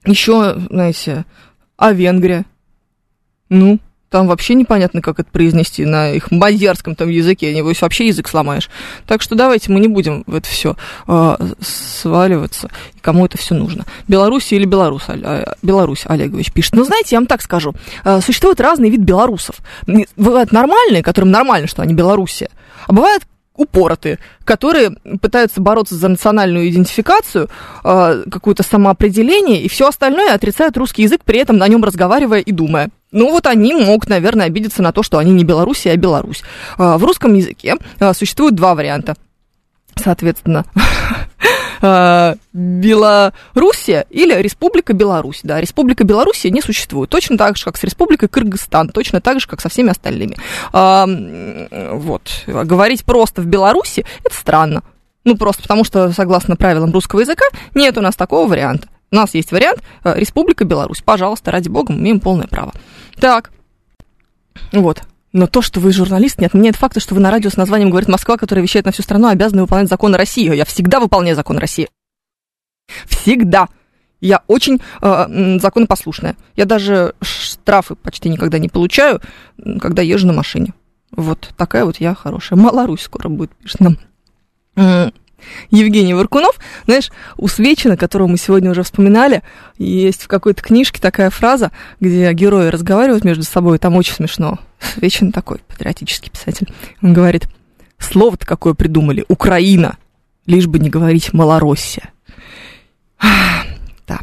еще, 0.05 0.55
знаете, 0.70 1.24
а 1.76 1.93
Венгрия? 1.93 2.47
Ну, 3.49 3.78
там 4.11 4.26
вообще 4.26 4.55
непонятно, 4.55 5.03
как 5.03 5.20
это 5.20 5.30
произнести 5.30 5.84
на 5.84 6.11
их 6.12 6.30
мадьярском 6.30 6.94
там 6.94 7.11
языке, 7.11 7.55
небось 7.55 7.82
вообще 7.82 8.07
язык 8.07 8.28
сломаешь. 8.28 8.70
Так 9.07 9.20
что 9.20 9.34
давайте 9.34 9.70
мы 9.70 9.80
не 9.80 9.88
будем 9.88 10.24
в 10.26 10.34
это 10.34 10.49
все 10.49 10.76
э, 11.07 11.36
сваливаться, 11.61 12.70
кому 13.03 13.26
это 13.26 13.36
все 13.36 13.55
нужно. 13.55 13.84
Беларусь 14.07 14.51
или 14.53 14.64
Беларусь, 14.64 15.05
а, 15.09 15.55
Беларусь, 15.62 16.05
Олегович 16.07 16.53
пишет. 16.53 16.74
Ну, 16.74 16.84
знаете, 16.84 17.16
я 17.16 17.18
вам 17.18 17.26
так 17.26 17.42
скажу, 17.42 17.74
э, 18.05 18.20
существует 18.22 18.61
разный 18.61 18.88
вид 18.88 19.01
белорусов. 19.01 19.57
Бывают 20.16 20.53
нормальные, 20.53 21.03
которым 21.03 21.30
нормально, 21.30 21.68
что 21.68 21.82
они 21.82 21.92
Белоруссия, 21.92 22.49
а 22.86 22.92
бывают 22.94 23.24
упоротые, 23.55 24.18
которые 24.44 24.92
пытаются 25.20 25.61
бороться 25.61 25.96
за 25.96 26.09
национальную 26.09 26.70
идентификацию, 26.70 27.51
э, 27.84 28.22
какое-то 28.30 28.62
самоопределение, 28.62 29.61
и 29.61 29.68
все 29.68 29.88
остальное 29.88 30.32
отрицают 30.32 30.78
русский 30.78 31.03
язык, 31.03 31.22
при 31.24 31.40
этом 31.40 31.59
на 31.59 31.68
нем 31.68 31.84
разговаривая 31.84 32.38
и 32.38 32.53
думая. 32.53 32.88
Ну 33.11 33.30
вот 33.30 33.46
они 33.46 33.74
могут, 33.74 34.09
наверное, 34.09 34.46
обидеться 34.46 34.82
на 34.82 34.92
то, 34.92 35.02
что 35.02 35.18
они 35.18 35.32
не 35.32 35.44
Белоруссия, 35.44 35.92
а 35.92 35.96
Беларусь. 35.96 36.42
Э, 36.78 36.96
в 36.96 37.04
русском 37.04 37.34
языке 37.34 37.76
э, 38.00 38.12
существует 38.12 38.54
два 38.54 38.74
варианта. 38.74 39.16
Соответственно, 39.96 40.64
Белоруссия 42.52 44.06
или 44.11 44.34
Республика 44.34 44.92
Беларусь. 44.92 45.40
Да, 45.42 45.61
Республика 45.61 46.04
Белоруссия 46.04 46.50
не 46.50 46.61
существует. 46.61 47.11
Точно 47.11 47.36
так 47.36 47.56
же, 47.56 47.64
как 47.64 47.76
с 47.76 47.82
Республикой 47.82 48.28
Кыргызстан, 48.28 48.90
точно 48.90 49.20
так 49.20 49.40
же, 49.40 49.48
как 49.48 49.61
со 49.61 49.68
всеми 49.68 49.90
остальными. 49.90 50.36
А, 50.72 51.06
вот. 51.92 52.44
Говорить 52.46 53.04
просто 53.04 53.42
в 53.42 53.46
Беларуси– 53.46 54.04
это 54.24 54.34
странно. 54.34 54.82
Ну, 55.24 55.36
просто 55.36 55.62
потому 55.62 55.84
что, 55.84 56.12
согласно 56.12 56.56
правилам 56.56 56.92
русского 56.92 57.20
языка, 57.20 57.44
нет 57.74 57.98
у 57.98 58.00
нас 58.00 58.14
такого 58.16 58.48
варианта. 58.48 58.88
У 59.11 59.16
нас 59.16 59.34
есть 59.34 59.52
вариант 59.52 59.82
э, 60.04 60.18
Республика 60.18 60.64
Беларусь. 60.64 61.02
Пожалуйста, 61.02 61.50
ради 61.50 61.68
бога, 61.68 61.92
мы 61.92 62.00
имеем 62.00 62.20
полное 62.20 62.46
право. 62.46 62.72
Так, 63.18 63.50
вот. 64.72 65.02
Но 65.32 65.46
то, 65.46 65.62
что 65.62 65.80
вы 65.80 65.92
журналист, 65.92 66.38
не 66.38 66.46
отменяет 66.46 66.76
факта, 66.76 67.00
что 67.00 67.14
вы 67.14 67.20
на 67.20 67.30
радио 67.30 67.50
с 67.50 67.56
названием 67.56 67.90
«Говорит 67.90 68.09
Москва», 68.09 68.36
которая 68.36 68.62
вещает 68.62 68.86
на 68.86 68.92
всю 68.92 69.02
страну, 69.02 69.28
обязаны 69.28 69.62
выполнять 69.62 69.88
законы 69.88 70.16
России. 70.16 70.54
Я 70.54 70.64
всегда 70.64 71.00
выполняю 71.00 71.36
закон 71.36 71.59
России. 71.59 71.88
Всегда. 73.06 73.68
Я 74.20 74.42
очень 74.46 74.80
э, 75.00 75.59
законопослушная. 75.61 76.36
Я 76.56 76.64
даже 76.64 77.14
штрафы 77.20 77.94
почти 77.94 78.28
никогда 78.28 78.59
не 78.59 78.68
получаю, 78.68 79.20
когда 79.80 80.02
езжу 80.02 80.26
на 80.26 80.32
машине. 80.32 80.72
Вот 81.12 81.52
такая 81.56 81.84
вот 81.84 81.98
я 81.98 82.14
хорошая. 82.14 82.59
Малорусь 82.59 83.02
скоро 83.02 83.28
будет, 83.28 83.54
пишет 83.56 83.80
нам. 83.80 85.12
Евгений 85.70 86.14
Варкунов. 86.14 86.59
Знаешь, 86.84 87.11
у 87.36 87.49
Свечина, 87.49 87.97
которого 87.97 88.28
мы 88.28 88.39
сегодня 88.39 88.70
уже 88.70 88.82
вспоминали, 88.82 89.43
есть 89.76 90.22
в 90.22 90.28
какой-то 90.28 90.62
книжке 90.62 91.01
такая 91.01 91.30
фраза, 91.30 91.72
где 92.01 92.32
герои 92.32 92.68
разговаривают 92.68 93.24
между 93.24 93.45
собой, 93.45 93.78
там 93.78 93.97
очень 93.97 94.14
смешно. 94.14 94.59
Свечин 94.80 95.32
такой 95.32 95.59
патриотический 95.68 96.30
писатель. 96.30 96.72
Он 97.03 97.12
говорит, 97.12 97.49
слово-то 97.99 98.47
какое 98.47 98.74
придумали, 98.74 99.24
Украина, 99.28 99.97
лишь 100.47 100.66
бы 100.66 100.78
не 100.78 100.91
говорить 100.91 101.32
Малороссия. 101.32 102.11
Да, 103.20 104.18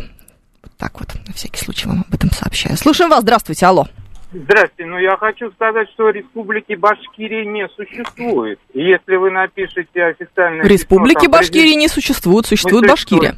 вот 0.64 0.72
так 0.78 1.00
вот, 1.00 1.14
на 1.28 1.34
всякий 1.34 1.64
случай 1.64 1.88
вам 1.88 2.06
об 2.08 2.14
этом 2.14 2.32
сообщаю. 2.32 2.78
Слушаем 2.78 3.10
вас, 3.10 3.22
здравствуйте, 3.22 3.66
алло. 3.66 3.88
Здравствуйте, 4.36 4.86
ну 4.86 4.98
я 4.98 5.16
хочу 5.16 5.50
сказать, 5.52 5.90
что 5.92 6.10
республики 6.10 6.74
Башкирии 6.74 7.46
не 7.46 7.70
существует. 7.70 8.60
И 8.74 8.84
если 8.84 9.16
вы 9.16 9.32
напишете 9.32 10.04
официально... 10.04 10.64
Республики 10.64 11.22
письмо, 11.22 11.32
Башкирии 11.32 11.62
президент... 11.62 11.82
не 11.82 11.88
существует, 11.88 12.46
существует 12.46 12.86
Башкирия. 12.86 13.36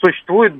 Существует 0.00 0.54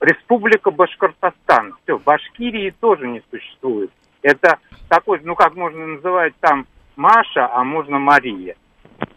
Республика 0.00 0.70
Башкортостан. 0.70 1.74
Все, 1.82 1.98
Башкирии 1.98 2.72
тоже 2.80 3.06
не 3.06 3.22
существует. 3.30 3.90
Это 4.22 4.58
такой, 4.88 5.20
ну 5.22 5.34
как 5.34 5.56
можно 5.56 5.86
называть 5.88 6.32
там 6.40 6.66
Маша, 6.96 7.50
а 7.52 7.64
можно 7.64 7.98
Мария. 7.98 8.56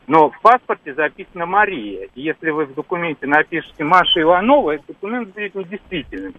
Но 0.08 0.30
в 0.30 0.42
паспорте 0.42 0.94
записано 0.94 1.46
Мария. 1.46 2.10
И 2.16 2.22
если 2.22 2.50
вы 2.50 2.66
в 2.66 2.74
документе 2.74 3.28
напишете 3.28 3.86
Маша 3.86 4.22
Иванова, 4.22 4.72
этот 4.72 4.88
документ 4.88 5.30
будет 5.34 5.56
недействительным. 5.56 6.36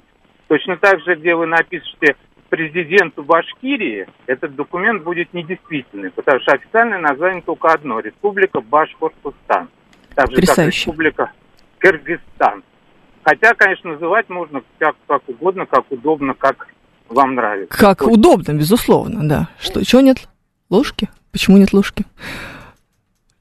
Точно 0.48 0.76
так 0.76 1.00
же, 1.00 1.14
где 1.14 1.34
вы 1.34 1.46
напишете 1.46 2.16
президенту 2.48 3.22
Башкирии, 3.22 4.06
этот 4.26 4.54
документ 4.54 5.02
будет 5.02 5.32
недействительный, 5.32 6.10
потому 6.10 6.40
что 6.40 6.52
официальное 6.52 6.98
название 6.98 7.42
только 7.42 7.68
одно– 7.68 8.00
Республика 8.00 8.60
Башкортостан. 8.60 9.68
Так 10.14 10.30
же, 10.30 10.42
как 10.42 10.58
Республика 10.58 11.32
Кыргызстан. 11.78 12.62
Хотя, 13.22 13.54
конечно, 13.54 13.92
называть 13.92 14.28
можно 14.28 14.62
как, 14.78 14.96
как 15.06 15.28
угодно, 15.28 15.66
как 15.66 15.84
удобно, 15.90 16.34
как 16.34 16.68
вам 17.08 17.34
нравится. 17.34 17.76
Как 17.76 18.02
вот. 18.02 18.12
удобно, 18.12 18.52
безусловно, 18.52 19.28
да. 19.28 19.48
Что, 19.58 19.84
чего 19.84 20.00
нет? 20.00 20.28
Ложки? 20.70 21.08
Почему 21.32 21.58
нет 21.58 21.72
ложки? 21.72 22.04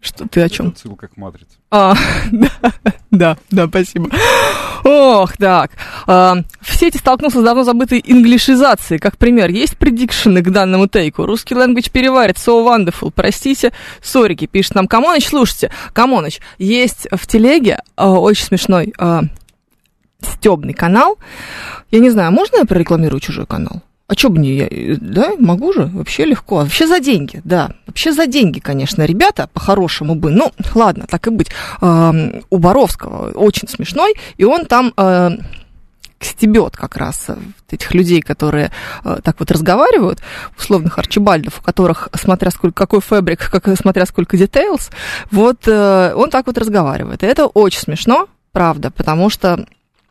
Что 0.06 0.28
ты 0.28 0.42
о 0.42 0.50
чем? 0.50 0.76
Цил 0.76 0.96
как 0.96 1.18
матрица. 1.18 1.58
А, 1.72 1.96
да, 2.32 2.52
да, 3.10 3.38
да, 3.50 3.68
спасибо. 3.68 4.12
Ох, 4.84 5.36
так. 5.36 5.72
А, 6.06 6.36
в 6.62 6.76
сети 6.76 6.98
столкнулся 7.00 7.42
с 7.42 7.44
давно 7.44 7.64
забытой 7.64 8.04
инглишизацией. 8.06 9.00
Как 9.00 9.18
пример, 9.18 9.50
есть 9.50 9.78
предикшены 9.78 10.44
к 10.44 10.52
данному 10.52 10.88
тейку. 10.88 11.26
Русский 11.26 11.56
language 11.56 11.90
переварит, 11.92 12.36
so 12.36 12.64
wonderful. 12.64 13.12
Простите, 13.16 13.74
сорики, 14.04 14.46
пишет 14.46 14.76
нам 14.76 14.88
Камоныч. 14.88 15.28
Слушайте, 15.28 15.72
Камоныч, 15.94 16.40
есть 16.60 17.08
в 17.12 17.26
телеге 17.26 17.80
а, 17.96 18.12
очень 18.12 18.46
смешной 18.46 18.94
а, 19.00 19.24
стебный 20.22 20.74
канал. 20.74 21.18
Я 21.90 21.98
не 22.00 22.12
знаю, 22.12 22.32
можно 22.32 22.58
я 22.58 22.66
прорекламирую 22.66 23.20
чужой 23.22 23.48
канал? 23.48 23.82
А 24.08 24.14
что 24.14 24.30
бы 24.30 24.38
не 24.38 24.52
я, 24.52 24.98
да, 25.02 25.34
могу 25.40 25.74
же, 25.74 25.86
вообще 25.86 26.26
легко. 26.26 26.58
Вообще 26.58 26.86
за 26.86 27.00
деньги, 27.00 27.42
да, 27.44 27.72
вообще 27.88 28.12
за 28.12 28.28
деньги, 28.28 28.60
конечно, 28.60 29.04
ребята, 29.04 29.50
по-хорошему 29.52 30.14
бы. 30.14 30.30
Ну, 30.30 30.52
ладно, 30.76 31.08
так 31.10 31.26
и 31.26 31.32
быть. 31.32 31.48
Э, 31.82 32.42
у 32.52 32.58
Боровского 32.60 33.32
очень 33.32 33.68
смешной, 33.68 34.14
и 34.38 34.44
он 34.44 34.66
там 34.66 34.94
э, 34.96 35.32
стебет 36.20 36.78
как 36.78 36.98
раз 36.98 37.28
этих 37.70 37.94
людей, 37.94 38.22
которые 38.22 38.72
э, 39.04 39.20
так 39.24 39.40
вот 39.40 39.52
разговаривают, 39.52 40.20
условных 40.58 40.98
арчибальдов, 40.98 41.60
у 41.60 41.62
которых, 41.64 42.10
смотря 42.14 42.52
сколько, 42.52 42.76
какой 42.76 43.02
фабрик, 43.02 43.50
как, 43.50 43.68
смотря 43.78 44.06
сколько 44.06 44.38
details, 44.38 44.92
вот 45.32 45.68
э, 45.68 46.14
он 46.16 46.30
так 46.30 46.48
вот 46.48 46.58
разговаривает. 46.58 47.24
И 47.24 47.26
это 47.26 47.48
очень 47.48 47.80
смешно, 47.80 48.28
правда, 48.52 48.92
потому 48.92 49.30
что, 49.30 49.66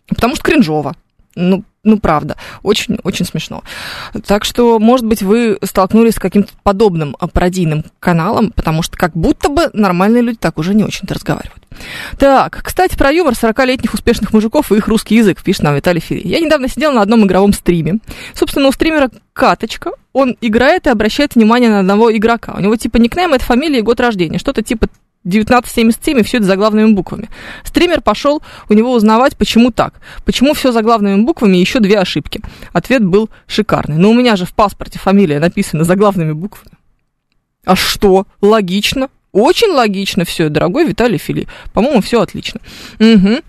потому 0.08 0.34
что 0.34 0.44
кринжово. 0.44 0.96
Ну, 1.36 1.64
ну, 1.84 1.98
правда, 1.98 2.36
очень-очень 2.62 3.26
смешно. 3.26 3.62
Так 4.26 4.44
что, 4.44 4.78
может 4.78 5.04
быть, 5.06 5.22
вы 5.22 5.58
столкнулись 5.62 6.14
с 6.14 6.18
каким-то 6.18 6.52
подобным 6.62 7.14
пародийным 7.32 7.84
каналом, 8.00 8.52
потому 8.52 8.82
что 8.82 8.96
как 8.96 9.12
будто 9.12 9.50
бы 9.50 9.68
нормальные 9.74 10.22
люди 10.22 10.38
так 10.38 10.58
уже 10.58 10.74
не 10.74 10.82
очень-то 10.82 11.14
разговаривают. 11.14 11.62
Так, 12.18 12.62
кстати, 12.62 12.96
про 12.96 13.10
юмор 13.10 13.34
40-летних 13.34 13.92
успешных 13.92 14.32
мужиков 14.32 14.72
и 14.72 14.76
их 14.76 14.88
русский 14.88 15.16
язык, 15.16 15.42
пишет 15.42 15.62
нам 15.62 15.74
Виталий 15.74 16.00
Фили. 16.00 16.26
Я 16.26 16.40
недавно 16.40 16.68
сидел 16.68 16.92
на 16.92 17.02
одном 17.02 17.26
игровом 17.26 17.52
стриме. 17.52 17.98
Собственно, 18.32 18.68
у 18.68 18.72
стримера 18.72 19.10
Каточка, 19.32 19.90
он 20.12 20.36
играет 20.40 20.86
и 20.86 20.90
обращает 20.90 21.34
внимание 21.34 21.68
на 21.68 21.80
одного 21.80 22.16
игрока. 22.16 22.54
У 22.56 22.60
него 22.60 22.76
типа 22.76 22.98
никнейм, 22.98 23.34
это 23.34 23.44
фамилия 23.44 23.80
и 23.80 23.82
год 23.82 24.00
рождения. 24.00 24.38
Что-то 24.38 24.62
типа 24.62 24.86
1977, 25.24 26.20
и 26.20 26.22
все 26.22 26.36
это 26.38 26.46
заглавными 26.46 26.92
буквами. 26.92 27.30
Стример 27.64 28.02
пошел 28.02 28.42
у 28.68 28.74
него 28.74 28.92
узнавать, 28.92 29.36
почему 29.36 29.70
так. 29.70 29.94
Почему 30.24 30.54
все 30.54 30.70
заглавными 30.70 31.22
буквами 31.22 31.56
и 31.56 31.60
еще 31.60 31.80
две 31.80 31.98
ошибки. 31.98 32.40
Ответ 32.72 33.04
был 33.04 33.30
шикарный. 33.46 33.96
Но 33.96 34.10
у 34.10 34.14
меня 34.14 34.36
же 34.36 34.44
в 34.44 34.54
паспорте 34.54 34.98
фамилия 34.98 35.40
написана 35.40 35.84
заглавными 35.84 36.32
буквами. 36.32 36.76
А 37.64 37.74
что? 37.74 38.26
Логично. 38.42 39.08
Очень 39.32 39.72
логично 39.72 40.24
все, 40.24 40.48
дорогой 40.48 40.86
Виталий 40.86 41.18
Фили. 41.18 41.48
По-моему, 41.72 42.02
все 42.02 42.20
отлично. 42.20 42.60
Угу. 43.00 43.40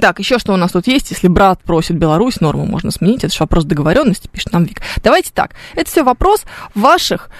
Так, 0.00 0.18
еще 0.18 0.38
что 0.38 0.52
у 0.52 0.56
нас 0.56 0.72
тут 0.72 0.86
есть? 0.86 1.10
Если 1.10 1.28
брат 1.28 1.62
просит 1.62 1.96
Беларусь, 1.96 2.40
норму 2.40 2.66
можно 2.66 2.90
сменить. 2.90 3.24
Это 3.24 3.32
же 3.32 3.40
вопрос 3.40 3.64
договоренности, 3.64 4.28
пишет 4.28 4.52
нам 4.52 4.64
Вик. 4.64 4.82
Давайте 5.02 5.30
так. 5.32 5.52
Это 5.74 5.88
все 5.88 6.02
вопрос 6.02 6.44
ваших 6.74 7.30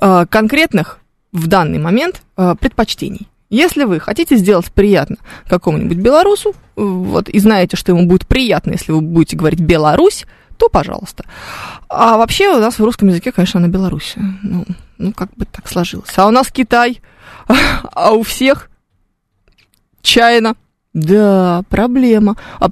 э, 0.00 0.26
конкретных 0.30 1.00
в 1.36 1.46
данный 1.46 1.78
момент 1.78 2.22
э, 2.36 2.54
предпочтений. 2.58 3.28
Если 3.48 3.84
вы 3.84 4.00
хотите 4.00 4.36
сделать 4.36 4.72
приятно 4.72 5.16
какому-нибудь 5.46 5.98
белорусу, 5.98 6.50
э, 6.50 6.54
вот, 6.76 7.28
и 7.28 7.38
знаете, 7.38 7.76
что 7.76 7.92
ему 7.92 8.06
будет 8.06 8.26
приятно, 8.26 8.72
если 8.72 8.92
вы 8.92 9.00
будете 9.00 9.36
говорить 9.36 9.60
«Беларусь», 9.60 10.26
то 10.56 10.68
пожалуйста. 10.68 11.24
А 11.88 12.16
вообще 12.16 12.48
у 12.48 12.58
нас 12.58 12.78
в 12.78 12.84
русском 12.84 13.08
языке, 13.08 13.30
конечно, 13.30 13.60
на 13.60 13.68
Беларуси. 13.68 14.18
Ну, 14.42 14.64
ну, 14.96 15.12
как 15.12 15.28
бы 15.36 15.44
так 15.44 15.68
сложилось. 15.68 16.16
А 16.16 16.26
у 16.26 16.30
нас 16.30 16.50
Китай, 16.50 17.00
а 17.46 18.12
у 18.12 18.22
всех 18.22 18.70
Чайна. 20.00 20.56
Да, 20.94 21.62
проблема. 21.68 22.36
А 22.58 22.70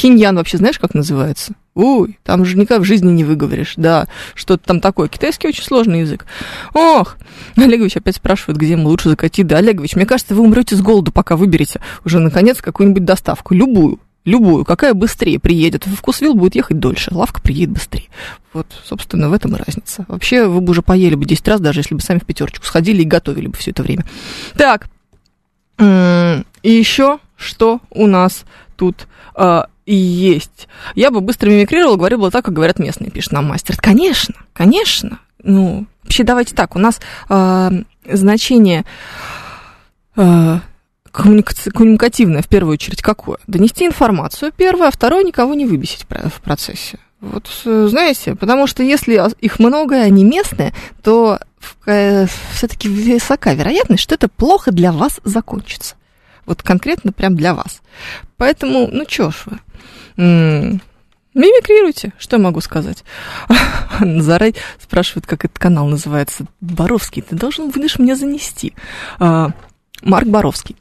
Пхеньян 0.00 0.34
вообще 0.34 0.56
знаешь, 0.56 0.78
как 0.78 0.94
называется? 0.94 1.52
Ой, 1.74 2.18
там 2.24 2.46
же 2.46 2.56
никак 2.56 2.80
в 2.80 2.84
жизни 2.84 3.12
не 3.12 3.22
выговоришь, 3.22 3.74
да, 3.76 4.08
что-то 4.34 4.66
там 4.66 4.80
такое. 4.80 5.08
Китайский 5.08 5.46
очень 5.46 5.62
сложный 5.62 6.00
язык. 6.00 6.24
Ох, 6.72 7.18
Олегович 7.56 7.98
опять 7.98 8.16
спрашивает, 8.16 8.56
где 8.56 8.72
ему 8.72 8.88
лучше 8.88 9.10
закатить. 9.10 9.46
Да, 9.46 9.58
Олегович, 9.58 9.96
мне 9.96 10.06
кажется, 10.06 10.34
вы 10.34 10.40
умрете 10.40 10.74
с 10.74 10.80
голоду, 10.80 11.12
пока 11.12 11.36
выберете 11.36 11.82
уже, 12.02 12.18
наконец, 12.18 12.62
какую-нибудь 12.62 13.04
доставку. 13.04 13.52
Любую, 13.52 14.00
любую, 14.24 14.64
какая 14.64 14.94
быстрее 14.94 15.38
приедет. 15.38 15.86
В 15.86 15.94
Вкусвилл 15.94 16.32
будет 16.32 16.54
ехать 16.54 16.78
дольше, 16.78 17.12
лавка 17.12 17.42
приедет 17.42 17.74
быстрее. 17.74 18.08
Вот, 18.54 18.68
собственно, 18.86 19.28
в 19.28 19.34
этом 19.34 19.54
и 19.54 19.58
разница. 19.58 20.06
Вообще, 20.08 20.46
вы 20.46 20.62
бы 20.62 20.70
уже 20.70 20.80
поели 20.80 21.14
бы 21.14 21.26
10 21.26 21.46
раз, 21.46 21.60
даже 21.60 21.80
если 21.80 21.94
бы 21.94 22.00
сами 22.00 22.20
в 22.20 22.24
пятерочку 22.24 22.64
сходили 22.64 23.02
и 23.02 23.04
готовили 23.04 23.48
бы 23.48 23.56
все 23.58 23.72
это 23.72 23.82
время. 23.82 24.06
Так, 24.56 24.88
и 25.78 26.42
еще 26.62 27.18
что 27.36 27.80
у 27.90 28.06
нас 28.06 28.44
тут 28.76 29.06
а, 29.34 29.68
есть. 29.94 30.68
Я 30.94 31.10
бы 31.10 31.20
быстро 31.20 31.48
мимикрировала, 31.48 31.96
говорила 31.96 32.20
бы 32.20 32.30
так, 32.30 32.44
как 32.44 32.54
говорят 32.54 32.78
местные, 32.78 33.10
пишет 33.10 33.32
нам 33.32 33.46
мастер. 33.46 33.76
Конечно, 33.76 34.34
конечно. 34.52 35.18
Ну, 35.42 35.86
вообще 36.02 36.24
давайте 36.24 36.54
так, 36.54 36.76
у 36.76 36.78
нас 36.78 37.00
э, 37.28 37.70
значение 38.04 38.84
э, 40.16 40.58
коммуникативное 41.10 42.42
в 42.42 42.48
первую 42.48 42.74
очередь 42.74 43.02
какое? 43.02 43.38
Донести 43.46 43.86
информацию 43.86 44.52
первое, 44.56 44.88
а 44.88 44.92
второе 44.92 45.24
никого 45.24 45.54
не 45.54 45.66
выбесить 45.66 46.06
в 46.08 46.40
процессе. 46.40 46.98
Вот, 47.20 47.50
знаете, 47.64 48.34
потому 48.34 48.66
что 48.66 48.82
если 48.82 49.20
их 49.40 49.58
много, 49.58 49.96
и 49.96 50.04
они 50.04 50.24
местные, 50.24 50.72
то 51.02 51.38
все-таки 51.84 52.88
высока 52.88 53.52
вероятность, 53.52 54.02
что 54.02 54.14
это 54.14 54.28
плохо 54.28 54.72
для 54.72 54.92
вас 54.92 55.20
закончится. 55.24 55.96
Вот 56.46 56.62
конкретно 56.62 57.12
прям 57.12 57.36
для 57.36 57.52
вас. 57.54 57.82
Поэтому, 58.38 58.88
ну 58.90 59.04
чё 59.04 59.30
ж 59.30 59.42
вы, 59.44 59.58
Мимикрируйте, 60.20 62.12
что 62.18 62.36
я 62.36 62.42
могу 62.42 62.60
сказать. 62.60 63.04
Зарай 64.00 64.54
спрашивает, 64.78 65.26
как 65.26 65.44
этот 65.44 65.58
канал 65.58 65.86
называется. 65.86 66.46
Боровский, 66.60 67.22
ты 67.22 67.36
должен 67.36 67.70
будешь 67.70 67.98
мне 67.98 68.16
занести. 68.16 68.74
А, 69.18 69.50
Марк 70.02 70.26
Боровский. 70.26 70.76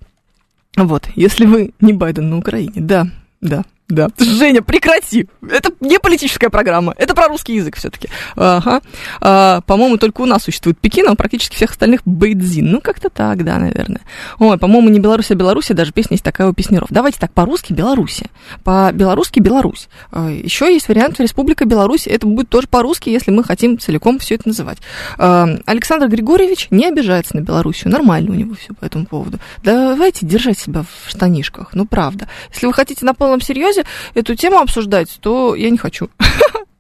Вот, 0.76 1.08
если 1.16 1.46
вы 1.46 1.74
не 1.80 1.94
Байден 1.94 2.30
на 2.30 2.38
Украине, 2.38 2.74
да, 2.76 3.08
да, 3.42 3.64
да. 3.90 4.10
Женя, 4.18 4.62
прекрати! 4.62 5.28
Это 5.42 5.72
не 5.80 6.00
политическая 6.00 6.50
программа, 6.50 6.94
это 6.98 7.14
про 7.16 7.28
русский 7.28 7.56
язык 7.56 7.76
все-таки. 7.76 8.10
Ага. 8.36 8.82
А, 9.20 9.62
по-моему, 9.62 9.98
только 9.98 10.22
у 10.22 10.26
нас 10.26 10.44
существует 10.44 10.80
Пекин, 10.80 11.08
а 11.08 11.14
у 11.14 11.16
практически 11.16 11.56
всех 11.56 11.72
остальных 11.72 12.02
Бейдзин. 12.06 12.70
Ну, 12.70 12.82
как-то 12.82 13.10
так, 13.10 13.44
да, 13.44 13.58
наверное. 13.58 14.02
Ой, 14.38 14.58
по-моему, 14.58 14.90
не 14.90 15.00
Беларусь, 15.00 15.32
а 15.32 15.36
Беларусь, 15.36 15.68
даже 15.70 15.92
песня 15.92 16.16
есть 16.16 16.24
такая 16.24 16.48
у 16.48 16.54
песнеров. 16.54 16.90
Давайте 16.92 17.20
так, 17.20 17.34
по-русски 17.34 17.74
Беларусь. 17.74 18.22
По-белорусски 18.64 19.40
Беларусь. 19.40 19.90
А, 20.12 20.30
еще 20.30 20.72
есть 20.72 20.88
вариант 20.88 21.20
Республика 21.20 21.66
Беларусь. 21.66 22.08
Это 22.08 22.28
будет 22.28 22.50
тоже 22.50 22.68
по-русски, 22.68 23.10
если 23.10 23.32
мы 23.32 23.44
хотим 23.44 23.80
целиком 23.80 24.20
все 24.20 24.36
это 24.36 24.48
называть. 24.48 24.78
А, 25.18 25.48
Александр 25.66 26.08
Григорьевич 26.08 26.68
не 26.70 26.86
обижается 26.88 27.36
на 27.36 27.42
Белоруссию. 27.42 27.92
Нормально 27.92 28.32
у 28.32 28.36
него 28.36 28.56
все 28.56 28.74
по 28.74 28.86
этому 28.86 29.06
поводу. 29.06 29.40
Давайте 29.64 30.26
держать 30.26 30.60
себя 30.60 30.84
в 30.84 31.10
штанишках. 31.10 31.70
Ну, 31.74 31.86
правда. 31.86 32.28
Если 32.54 32.66
вы 32.66 32.74
хотите 32.74 33.06
на 33.06 33.14
полном 33.14 33.42
серьезе, 33.42 33.79
Союзе 33.80 33.86
эту 34.14 34.36
тему 34.36 34.58
обсуждать, 34.60 35.18
то 35.22 35.56
я 35.56 35.70
не 35.70 35.78
хочу. 35.78 36.10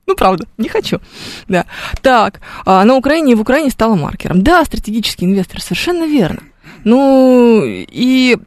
Ну, 0.07 0.15
правда, 0.15 0.47
не 0.57 0.67
хочу. 0.67 0.99
Да. 1.47 1.67
Так, 2.01 2.41
а 2.65 2.83
на 2.83 2.95
Украине 2.95 3.33
и 3.33 3.35
в 3.35 3.41
Украине 3.41 3.69
стало 3.69 3.93
маркером. 3.93 4.41
Да, 4.41 4.65
стратегический 4.65 5.25
инвестор, 5.25 5.61
совершенно 5.61 6.05
верно. 6.05 6.41
Ну, 6.83 7.61
и 7.63 8.39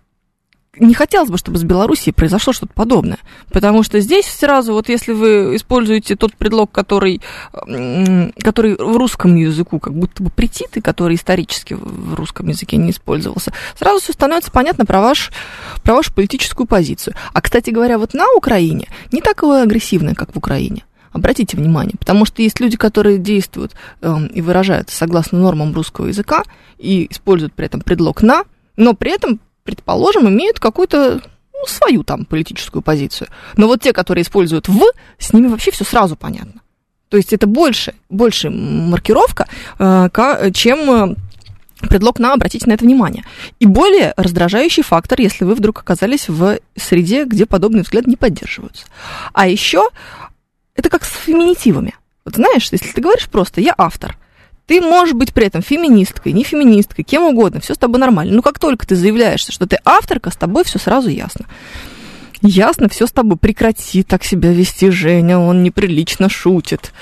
не 0.79 0.95
хотелось 0.95 1.29
бы, 1.29 1.37
чтобы 1.37 1.59
с 1.59 1.64
Белоруссией 1.64 2.14
произошло 2.14 2.53
что-то 2.55 2.73
подобное. 2.73 3.18
Потому 3.51 3.83
что 3.83 4.01
здесь 4.01 4.27
сразу, 4.27 4.73
вот 4.73 4.89
если 4.89 5.12
вы 5.12 5.57
используете 5.57 6.16
тот 6.16 6.35
предлог, 6.35 6.73
который, 6.73 7.20
который 8.43 8.77
в 8.77 8.97
русском 8.97 9.37
языку 9.37 9.79
как 9.79 9.95
будто 9.95 10.23
бы 10.23 10.31
притит, 10.31 10.77
и 10.77 10.81
который 10.81 11.16
исторически 11.16 11.75
в 11.75 12.14
русском 12.14 12.49
языке 12.49 12.79
не 12.79 12.91
использовался, 12.91 13.53
сразу 13.79 14.01
все 14.01 14.14
становится 14.14 14.51
понятно 14.51 14.87
про, 14.87 15.03
ваш, 15.03 15.31
про 15.83 15.95
вашу 15.95 16.12
политическую 16.14 16.66
позицию. 16.66 17.14
А, 17.35 17.43
кстати 17.43 17.68
говоря, 17.68 17.99
вот 17.99 18.14
на 18.14 18.25
Украине 18.35 18.89
не 19.11 19.20
такое 19.20 19.64
агрессивное, 19.64 20.14
как 20.14 20.33
в 20.33 20.39
Украине. 20.39 20.85
Обратите 21.12 21.59
внимание, 21.59 21.97
потому 21.99 22.25
что 22.25 22.41
есть 22.41 22.59
люди, 22.61 22.79
которые 22.79 23.18
действуют 23.18 23.75
э, 24.01 24.14
и 24.33 24.41
выражаются 24.41 24.97
согласно 24.97 25.39
нормам 25.39 25.75
русского 25.75 26.07
языка 26.07 26.43
и 26.79 27.07
используют 27.11 27.53
при 27.53 27.66
этом 27.66 27.83
предлог 27.83 28.23
«на», 28.23 28.45
но 28.79 28.95
при 28.95 29.12
этом, 29.12 29.39
предположим, 29.65 30.29
имеют 30.29 30.59
какую-то 30.59 31.23
ну, 31.53 31.67
свою 31.67 32.03
там 32.03 32.25
политическую 32.25 32.83
позицию. 32.83 33.29
Но 33.57 33.67
вот 33.67 33.81
те, 33.81 33.93
которые 33.93 34.23
используют 34.23 34.69
«в», 34.69 34.83
с 35.19 35.33
ними 35.33 35.47
вообще 35.47 35.71
все 35.71 35.85
сразу 35.85 36.17
понятно. 36.17 36.61
То 37.09 37.17
есть 37.17 37.33
это 37.33 37.47
больше, 37.47 37.95
больше 38.09 38.49
маркировка, 38.49 39.47
э, 39.79 40.09
чем 40.55 40.91
э, 40.91 41.17
предлог 41.89 42.19
на 42.19 42.33
обратите 42.33 42.67
на 42.67 42.73
это 42.73 42.85
внимание. 42.85 43.25
И 43.61 43.67
более 43.67 44.15
раздражающий 44.17 44.83
фактор, 44.83 45.21
если 45.21 45.45
вы 45.45 45.55
вдруг 45.55 45.81
оказались 45.81 46.29
в 46.29 46.59
среде, 46.77 47.25
где 47.25 47.47
подобные 47.47 47.83
взгляды 47.83 48.09
не 48.09 48.17
поддерживаются. 48.17 48.87
А 49.33 49.47
еще 49.47 49.91
это 50.75 50.89
как 50.89 51.05
с 51.05 51.13
феминитивами. 51.13 51.95
Вот 52.25 52.37
знаешь, 52.37 52.69
если 52.73 52.91
ты 52.91 53.01
говоришь 53.01 53.29
просто 53.29 53.61
«я 53.61 53.75
автор», 53.77 54.17
ты 54.73 54.81
можешь 54.81 55.12
быть 55.12 55.35
при 55.35 55.49
этом 55.49 55.61
феминисткой, 55.61 56.33
не 56.33 56.45
феминисткой, 56.45 57.05
кем 57.05 57.25
угодно, 57.25 57.61
все 57.61 57.75
с 57.75 57.77
тобой 57.77 58.01
нормально. 58.01 58.37
Но 58.37 58.41
как 58.41 58.59
только 58.59 58.87
ты 58.87 58.97
заявляешь, 58.97 59.47
что 59.47 59.66
ты 59.66 59.77
авторка, 59.85 60.31
с 60.31 60.37
тобой 60.37 60.64
все 60.64 60.79
сразу 60.79 61.11
ясно. 61.11 61.45
Ясно, 62.41 62.89
все 62.89 63.07
с 63.07 63.12
тобой. 63.12 63.37
Прекрати 63.37 64.03
так 64.03 64.25
себя 64.25 64.51
вести, 64.51 64.89
Женя, 64.89 65.39
он 65.39 65.62
неприлично 65.62 66.31
шутит. 66.31 66.95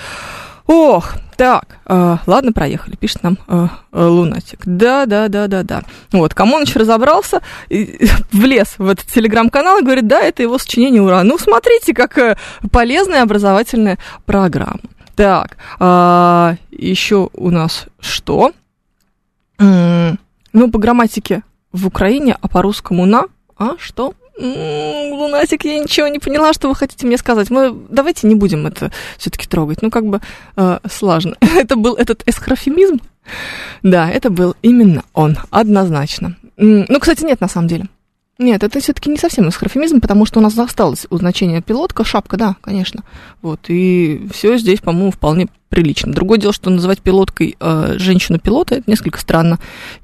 Ох, 0.66 1.14
так, 1.36 1.78
э, 1.86 2.16
ладно, 2.26 2.52
проехали, 2.52 2.96
пишет 2.96 3.22
нам 3.22 3.38
э, 3.46 3.68
э, 3.92 4.04
Лунатик. 4.04 4.62
Да, 4.64 5.06
да, 5.06 5.28
да, 5.28 5.46
да, 5.46 5.62
да. 5.62 5.82
Вот, 6.10 6.34
Камоныч 6.34 6.74
разобрался, 6.74 7.40
и, 7.68 8.08
влез 8.32 8.74
в 8.78 8.88
этот 8.88 9.06
телеграм-канал 9.06 9.78
и 9.78 9.84
говорит, 9.84 10.08
да, 10.08 10.20
это 10.20 10.42
его 10.42 10.58
сочинение 10.58 11.02
«Ура». 11.02 11.22
Ну, 11.22 11.38
смотрите, 11.38 11.94
как 11.94 12.18
э, 12.18 12.36
полезная 12.72 13.22
образовательная 13.22 13.98
программа. 14.26 14.80
Так, 15.20 15.58
э, 15.78 16.56
еще 16.70 17.28
у 17.34 17.50
нас 17.50 17.88
что? 18.00 18.52
Ну, 19.58 20.70
по 20.72 20.78
грамматике 20.78 21.42
в 21.72 21.86
Украине, 21.86 22.38
а 22.40 22.48
по 22.48 22.62
русскому 22.62 23.04
«на», 23.04 23.24
а 23.58 23.72
что? 23.78 24.14
Лунатик, 24.38 25.66
я 25.66 25.78
ничего 25.78 26.08
не 26.08 26.20
поняла, 26.20 26.54
что 26.54 26.68
вы 26.70 26.74
хотите 26.74 27.06
мне 27.06 27.18
сказать. 27.18 27.50
Мы 27.50 27.70
давайте 27.90 28.28
не 28.28 28.34
будем 28.34 28.66
это 28.66 28.90
все-таки 29.18 29.46
трогать. 29.46 29.82
Ну, 29.82 29.90
как 29.90 30.06
бы 30.06 30.22
э, 30.56 30.78
сложно. 30.90 31.36
это 31.40 31.76
был 31.76 31.96
этот 31.96 32.26
эсхрофемизм? 32.26 33.02
Да, 33.82 34.08
это 34.08 34.30
был 34.30 34.56
именно 34.62 35.04
он, 35.12 35.36
однозначно. 35.50 36.36
Ну, 36.56 36.98
кстати, 36.98 37.24
нет, 37.24 37.42
на 37.42 37.48
самом 37.48 37.68
деле. 37.68 37.88
Нет, 38.40 38.62
это 38.64 38.80
все-таки 38.80 39.10
не 39.10 39.18
совсем 39.18 39.50
эсхрофемизм, 39.50 40.00
потому 40.00 40.24
что 40.24 40.38
у 40.38 40.42
нас 40.42 40.58
осталось 40.58 41.06
у 41.10 41.18
значения 41.18 41.60
пилотка, 41.60 42.04
шапка, 42.04 42.38
да, 42.38 42.56
конечно. 42.62 43.04
Вот, 43.42 43.60
и 43.68 44.26
все 44.32 44.56
здесь, 44.56 44.80
по-моему, 44.80 45.10
вполне 45.10 45.48
прилично. 45.68 46.10
Другое 46.10 46.38
дело, 46.38 46.54
что 46.54 46.70
называть 46.70 47.02
пилоткой 47.02 47.56
э, 47.60 47.96
женщину-пилота, 47.98 48.76
это 48.76 48.90
несколько 48.90 49.20
странно. 49.20 49.58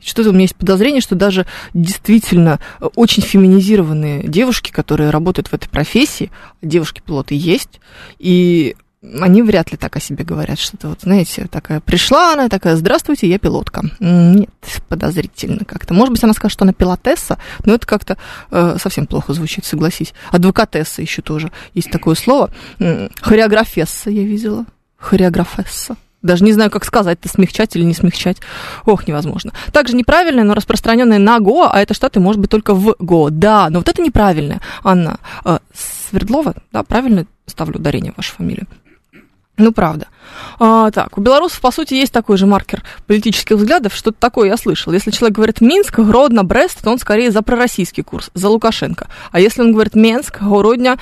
Что-то 0.05 0.29
у 0.29 0.33
меня 0.33 0.43
есть 0.43 0.55
подозрение, 0.55 1.01
что 1.01 1.15
даже 1.15 1.47
действительно 1.73 2.61
очень 2.95 3.23
феминизированные 3.23 4.29
девушки, 4.29 4.71
которые 4.71 5.09
работают 5.09 5.49
в 5.49 5.55
этой 5.55 5.71
профессии, 5.71 6.31
девушки-пилоты 6.61 7.35
есть, 7.35 7.81
и 8.19 8.77
они 9.03 9.43
вряд 9.43 9.71
ли 9.71 9.77
так 9.77 9.97
о 9.97 10.01
себе 10.01 10.25
говорят, 10.25 10.59
что-то 10.59 10.89
вот, 10.89 11.03
знаете, 11.03 11.47
такая 11.51 11.81
пришла 11.81 12.33
она, 12.33 12.49
такая, 12.49 12.77
здравствуйте, 12.77 13.29
я 13.29 13.39
пилотка. 13.39 13.83
Нет, 14.01 14.51
подозрительно 14.89 15.65
как-то. 15.65 15.95
Может 15.95 16.13
быть, 16.13 16.25
она 16.25 16.33
скажет, 16.33 16.55
что 16.55 16.65
она 16.65 16.73
пилотесса, 16.73 17.39
но 17.65 17.75
это 17.75 17.87
как-то 17.87 18.17
э, 18.51 18.77
совсем 18.81 19.07
плохо 19.07 19.33
звучит, 19.33 19.65
согласись. 19.65 20.15
Адвокатесса 20.31 21.03
еще 21.03 21.23
тоже 21.23 21.53
есть 21.75 21.91
такое 21.91 22.15
слово. 22.15 22.51
Хореографесса 23.21 24.11
я 24.11 24.23
видела. 24.23 24.65
Хореографесса. 24.99 25.97
Даже 26.23 26.43
не 26.43 26.53
знаю, 26.53 26.71
как 26.71 26.85
сказать, 26.85 27.19
это 27.21 27.29
смягчать 27.29 27.77
или 27.77 27.85
не 27.85 27.95
смягчать. 27.95 28.39
Ох, 28.85 29.07
невозможно. 29.07 29.53
Также 29.73 29.95
неправильное, 29.95 30.43
но 30.43 30.55
распространенное 30.55 31.19
на 31.19 31.39
ГО, 31.39 31.71
а 31.71 31.81
это 31.81 31.95
штаты 31.95 32.19
может 32.19 32.41
быть 32.41 32.51
только 32.51 32.75
в 32.75 32.97
ГО. 32.99 33.31
Да, 33.31 33.69
но 33.71 33.79
вот 33.79 33.89
это 33.89 34.03
неправильное. 34.03 34.61
Анна 34.83 35.21
э, 35.45 35.59
Свердлова, 36.09 36.55
да, 36.73 36.83
правильно 36.83 37.27
ставлю 37.47 37.79
ударение 37.79 38.13
в 38.13 38.17
вашу 38.17 38.35
фамилию. 38.35 38.67
Ну, 39.59 39.73
правда. 39.73 40.09
А, 40.59 40.91
так, 40.91 41.17
у 41.17 41.21
белорусов, 41.21 41.61
по 41.61 41.71
сути, 41.71 41.95
есть 41.95 42.13
такой 42.13 42.37
же 42.37 42.47
маркер 42.47 42.83
политических 43.07 43.57
взглядов. 43.57 43.95
Что-то 43.95 44.19
такое 44.19 44.49
я 44.49 44.57
слышал. 44.57 44.93
Если 44.93 45.11
человек 45.11 45.37
говорит 45.37 45.61
Минск, 45.63 45.99
Гродно, 45.99 46.45
Брест, 46.45 46.83
то 46.83 46.91
он 46.91 46.99
скорее 46.99 47.31
за 47.31 47.43
пророссийский 47.43 48.03
курс, 48.03 48.31
за 48.35 48.49
Лукашенко. 48.51 49.09
А 49.33 49.41
если 49.41 49.63
он 49.63 49.73
говорит 49.73 49.95
Менск, 49.95 50.43
Городня, 50.43 50.99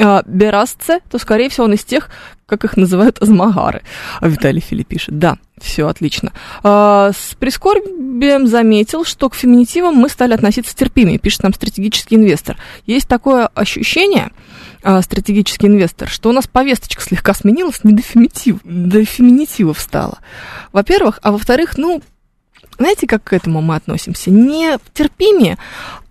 э, 0.00 0.22
Берасце, 0.26 1.00
то, 1.10 1.18
скорее 1.18 1.48
всего, 1.48 1.66
он 1.66 1.74
из 1.74 1.84
тех, 1.84 2.08
как 2.46 2.64
их 2.64 2.76
называют, 2.76 3.18
змагары. 3.20 3.82
А 4.20 4.28
Виталий 4.28 4.60
Филипп 4.60 4.88
пишет. 4.88 5.18
Да, 5.18 5.38
все 5.60 5.86
отлично. 5.86 6.32
А, 6.62 7.12
с 7.12 7.36
прискорбием 7.36 8.46
заметил, 8.46 9.04
что 9.04 9.28
к 9.28 9.34
феминитивам 9.34 9.94
мы 9.94 10.08
стали 10.08 10.34
относиться 10.34 10.74
терпимее, 10.74 11.18
пишет 11.18 11.44
нам 11.44 11.54
стратегический 11.54 12.16
инвестор. 12.16 12.56
Есть 12.86 13.06
такое 13.06 13.46
ощущение, 13.54 14.30
а, 14.82 15.00
стратегический 15.02 15.68
инвестор, 15.68 16.08
что 16.08 16.30
у 16.30 16.32
нас 16.32 16.46
повесточка 16.48 17.02
слегка 17.02 17.34
сменилась, 17.34 17.84
не 17.84 17.92
до, 17.92 18.02
феминитив, 18.02 18.58
до 18.64 19.04
феминитивов 19.04 19.78
стала. 19.78 20.18
Во-первых, 20.72 21.20
а 21.22 21.32
во-вторых, 21.32 21.78
ну, 21.78 22.02
знаете, 22.78 23.06
как 23.06 23.24
к 23.24 23.32
этому 23.34 23.60
мы 23.60 23.76
относимся? 23.76 24.30
Не 24.30 24.78
терпимее, 24.94 25.58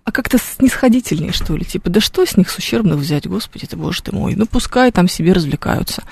а 0.04 0.12
как-то 0.12 0.38
снисходительнее, 0.38 1.32
что 1.32 1.56
ли. 1.56 1.64
Типа, 1.64 1.90
да 1.90 2.00
что 2.00 2.24
с 2.24 2.36
них 2.36 2.50
с 2.50 2.56
ущербных 2.56 2.96
взять, 2.96 3.26
господи 3.26 3.66
ты, 3.66 3.76
боже 3.76 4.02
ты 4.02 4.12
мой. 4.12 4.34
Ну, 4.34 4.46
пускай 4.46 4.90
там 4.92 5.08
себе 5.08 5.32
развлекаются. 5.32 6.02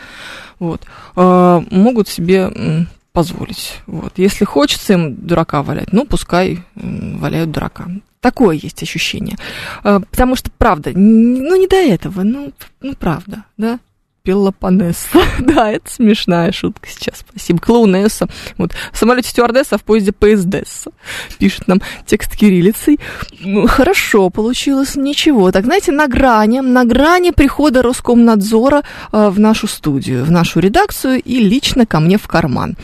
Вот. 0.59 0.83
А, 1.17 1.63
могут 1.71 2.09
себе 2.09 2.87
позволить. 3.13 3.81
Вот. 3.87 4.13
Если 4.17 4.45
хочется 4.45 4.93
им 4.93 5.15
дурака 5.15 5.63
валять, 5.63 5.93
ну, 5.93 6.07
пускай 6.07 6.63
валяют 6.75 7.51
дурака. 7.51 7.89
Такое 8.21 8.57
есть 8.57 8.83
ощущение. 8.83 9.37
А, 9.83 10.01
потому 10.01 10.37
что, 10.37 10.51
правда, 10.51 10.91
ну, 10.95 11.57
не 11.57 11.67
до 11.67 11.77
этого, 11.77 12.23
ну, 12.23 12.53
ну 12.81 12.95
правда, 12.95 13.45
да. 13.57 13.81
Пелопонесса. 14.29 15.23
да, 15.39 15.71
это 15.71 15.91
смешная 15.91 16.53
шутка 16.53 16.87
сейчас. 16.87 17.25
Спасибо. 17.27 17.61
Клоунесса. 17.61 18.29
Вот. 18.59 18.73
В 18.93 18.99
самолете 18.99 19.31
стюардесса, 19.31 19.77
а 19.77 19.79
в 19.79 19.85
поезде 19.85 20.13
поездесса. 20.13 20.91
Пишет 21.39 21.67
нам 21.67 21.81
текст 22.05 22.37
кириллицей. 22.37 23.01
Ну, 23.41 23.67
хорошо 23.67 24.29
получилось, 24.29 24.97
ничего. 24.97 25.51
Так, 25.51 25.65
знаете, 25.65 25.93
на 25.93 26.09
грани, 26.09 26.61
на 26.61 26.85
грани 26.85 27.31
прихода 27.31 27.81
Роскомнадзора 27.81 28.83
э, 29.13 29.31
в 29.31 29.41
нашу 29.41 29.67
студию, 29.67 30.27
в 30.27 30.31
нашу 30.31 30.61
редакцию 30.61 31.23
и 31.23 31.39
лично 31.39 31.87
ко 31.87 31.99
мне 31.99 32.19
в 32.19 32.29
карман. 32.29 32.77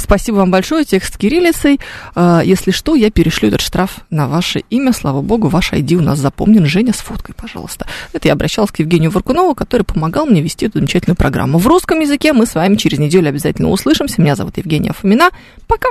Спасибо 0.00 0.36
вам 0.36 0.50
большое, 0.50 0.84
текст 0.84 1.16
кириллицей. 1.16 1.80
А, 2.14 2.42
если 2.44 2.70
что, 2.70 2.94
я 2.94 3.10
перешлю 3.10 3.48
этот 3.48 3.60
штраф 3.60 4.00
на 4.10 4.28
ваше 4.28 4.62
имя. 4.70 4.92
Слава 4.92 5.22
богу, 5.22 5.48
ваш 5.48 5.72
ID 5.72 5.94
у 5.94 6.02
нас 6.02 6.18
запомнен. 6.18 6.66
Женя, 6.66 6.92
с 6.92 6.98
фоткой, 6.98 7.34
пожалуйста. 7.34 7.86
Это 8.12 8.28
я 8.28 8.34
обращалась 8.34 8.70
к 8.70 8.78
Евгению 8.78 9.10
Варкунову, 9.10 9.54
который 9.54 9.82
помогал 9.82 10.26
мне 10.26 10.42
вести 10.42 10.66
эту 10.66 10.78
замечательную 10.78 11.16
программу. 11.16 11.58
В 11.58 11.66
русском 11.66 12.00
языке 12.00 12.32
мы 12.32 12.46
с 12.46 12.54
вами 12.54 12.76
через 12.76 12.98
неделю 12.98 13.28
обязательно 13.28 13.70
услышимся. 13.70 14.20
Меня 14.20 14.36
зовут 14.36 14.58
Евгения 14.58 14.92
Фомина. 14.92 15.30
Пока! 15.66 15.88